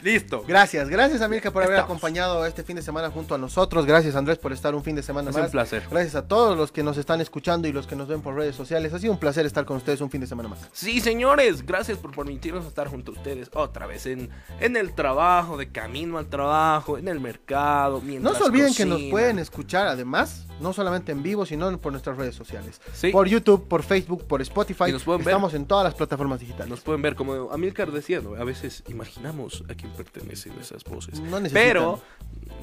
Listo. 0.07 0.45
Gracias, 0.47 0.87
gracias 0.87 1.21
a 1.21 1.27
Milka 1.27 1.51
por 1.51 1.63
haber 1.63 1.75
Estamos. 1.75 1.97
acompañado 1.97 2.45
este 2.45 2.63
fin 2.63 2.77
de 2.77 2.81
semana 2.81 3.11
junto 3.11 3.35
a 3.35 3.37
nosotros. 3.37 3.85
Gracias 3.85 4.15
Andrés 4.15 4.37
por 4.37 4.53
estar 4.53 4.73
un 4.73 4.81
fin 4.81 4.95
de 4.95 5.03
semana 5.03 5.31
Es 5.31 5.35
más. 5.35 5.45
un 5.47 5.51
placer. 5.51 5.83
Gracias 5.91 6.15
a 6.15 6.25
todos 6.25 6.57
los 6.57 6.71
que 6.71 6.81
nos 6.81 6.97
están 6.97 7.19
escuchando 7.19 7.67
y 7.67 7.73
los 7.73 7.87
que 7.87 7.97
nos 7.97 8.07
ven 8.07 8.21
por 8.21 8.33
redes 8.33 8.55
sociales. 8.55 8.93
Ha 8.93 8.99
sido 8.99 9.11
un 9.11 9.19
placer 9.19 9.45
estar 9.45 9.65
con 9.65 9.75
ustedes 9.75 9.99
un 9.99 10.09
fin 10.09 10.21
de 10.21 10.27
semana 10.27 10.47
más. 10.47 10.59
Sí, 10.71 11.01
señores, 11.01 11.65
gracias 11.65 11.97
por 11.97 12.15
permitirnos 12.15 12.65
estar 12.65 12.87
junto 12.87 13.11
a 13.11 13.15
ustedes 13.15 13.49
otra 13.53 13.85
vez 13.85 14.05
en, 14.05 14.29
en 14.61 14.77
el 14.77 14.93
trabajo, 14.95 15.57
de 15.57 15.73
camino 15.73 16.17
al 16.19 16.27
trabajo, 16.27 16.97
en 16.97 17.09
el 17.09 17.19
mercado. 17.19 17.99
No 17.99 18.05
mientras 18.05 18.37
se 18.37 18.43
olviden 18.45 18.73
que 18.73 18.85
nos 18.85 19.01
pueden 19.11 19.39
escuchar 19.39 19.87
además, 19.87 20.46
no 20.59 20.73
solamente 20.73 21.11
en 21.11 21.23
vivo, 21.23 21.45
sino 21.45 21.77
por 21.79 21.91
nuestras 21.91 22.17
redes 22.17 22.35
sociales. 22.35 22.81
Sí. 22.93 23.11
Por 23.11 23.27
YouTube, 23.27 23.67
por 23.67 23.83
Facebook, 23.83 24.25
por 24.25 24.41
Spotify. 24.41 24.85
Y 24.89 24.91
nos 24.91 25.03
pueden 25.03 25.19
ver. 25.19 25.29
Estamos 25.29 25.53
en 25.53 25.65
todas 25.65 25.83
las 25.83 25.95
plataformas 25.95 26.39
digitales. 26.39 26.69
Nos 26.69 26.81
pueden 26.81 27.01
ver 27.01 27.15
como 27.15 27.51
Amilcar 27.51 27.91
decía, 27.91 28.21
¿no? 28.21 28.35
a 28.35 28.43
veces 28.43 28.83
imaginamos 28.87 29.63
a 29.69 29.75
quién 29.75 29.91
pertenecen 29.93 30.53
esas 30.59 30.83
voces. 30.83 31.19
No 31.19 31.39
necesitan. 31.39 31.63
Pero 31.63 32.01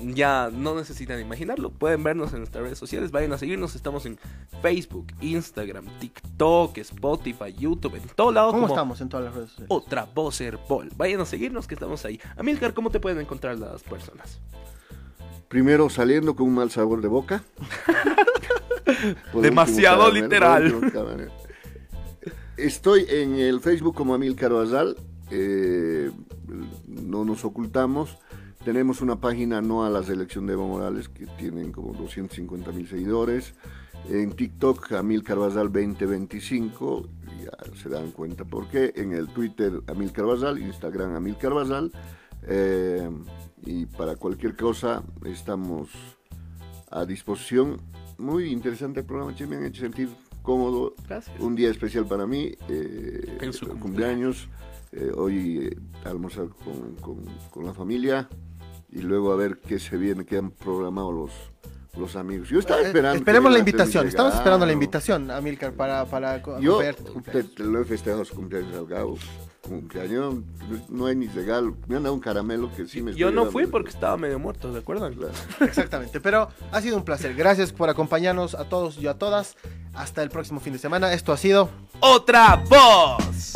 ya 0.02 0.50
no 0.52 0.74
necesitan 0.74 1.20
imaginarlo. 1.20 1.70
Pueden 1.70 2.02
vernos 2.02 2.32
en 2.32 2.40
nuestras 2.40 2.64
redes 2.64 2.78
sociales. 2.78 3.10
Vayan 3.10 3.32
a 3.32 3.38
seguirnos. 3.38 3.74
Estamos 3.74 4.06
en 4.06 4.18
Facebook, 4.62 5.06
Instagram, 5.20 5.86
TikTok, 5.98 6.78
Spotify, 6.78 7.52
YouTube, 7.56 7.96
en 7.96 8.02
todo 8.14 8.32
lado. 8.32 8.52
¿Cómo 8.52 8.66
estamos 8.66 9.00
en 9.00 9.08
todas 9.08 9.26
las 9.26 9.34
redes 9.34 9.50
sociales? 9.50 9.70
Otra 9.70 10.06
Vocer 10.14 10.58
Ball. 10.68 10.90
Vayan 10.96 11.20
a 11.20 11.24
seguirnos 11.26 11.66
que 11.66 11.74
estamos 11.74 12.04
ahí. 12.04 12.20
Amilcar, 12.36 12.74
¿cómo 12.74 12.90
te 12.90 13.00
pueden 13.00 13.20
encontrar 13.20 13.58
las 13.58 13.82
personas? 13.82 14.40
Primero 15.54 15.88
saliendo 15.88 16.34
con 16.34 16.48
un 16.48 16.54
mal 16.56 16.68
sabor 16.72 17.00
de 17.00 17.06
boca. 17.06 17.44
Demasiado 19.40 20.06
último, 20.08 20.24
literal. 20.24 20.74
último. 20.74 21.04
Estoy 22.56 23.06
en 23.08 23.36
el 23.36 23.60
Facebook 23.60 23.94
como 23.94 24.14
Amilcar 24.14 24.52
Basal. 24.52 24.96
eh, 25.30 26.10
no 26.88 27.24
nos 27.24 27.44
ocultamos. 27.44 28.18
Tenemos 28.64 29.00
una 29.00 29.20
página 29.20 29.62
no 29.62 29.84
a 29.84 29.90
la 29.90 30.02
selección 30.02 30.44
de 30.48 30.54
Evo 30.54 30.66
Morales 30.66 31.08
que 31.08 31.26
tienen 31.38 31.70
como 31.70 31.92
250 31.92 32.72
mil 32.72 32.88
seguidores. 32.88 33.54
En 34.10 34.32
TikTok 34.32 34.90
Amilcar 34.94 35.38
Basal 35.38 35.70
2025. 35.72 37.06
Ya 37.44 37.76
se 37.80 37.88
dan 37.90 38.10
cuenta 38.10 38.44
por 38.44 38.66
qué. 38.66 38.92
En 38.96 39.12
el 39.12 39.28
Twitter 39.28 39.82
Amilcar 39.86 40.24
Basal, 40.24 40.58
Instagram 40.58 41.14
Amilcar 41.14 41.54
Basal. 41.54 41.92
eh, 42.42 43.08
y 43.66 43.86
para 43.86 44.16
cualquier 44.16 44.56
cosa 44.56 45.02
estamos 45.24 45.88
a 46.90 47.04
disposición. 47.04 47.80
Muy 48.18 48.50
interesante 48.52 49.00
el 49.00 49.06
programa, 49.06 49.34
che, 49.34 49.46
me 49.46 49.56
han 49.56 49.64
hecho 49.64 49.80
sentir 49.82 50.08
cómodo. 50.42 50.94
Gracias. 51.08 51.38
Un 51.40 51.54
día 51.56 51.70
especial 51.70 52.06
para 52.06 52.26
mí, 52.26 52.52
eh, 52.68 53.38
En 53.40 53.52
su 53.52 53.66
el 53.70 53.78
cumpleaños. 53.78 54.48
Eh, 54.92 55.10
hoy 55.16 55.58
eh, 55.72 55.76
almorzar 56.04 56.48
con, 56.50 56.94
con- 57.00 57.24
con 57.50 57.64
la 57.64 57.74
familia 57.74 58.28
y 58.92 59.00
luego 59.00 59.32
a 59.32 59.36
ver 59.36 59.58
qué 59.58 59.80
se 59.80 59.96
viene, 59.96 60.24
qué 60.24 60.36
han 60.38 60.52
programado 60.52 61.10
los, 61.10 61.32
los 61.98 62.14
amigos. 62.14 62.48
Yo 62.48 62.60
estaba 62.60 62.80
Eh, 62.80 62.86
esperando. 62.86 63.16
Esperemos 63.18 63.50
la 63.52 63.58
invitación. 63.58 64.06
Estamos 64.06 64.34
esperando 64.34 64.64
la 64.66 64.72
invitación, 64.72 65.32
Amilcar, 65.32 65.72
para, 65.72 66.04
para 66.04 66.40
Yo 66.60 66.78
te, 67.32 67.42
te 67.42 67.64
lo 67.64 67.80
he 67.80 67.84
festejado 67.84 68.24
su 68.24 68.36
cumpleaños 68.36 68.72
al 68.76 68.86
cabo. 68.86 69.16
Cumpleaños, 69.68 70.34
no 70.88 71.06
hay 71.06 71.16
ni 71.16 71.26
regalo. 71.26 71.76
Me 71.88 71.96
han 71.96 72.02
dado 72.02 72.14
un 72.14 72.20
caramelo 72.20 72.70
que 72.74 72.86
sí 72.86 73.00
me 73.02 73.14
Yo 73.14 73.30
no 73.30 73.46
fui 73.46 73.66
porque 73.66 73.90
estaba 73.90 74.16
medio 74.16 74.38
muerto, 74.38 74.72
¿se 74.72 74.78
acuerdan? 74.78 75.14
Claro. 75.14 75.32
Exactamente, 75.60 76.20
pero 76.20 76.48
ha 76.70 76.80
sido 76.80 76.96
un 76.96 77.04
placer. 77.04 77.34
Gracias 77.34 77.72
por 77.72 77.88
acompañarnos 77.88 78.54
a 78.54 78.64
todos 78.68 78.98
y 78.98 79.06
a 79.06 79.14
todas. 79.14 79.56
Hasta 79.94 80.22
el 80.22 80.28
próximo 80.28 80.60
fin 80.60 80.72
de 80.72 80.78
semana. 80.78 81.12
Esto 81.12 81.32
ha 81.32 81.36
sido 81.36 81.70
Otra 82.00 82.62
voz. 82.68 83.54